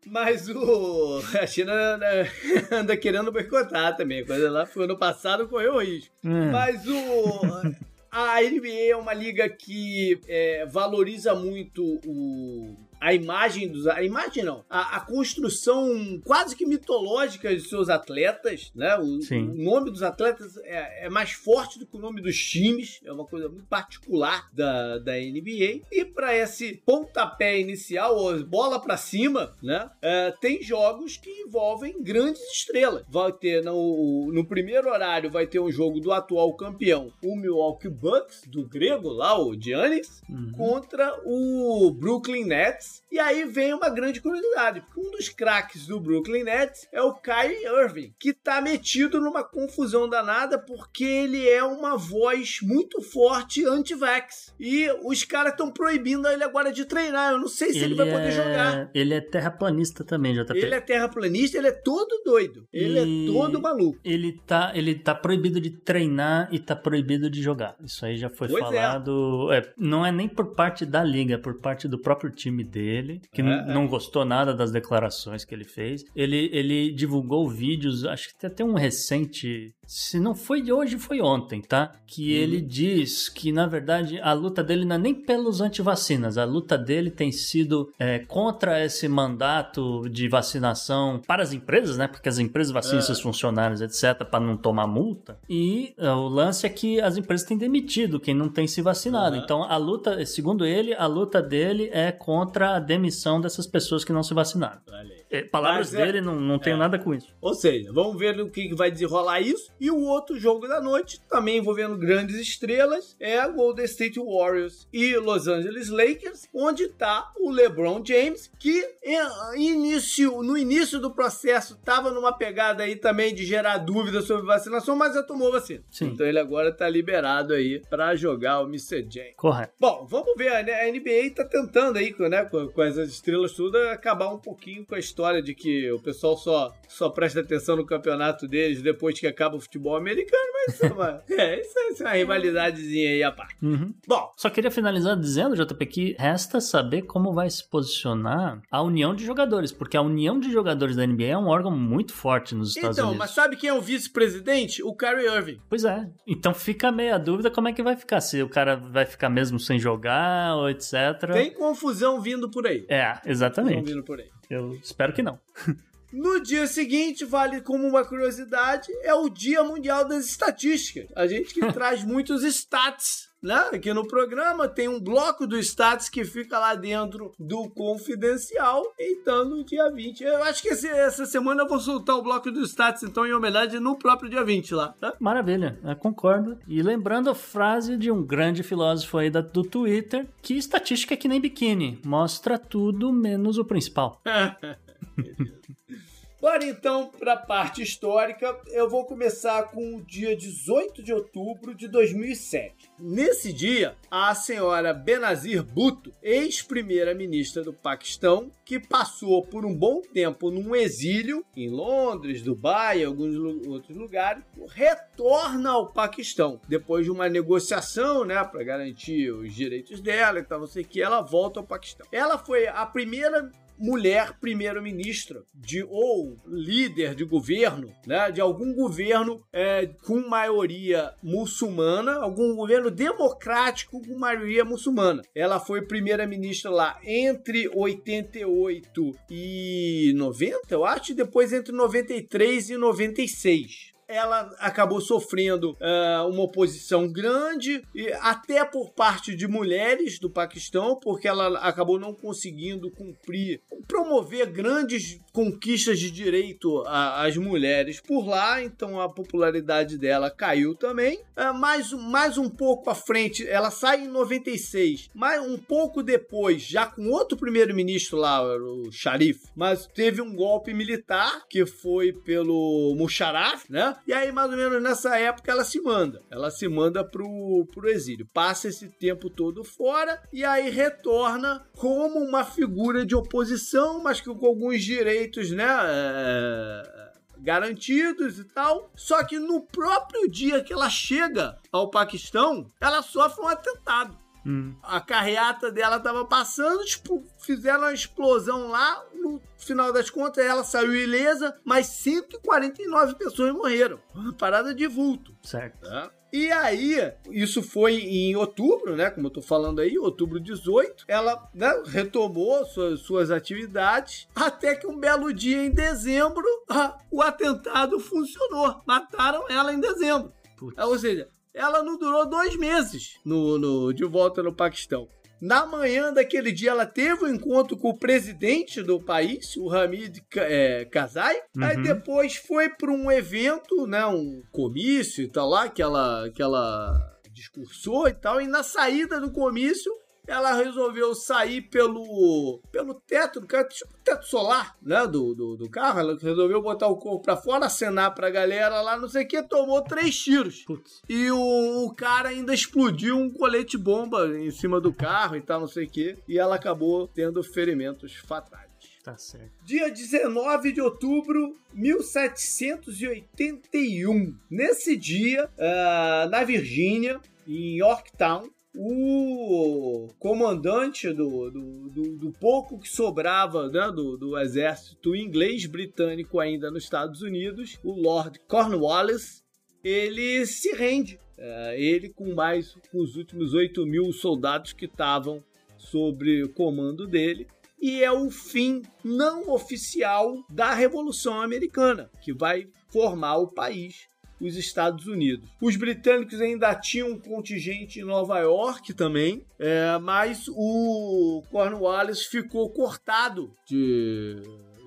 [0.06, 1.20] mas o.
[1.40, 2.31] A China né,
[2.70, 4.20] anda querendo boicotar também.
[4.20, 6.15] A coisa lá foi ano passado, correu risco.
[6.24, 6.51] Hum.
[6.51, 7.85] Mas o.
[8.16, 13.86] A NBA é uma liga que é, valoriza muito o, a imagem dos.
[13.86, 14.64] A imagem não.
[14.68, 18.96] A, a construção quase que mitológica de seus atletas, né?
[18.98, 23.00] O, o nome dos atletas é, é mais forte do que o nome dos times.
[23.04, 25.82] É uma coisa muito particular da, da NBA.
[25.90, 29.90] E para esse pontapé inicial, ou bola para cima, né?
[30.00, 33.04] é, tem jogos que envolvem grandes estrelas.
[33.08, 37.88] Vai ter no, no primeiro horário vai ter um jogo do atual campeão, o Milwaukee
[37.88, 40.52] Bucks, do grego lá, o Giannis, Uhum.
[40.52, 42.93] contra o Brooklyn Nets.
[43.10, 47.14] E aí vem uma grande curiosidade, porque um dos craques do Brooklyn Nets é o
[47.14, 53.64] Kyrie Irving, que tá metido numa confusão danada porque ele é uma voz muito forte
[53.66, 54.54] anti-vax.
[54.58, 57.32] E os caras estão proibindo ele agora de treinar.
[57.32, 58.30] Eu não sei se ele, vai poder é...
[58.30, 58.90] jogar.
[58.94, 60.56] Ele é terraplanista também, JP.
[60.56, 62.66] Ele é terraplanista, ele é todo doido.
[62.72, 63.98] Ele E- é todo maluco.
[64.04, 67.76] Ele tá, ele tá proibido de treinar e tá proibido de jogar.
[67.82, 68.66] Isso aí já foi Pois é.
[68.66, 69.52] falado.
[69.52, 73.20] É, não é nem por parte da liga, é por parte do próprio time dele,
[73.32, 73.64] que É, é.
[73.72, 76.02] não gostou nada das declarações que ele fez.
[76.14, 79.72] Ele, ele divulgou vídeos, acho que tem até um recente.
[79.86, 81.93] Se não foi de hoje, foi ontem, tá?
[82.06, 82.43] Que Uhum.
[82.43, 86.39] ele diz que, na verdade, a luta dele não é nem pelos antivacinas.
[86.39, 92.06] A luta dele tem sido é, contra esse mandato de vacinação para as empresas, né?
[92.06, 93.02] Porque as empresas vacinam É.
[93.02, 95.39] seus funcionários, etc., para não tomar multa.
[95.48, 99.36] E é, o lance é que as empresas têm demitido quem não tem se vacinado.
[99.36, 99.43] Uhum.
[99.43, 104.12] Então, a luta, segundo ele, a luta dele é contra a demissão dessas pessoas que
[104.12, 104.81] não se vacinaram.
[104.90, 106.78] É, palavras Mas é- dele, não, não tenho é.
[106.78, 107.35] nada com isso.
[107.40, 109.70] Ou seja, vamos ver no que vai desenrolar isso.
[109.81, 115.16] E o outro jogo da noite, também envolvendo grandes estrelas, é Golden State Warriors e
[115.16, 119.24] Los Angeles Lakers, onde tá o LeBron James, que é,
[119.56, 124.97] início, no início do processo estava numa pegada aí também de gerar dúvidas sobre vacinação,
[124.97, 125.82] mas já tomou vacina.
[125.90, 126.06] Sim.
[126.06, 129.06] Então ele agora tá liberado aí para jogar o Mr.
[129.09, 129.35] James.
[129.36, 129.73] Correto.
[129.78, 130.82] Bom, vamos ver, né?
[130.82, 134.94] A NBA tá tentando aí, né, com, com essas estrelas todas, acabar um pouquinho com
[134.94, 139.26] a história de que o pessoal só, só presta atenção no campeonato deles depois que
[139.26, 143.10] acaba o futebol americano, mas isso é uma, é, isso é, isso é uma rivalidadezinha
[143.10, 143.56] aí à parte.
[143.62, 143.94] Uhum.
[144.06, 149.14] Bom, Só queria finalizar dizendo, JP, que resta saber como vai se posicionar a união
[149.14, 152.70] de jogadores, porque a união de jogadores da NBA é um órgão muito forte nos
[152.70, 153.26] Estados então, Unidos.
[153.26, 154.82] mas sabe quem é o vice-presidente?
[154.82, 155.60] O Kyrie Irving.
[155.68, 156.09] Pois é.
[156.26, 158.20] Então fica meio a dúvida como é que vai ficar.
[158.20, 160.94] Se o cara vai ficar mesmo sem jogar ou etc.
[161.32, 162.86] Tem confusão vindo por aí.
[162.88, 163.86] É, Confusão exatamente.
[163.86, 164.28] vindo por aí.
[164.50, 165.38] Eu espero que não.
[166.16, 171.08] No dia seguinte, vale como uma curiosidade, é o Dia Mundial das Estatísticas.
[171.16, 173.68] A gente que traz muitos stats, né?
[173.72, 178.82] Aqui no programa tem um bloco do stats que fica lá dentro do confidencial.
[178.98, 180.22] Então, no dia 20.
[180.24, 183.32] Eu acho que esse- essa semana eu vou soltar o bloco do stats, então, em
[183.32, 185.14] homenagem no próprio dia 20 lá, tá?
[185.20, 186.58] Maravilha, eu concordo.
[186.66, 191.16] E lembrando a frase de um grande filósofo aí da- do Twitter, que estatística é
[191.16, 194.20] que nem biquíni, mostra tudo menos o principal.
[196.44, 198.54] Bora então para a parte histórica.
[198.66, 202.90] Eu vou começar com o dia 18 de outubro de 2007.
[202.98, 210.50] Nesse dia, a senhora Benazir Bhutto, ex-primeira-ministra do Paquistão, que passou por um bom tempo
[210.50, 217.26] num exílio em Londres, Dubai e alguns outros lugares, retorna ao Paquistão depois de uma
[217.26, 221.60] negociação, né, para garantir os direitos dela e tal, não sei o que, ela volta
[221.60, 222.06] ao Paquistão.
[222.12, 229.42] Ela foi a primeira mulher primeiro-ministra de ou líder de governo, né, de algum governo
[229.52, 235.22] é, com maioria muçulmana, algum governo democrático com maioria muçulmana.
[235.34, 242.76] Ela foi primeira-ministra lá entre 88 e 90, eu acho, e depois entre 93 e
[242.76, 250.30] 96 ela acabou sofrendo ah, uma oposição grande, e até por parte de mulheres do
[250.30, 258.26] Paquistão, porque ela acabou não conseguindo cumprir, promover grandes conquistas de direito às mulheres por
[258.26, 261.20] lá, então a popularidade dela caiu também.
[261.34, 266.62] Ah, mais, mais um pouco à frente, ela sai em 96, mas um pouco depois,
[266.62, 272.94] já com outro primeiro-ministro lá, o Sharif, mas teve um golpe militar que foi pelo
[272.96, 273.96] Musharraf, né?
[274.06, 276.22] E aí, mais ou menos nessa época, ela se manda.
[276.31, 278.28] Ela se manda pro, pro exílio.
[278.32, 284.32] Passa esse tempo todo fora e aí retorna como uma figura de oposição, mas que
[284.35, 285.66] com alguns direitos, né?
[285.66, 288.90] É, garantidos e tal.
[288.94, 294.24] Só que no próprio dia que ela chega ao Paquistão, ela sofre um atentado.
[294.47, 294.74] Hum.
[294.82, 299.02] A carreata dela tava passando, tipo, fizeram uma explosão lá.
[299.24, 303.98] No final das contas, ela saiu ilesa, mas 149 pessoas morreram.
[304.14, 305.34] Uma parada de vulto.
[305.42, 305.80] Certo.
[305.80, 306.10] Tá?
[306.32, 306.96] E aí,
[307.30, 309.09] isso foi em outubro, né?
[309.09, 311.05] Como eu tô falando aí, outubro 18.
[311.06, 314.26] Ela né, retomou suas, suas atividades.
[314.34, 318.82] Até que um belo dia em dezembro, ah, o atentado funcionou.
[318.84, 320.32] Mataram ela em dezembro.
[320.56, 320.76] Putz.
[320.84, 325.09] Ou seja, ela não durou dois meses no, no- de volta no Paquistão.
[325.44, 330.22] Na manhã daquele dia, ela teve um encontro com o presidente do país, o Hamid
[330.36, 331.36] é, Karzai.
[331.60, 331.82] Aí Uhum.
[331.82, 336.98] depois foi para um evento, né, um comício e tal lá, que ela, que ela
[337.30, 338.40] discursou e tal.
[338.40, 339.92] E na saída do comício,
[340.26, 345.70] ela resolveu sair pelo, pelo teto do carro, tipo teto solar, né, do, do, do
[345.70, 346.01] carro.
[346.01, 349.42] Ela resolveu botar o corpo pra fora, acenar pra galera lá, não sei o que,
[349.42, 350.64] tomou três tiros.
[350.64, 351.02] Putz.
[351.09, 355.60] E o, o cara ainda explodiu um colete bomba em cima do carro e tal,
[355.60, 356.16] não sei o que.
[356.28, 358.64] E ela acabou tendo ferimentos fatais.
[359.05, 359.52] Tá certo.
[359.62, 364.34] Dia 19 de outubro 1781.
[364.51, 372.88] Nesse dia, ah, na Virgínia, em Yorktown, o comandante do, do, do- do pouco que
[372.88, 379.42] sobrava né, do, do exército inglês britânico ainda nos Estados Unidos, o Lord Cornwallis,
[379.82, 381.18] ele se rende.
[381.38, 385.42] Ah, ele com mais com os últimos 8 mil soldados que estavam
[385.76, 387.46] sobre o comando dele
[387.80, 394.09] e é o fim não oficial da Revolução Americana, que vai formar o país,
[394.46, 395.48] os Estados Unidos.
[395.60, 402.70] Os britânicos ainda tinham um contingente em Nova York também, é, mas o Cornwallis ficou
[402.70, 404.36] cortado de,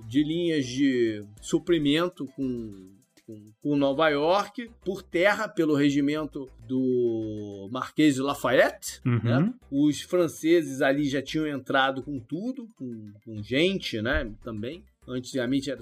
[0.08, 2.96] de linhas de suprimento com
[3.62, 9.20] com, Nova York, por terra pelo regimento do Marquês de Lafayette, Uhum.
[9.22, 9.54] né?
[9.70, 14.32] Os franceses ali já tinham entrado com tudo, com, com gente, né?
[14.44, 14.82] Também.
[15.08, 15.82] Antigamente, era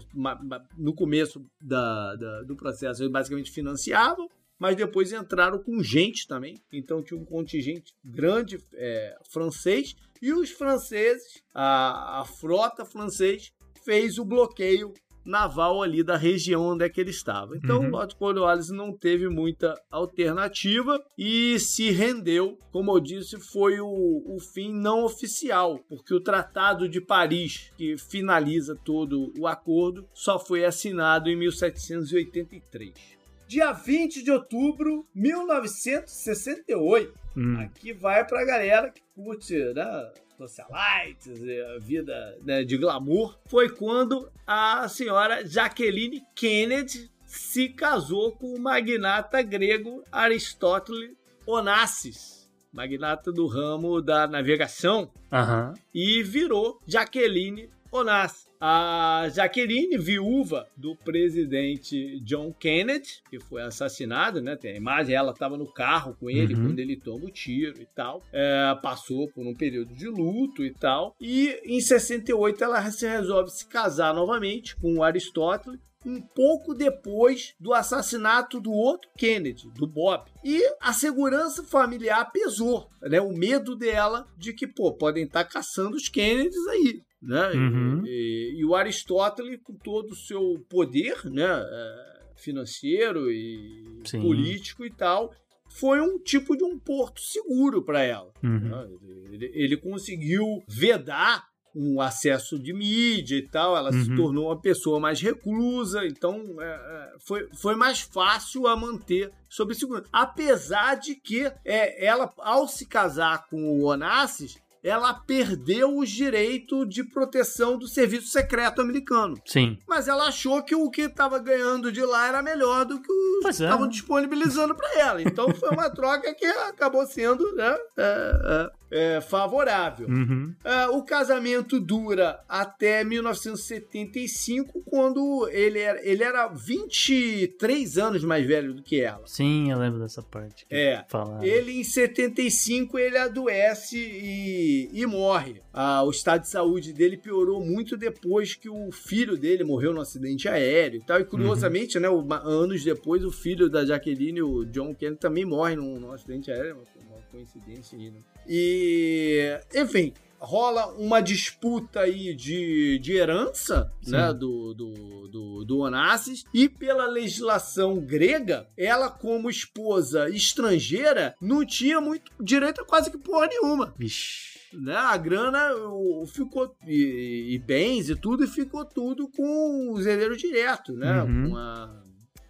[0.77, 4.29] no começo da, da- do processo, eles basicamente financiavam,
[4.59, 6.55] mas depois entraram com gente também.
[6.71, 9.95] Então tinha um contingente grande é, francês.
[10.21, 13.51] E os franceses, a, a frota francês,
[13.83, 14.93] fez o bloqueio
[15.25, 17.57] naval ali da região onde é que ele estava.
[17.57, 17.87] Então, Uhum.
[17.87, 22.57] o Lord Cornwallis não teve muita alternativa e se rendeu.
[22.71, 27.97] Como eu disse, foi o, o fim não oficial, porque o Tratado de Paris, que
[27.97, 33.14] finaliza todo o acordo, só foi assinado em 1783.
[33.47, 37.13] Dia 20 de outubro de 1968.
[37.37, 37.59] Hum.
[37.59, 40.11] Aqui vai pra galera que curte, né?
[40.37, 41.41] Socialites,
[41.75, 43.37] a vida né, de glamour.
[43.45, 51.11] Foi quando a senhora Jacqueline Kennedy se casou com o magnata grego Aristóteles
[51.45, 55.73] Onassis, magnata do ramo da navegação, Aham.
[55.93, 58.45] e virou Jaqueline Onassis.
[58.59, 64.55] A Jaqueline, viúva do presidente John Kennedy, que foi assassinado, né?
[64.55, 66.67] Tem a imagem, ela estava no carro com ele Uhum.
[66.67, 68.23] quando ele toma o tiro e tal.
[68.31, 71.15] É, passou por um período de luto e tal.
[71.19, 75.79] E em 68 ela se resolve se casar novamente com o Aristóteles.
[76.05, 80.23] Um pouco depois do assassinato do outro Kennedy, do Bob.
[80.43, 83.19] E a segurança familiar pesou, né?
[83.19, 87.49] O medo dela de que, pô, podem estar caçando os Kennedys aí né?
[87.51, 88.03] Uhum.
[88.05, 94.21] E, e o Aristóteles, com todo o seu poder, né, é, financeiro e Sim.
[94.21, 95.33] político e tal,
[95.69, 98.31] foi um tipo de um porto seguro para ela.
[98.43, 98.59] Uhum.
[98.59, 98.87] né?
[99.31, 101.43] Ele, ele conseguiu vedar
[101.75, 104.15] um acesso de mídia e tal, ela se Uhum.
[104.15, 109.75] tornou uma pessoa mais reclusa, então é, é, foi, foi mais fácil a manter sob
[109.75, 110.07] segurança.
[110.13, 116.87] Apesar de que é, ela, ao se casar com o Onassis, ela perdeu os direitos
[116.87, 119.35] de proteção do serviço secreto americano.
[119.43, 119.79] Sim.
[119.87, 123.39] Mas ela achou que o que estava ganhando de lá era melhor do que os
[123.41, 123.65] Pois que é.
[123.65, 125.21] estavam disponibilizando para ela.
[125.23, 130.07] Então foi uma troca que acabou sendo né, é, é, é, favorável.
[130.07, 130.53] Uhum.
[130.63, 138.73] Ah, o casamento dura até 1975, quando ele era, ele era 23 anos mais velho
[138.73, 139.23] do que ela.
[139.25, 140.65] Sim, eu lembro dessa parte.
[140.69, 141.03] É.
[141.09, 141.43] falaram.
[141.43, 145.61] Ele, em 75, ele adoece e, e morre.
[145.73, 150.01] Ah, o estado de saúde dele piorou muito depois que o filho dele morreu num
[150.01, 151.19] acidente aéreo e tal.
[151.19, 155.75] E curiosamente, né, uma- anos depois, o filho da Jaqueline, o John Kennedy, também morre
[155.75, 156.77] num, num acidente aéreo.
[157.09, 158.19] Uma coincidência aí, né?
[158.47, 166.45] E, enfim, rola uma disputa aí de, de herança, né, do, do, do, do Onassis,
[166.53, 173.17] e pela legislação grega, ela como esposa estrangeira não tinha muito direito a quase que
[173.17, 173.93] porra nenhuma.
[173.97, 174.55] Vixe.
[174.73, 174.93] Né?
[174.95, 180.37] A grana o- ficou, e, e bens e tudo, e ficou tudo com os herdeiros
[180.37, 181.23] diretos, né?
[181.23, 181.49] Uhum.
[181.51, 182.03] Com a,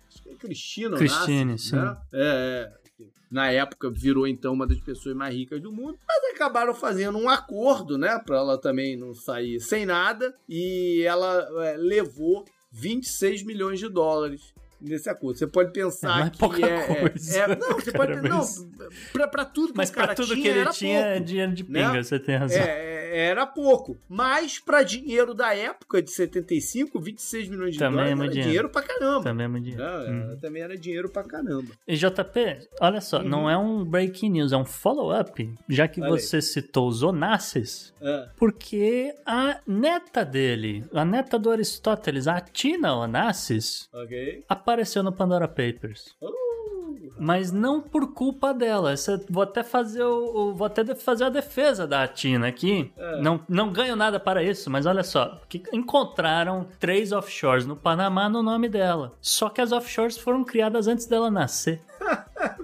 [0.10, 1.76] acho que é Cristina Christine, Onassis, sim.
[1.76, 1.98] né?
[2.12, 2.85] É, é.
[3.36, 7.28] Na época virou então uma das pessoas mais ricas do mundo, mas acabaram fazendo um
[7.28, 13.78] acordo, né, para ela também não sair sem nada, e ela é, levou 26 milhões
[13.78, 15.38] de dólares nesse acordo.
[15.38, 18.38] Você pode pensar É, não é que é, coisa, é- não, você pode cara, não,
[18.38, 18.68] mas-
[19.12, 21.26] pra, pra tudo que Mas o cara pra tudo tinha, que ele tinha é pouco.
[21.26, 21.88] dinheiro de né?
[21.88, 22.58] pinga, você tem razão.
[22.58, 23.98] É, era pouco.
[24.10, 28.32] Mas pra dinheiro da época de 75, 26 milhões de Também é dólares muito era
[28.32, 28.50] dinheiro.
[28.50, 29.24] dinheiro pra caramba.
[29.24, 29.84] Também é muito dinheiro.
[30.12, 30.38] Uhum.
[30.40, 31.72] Também era dinheiro pra caramba.
[31.88, 33.30] E JP, olha só, Uhum.
[33.30, 36.20] não é um breaking news, é um follow-up, já que Olha aí.
[36.20, 38.30] você citou os Onassis, É.
[38.38, 44.44] porque a neta dele, a neta do Aristóteles, a Tina Onassis, Ok.
[44.50, 46.16] apareceu no Pandora Papers.
[46.22, 46.45] Uh,
[47.18, 48.92] Mas não por culpa dela.
[48.92, 52.92] Essa- vou até fazer o, vou até fazer a defesa da Tina aqui.
[52.98, 53.22] É.
[53.22, 58.28] Não, não ganho nada para isso, mas olha só, que encontraram três offshores no Panamá
[58.30, 59.14] no nome dela.
[59.22, 61.82] Só que as offshores foram criadas antes dela nascer.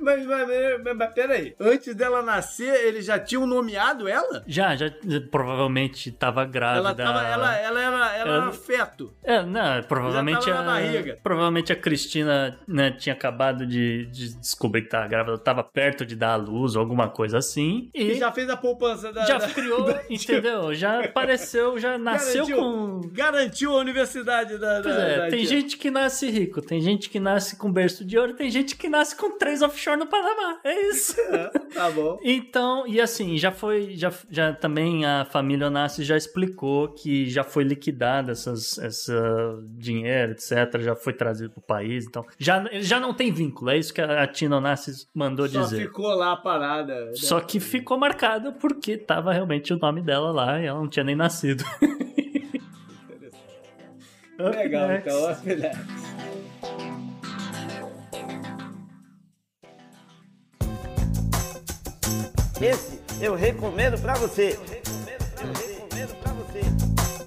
[0.01, 0.47] Mas, mas,
[0.83, 1.55] mas, mas peraí.
[1.59, 4.43] Antes dela nascer, eles já tinham nomeado ela?
[4.47, 4.91] Já, já
[5.29, 6.79] provavelmente estava grávida.
[6.89, 9.13] Ela, tava, ela, ela era, ela Ela- era feto.
[9.23, 11.19] É, não, provavelmente Já tava na a, barriga.
[11.23, 16.15] provavelmente a Cristina né, tinha acabado de, de descobrir que tava grávida, tava perto de
[16.15, 17.89] dar à luz ou alguma coisa assim.
[17.93, 19.25] E E já fez a poupança da.
[19.25, 20.73] já da- criou, entendeu?
[20.73, 22.57] Já apareceu, já nasceu Garantiu.
[22.57, 23.01] com.
[23.13, 24.81] Garantiu a universidade da.
[24.81, 25.47] Pois da- é, da tem tia.
[25.47, 28.89] gente que nasce rico, tem gente que nasce com berço de ouro, tem gente que
[28.89, 30.59] nasce com três offshore no Panamá.
[30.63, 31.15] É isso.
[31.73, 32.17] Tá bom.
[32.23, 37.43] Então, e assim, já foi, já, já também a família Onassis já explicou que já
[37.43, 39.13] foi liquidada essas, essa
[39.77, 43.93] dinheiro, etc, já foi trazido pro país, então já, já não tem vínculo, é isso
[43.93, 45.83] que a Tina Onassis mandou Só dizer.
[45.87, 47.05] ficou lá parada.
[47.05, 47.11] né?
[47.15, 51.03] Só que ficou marcado porque tava realmente o nome dela lá e ela não tinha
[51.03, 51.63] nem nascido.
[54.39, 55.31] Legal, então.
[55.31, 56.90] up next.
[62.61, 64.59] Esse eu recomendo pra você.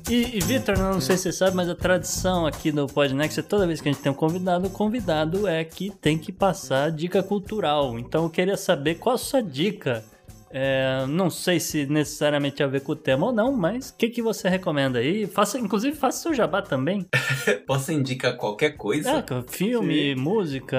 [0.09, 3.43] E, e Vitor, não sei se você sabe, mas a tradição aqui no Podnext é
[3.43, 6.93] toda vez que a gente tem um convidado, o convidado é que tem que passar
[6.93, 7.99] dica cultural.
[7.99, 10.05] Então eu queria saber qual a sua dica.
[10.57, 14.09] É, não sei se necessariamente a ver com o tema ou não, mas o que,
[14.09, 15.27] que você recomenda aí?
[15.27, 17.05] Faça, inclusive, faça seu jabá também.
[17.67, 19.25] Posso indicar qualquer coisa?
[19.29, 20.79] É, filme, música,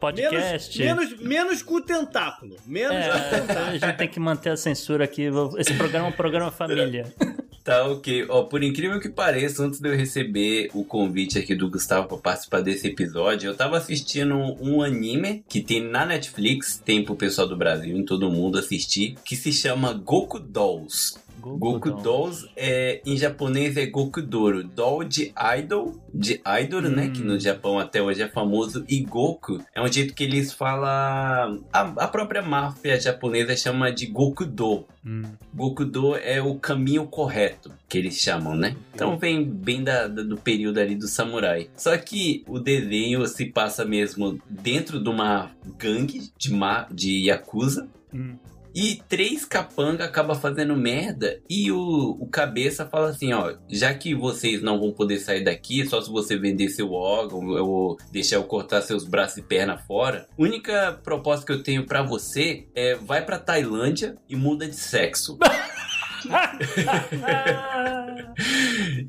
[0.00, 0.76] podcast.
[0.76, 2.56] Menos, menos, menos com o tentáculo.
[2.66, 3.66] Menos É, com o tentáculo.
[3.66, 5.28] a gente tem que manter a censura aqui.
[5.56, 7.04] Esse programa é um programa família.
[7.66, 8.26] Tá, ok.
[8.28, 12.16] Ó, por incrível que pareça, antes de eu receber o convite aqui do Gustavo pra
[12.18, 17.48] participar desse episódio, eu tava assistindo um anime que tem na Netflix, tem pro pessoal
[17.48, 21.18] do Brasil, em todo mundo assistir, que se chama Goku Dolls.
[21.56, 27.38] Goku Dolls é, em japonês é Gokudoro, doll de idol, de idol, né, que no
[27.38, 32.08] Japão até hoje é famoso, e Goku é um jeito que eles falam, a, a
[32.08, 34.84] própria máfia japonesa chama de Gokudo.
[35.04, 35.22] Hum.
[35.54, 38.74] Gokudo é o caminho correto, que eles chamam, né?
[38.94, 41.70] Então vem bem da, da- do período ali do samurai.
[41.76, 47.86] Só que o desenho se passa mesmo dentro de uma gangue de, ma de Yakuza.
[48.12, 48.34] Hum.
[48.76, 54.14] E três capanga acaba fazendo merda e o, o cabeça fala assim, ó, já que
[54.14, 58.44] vocês não vão poder sair daqui, só se você vender seu órgão ou deixar eu
[58.44, 62.94] cortar seus braços e perna fora, a única proposta que eu tenho pra você é
[62.96, 65.38] vai pra Tailândia e muda de sexo.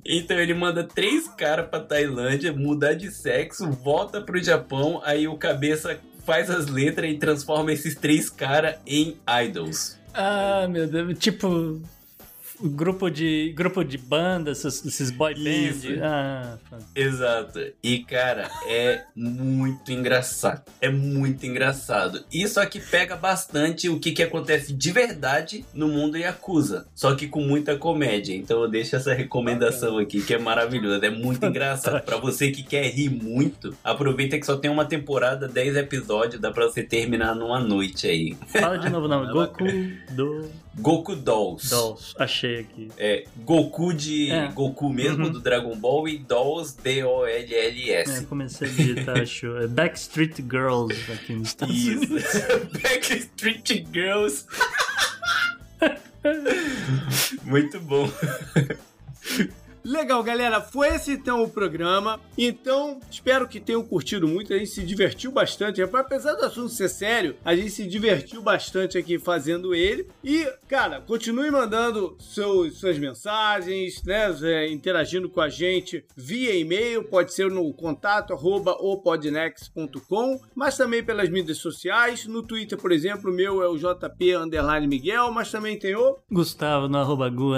[0.05, 5.35] Então ele manda três caras pra Tailândia, mudar de sexo, volta pro Japão, aí o
[5.37, 9.97] cabeça faz as letras e transforma esses três caras em idols.
[10.13, 11.17] Ah, meu Deus.
[11.17, 11.81] Tipo,
[12.61, 15.83] grupo de, grupo de banda, esses, esses boy bands.
[15.83, 15.99] Isso.
[16.03, 16.57] Ah,
[16.95, 17.59] Exato.
[17.83, 20.63] E, cara, é muito engraçado.
[20.81, 22.23] É muito engraçado.
[22.31, 26.87] E só que pega bastante o que, que acontece de verdade no mundo Yakuza.
[26.95, 28.35] Só que com muita comédia.
[28.35, 31.05] Então eu deixo essa recomendação aqui, que é maravilhosa.
[31.05, 32.03] É muito engraçado.
[32.03, 36.51] Pra você que quer rir muito, aproveita que só tem uma temporada, 10 episódios, dá
[36.51, 38.37] pra você terminar numa noite aí.
[38.47, 39.27] fala de novo o nome.
[39.37, 39.65] Goku
[40.11, 41.69] do Goku Dolls.
[41.69, 42.13] Dolls.
[42.17, 42.87] Achei aqui.
[42.97, 44.47] É, Goku de É.
[44.51, 45.31] Goku mesmo, Uhum.
[45.31, 48.25] do Dragon Ball, e Dolls, É, D-O-L-L-S.
[48.25, 49.57] comecei a digitar, achou.
[49.59, 52.03] É Backstreet Girls aqui nos Estados Isso.
[52.13, 52.23] Unidos.
[52.81, 54.45] Backstreet Girls.
[57.43, 58.09] Muito bom.
[59.87, 60.59] Legal, galera.
[60.59, 62.19] Foi esse então o programa.
[62.37, 64.53] Então, espero que tenham curtido muito.
[64.53, 65.81] A gente se divertiu bastante.
[65.81, 70.05] Apesar do assunto ser sério, a gente se divertiu bastante aqui fazendo ele.
[70.21, 74.35] E, cara, continue mandando seus, suas mensagens, né?
[74.43, 77.05] é, Interagindo com a gente via e-mail.
[77.05, 82.27] Pode ser no contato arroba opodnex.com, mas também pelas mídias sociais.
[82.27, 84.35] No Twitter, por exemplo, o meu é o JP
[84.85, 86.17] Miguel, mas também tem o.
[86.29, 87.53] Gustavo no arroba Gu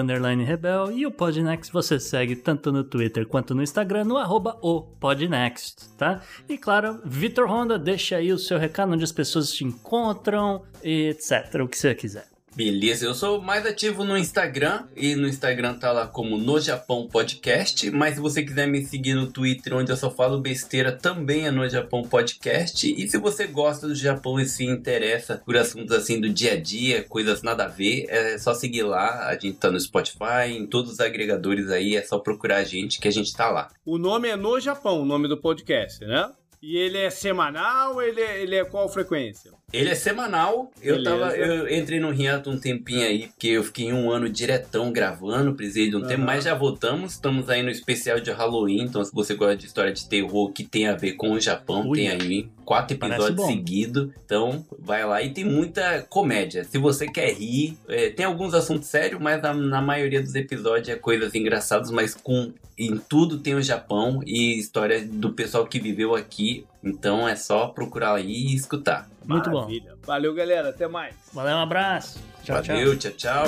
[0.46, 4.82] Rebel e o Podnext você segue tanto no Twitter quanto no Instagram no arroba o
[4.82, 6.22] Podnext, tá?
[6.48, 11.62] E claro, Vitor Honda, deixa aí o seu recado onde as pessoas te encontram, etc,
[11.64, 12.39] o que você quiser.
[12.60, 17.08] Beleza, eu sou mais ativo no Instagram e no Instagram tá lá como No Japão
[17.08, 21.48] Podcast, mas se você quiser me seguir no Twitter onde eu só falo besteira, também
[21.48, 22.86] é No Japão Podcast.
[22.86, 26.60] E se você gosta do Japão e se interessa por assuntos assim do dia a
[26.60, 29.30] dia, coisas nada a ver, é só seguir lá.
[29.30, 33.00] A gente tá no Spotify, em todos os agregadores aí, é só procurar a gente
[33.00, 33.70] que a gente tá lá.
[33.86, 36.30] O nome é No Japão, o nome do podcast, né?
[36.62, 39.59] E ele é semanal, ele é, ele é qual frequência?
[39.72, 40.72] Ele é semanal.
[40.82, 41.10] Eu, Beleza.
[41.10, 45.54] tava, eu entrei no hiato um tempinho aí, porque eu fiquei um ano diretão gravando,
[45.54, 46.08] precisei de um Aham.
[46.08, 47.14] tempo, mas já voltamos.
[47.14, 50.64] Estamos aí no especial de Halloween, então se você gosta de história de terror que
[50.64, 51.98] tem a ver com o Japão, Ui.
[51.98, 54.10] tem aí quatro episódios seguidos.
[54.26, 56.64] Então vai lá e tem muita comédia.
[56.64, 60.90] Se você quer rir, é, tem alguns assuntos sérios, mas na, na maioria dos episódios
[60.90, 65.80] é coisas engraçadas, mas com em tudo tem o Japão e história do pessoal que
[65.80, 66.66] viveu aqui.
[66.82, 69.10] Então é só procurar aí e escutar.
[69.30, 69.58] Muito bom.
[69.58, 69.96] Maravilha.
[70.06, 70.70] Valeu, galera.
[70.70, 71.16] Até mais.
[71.32, 72.20] Valeu, um abraço.
[72.44, 72.76] Tchau, tchau.
[72.76, 73.44] Valeu, tchau, tchau.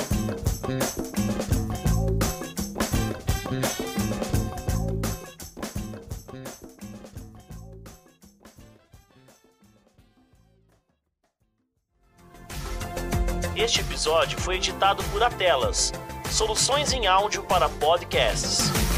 [13.56, 15.92] Este episódio foi editado por Atelas,
[16.30, 18.91] soluções em áudio para podcasts.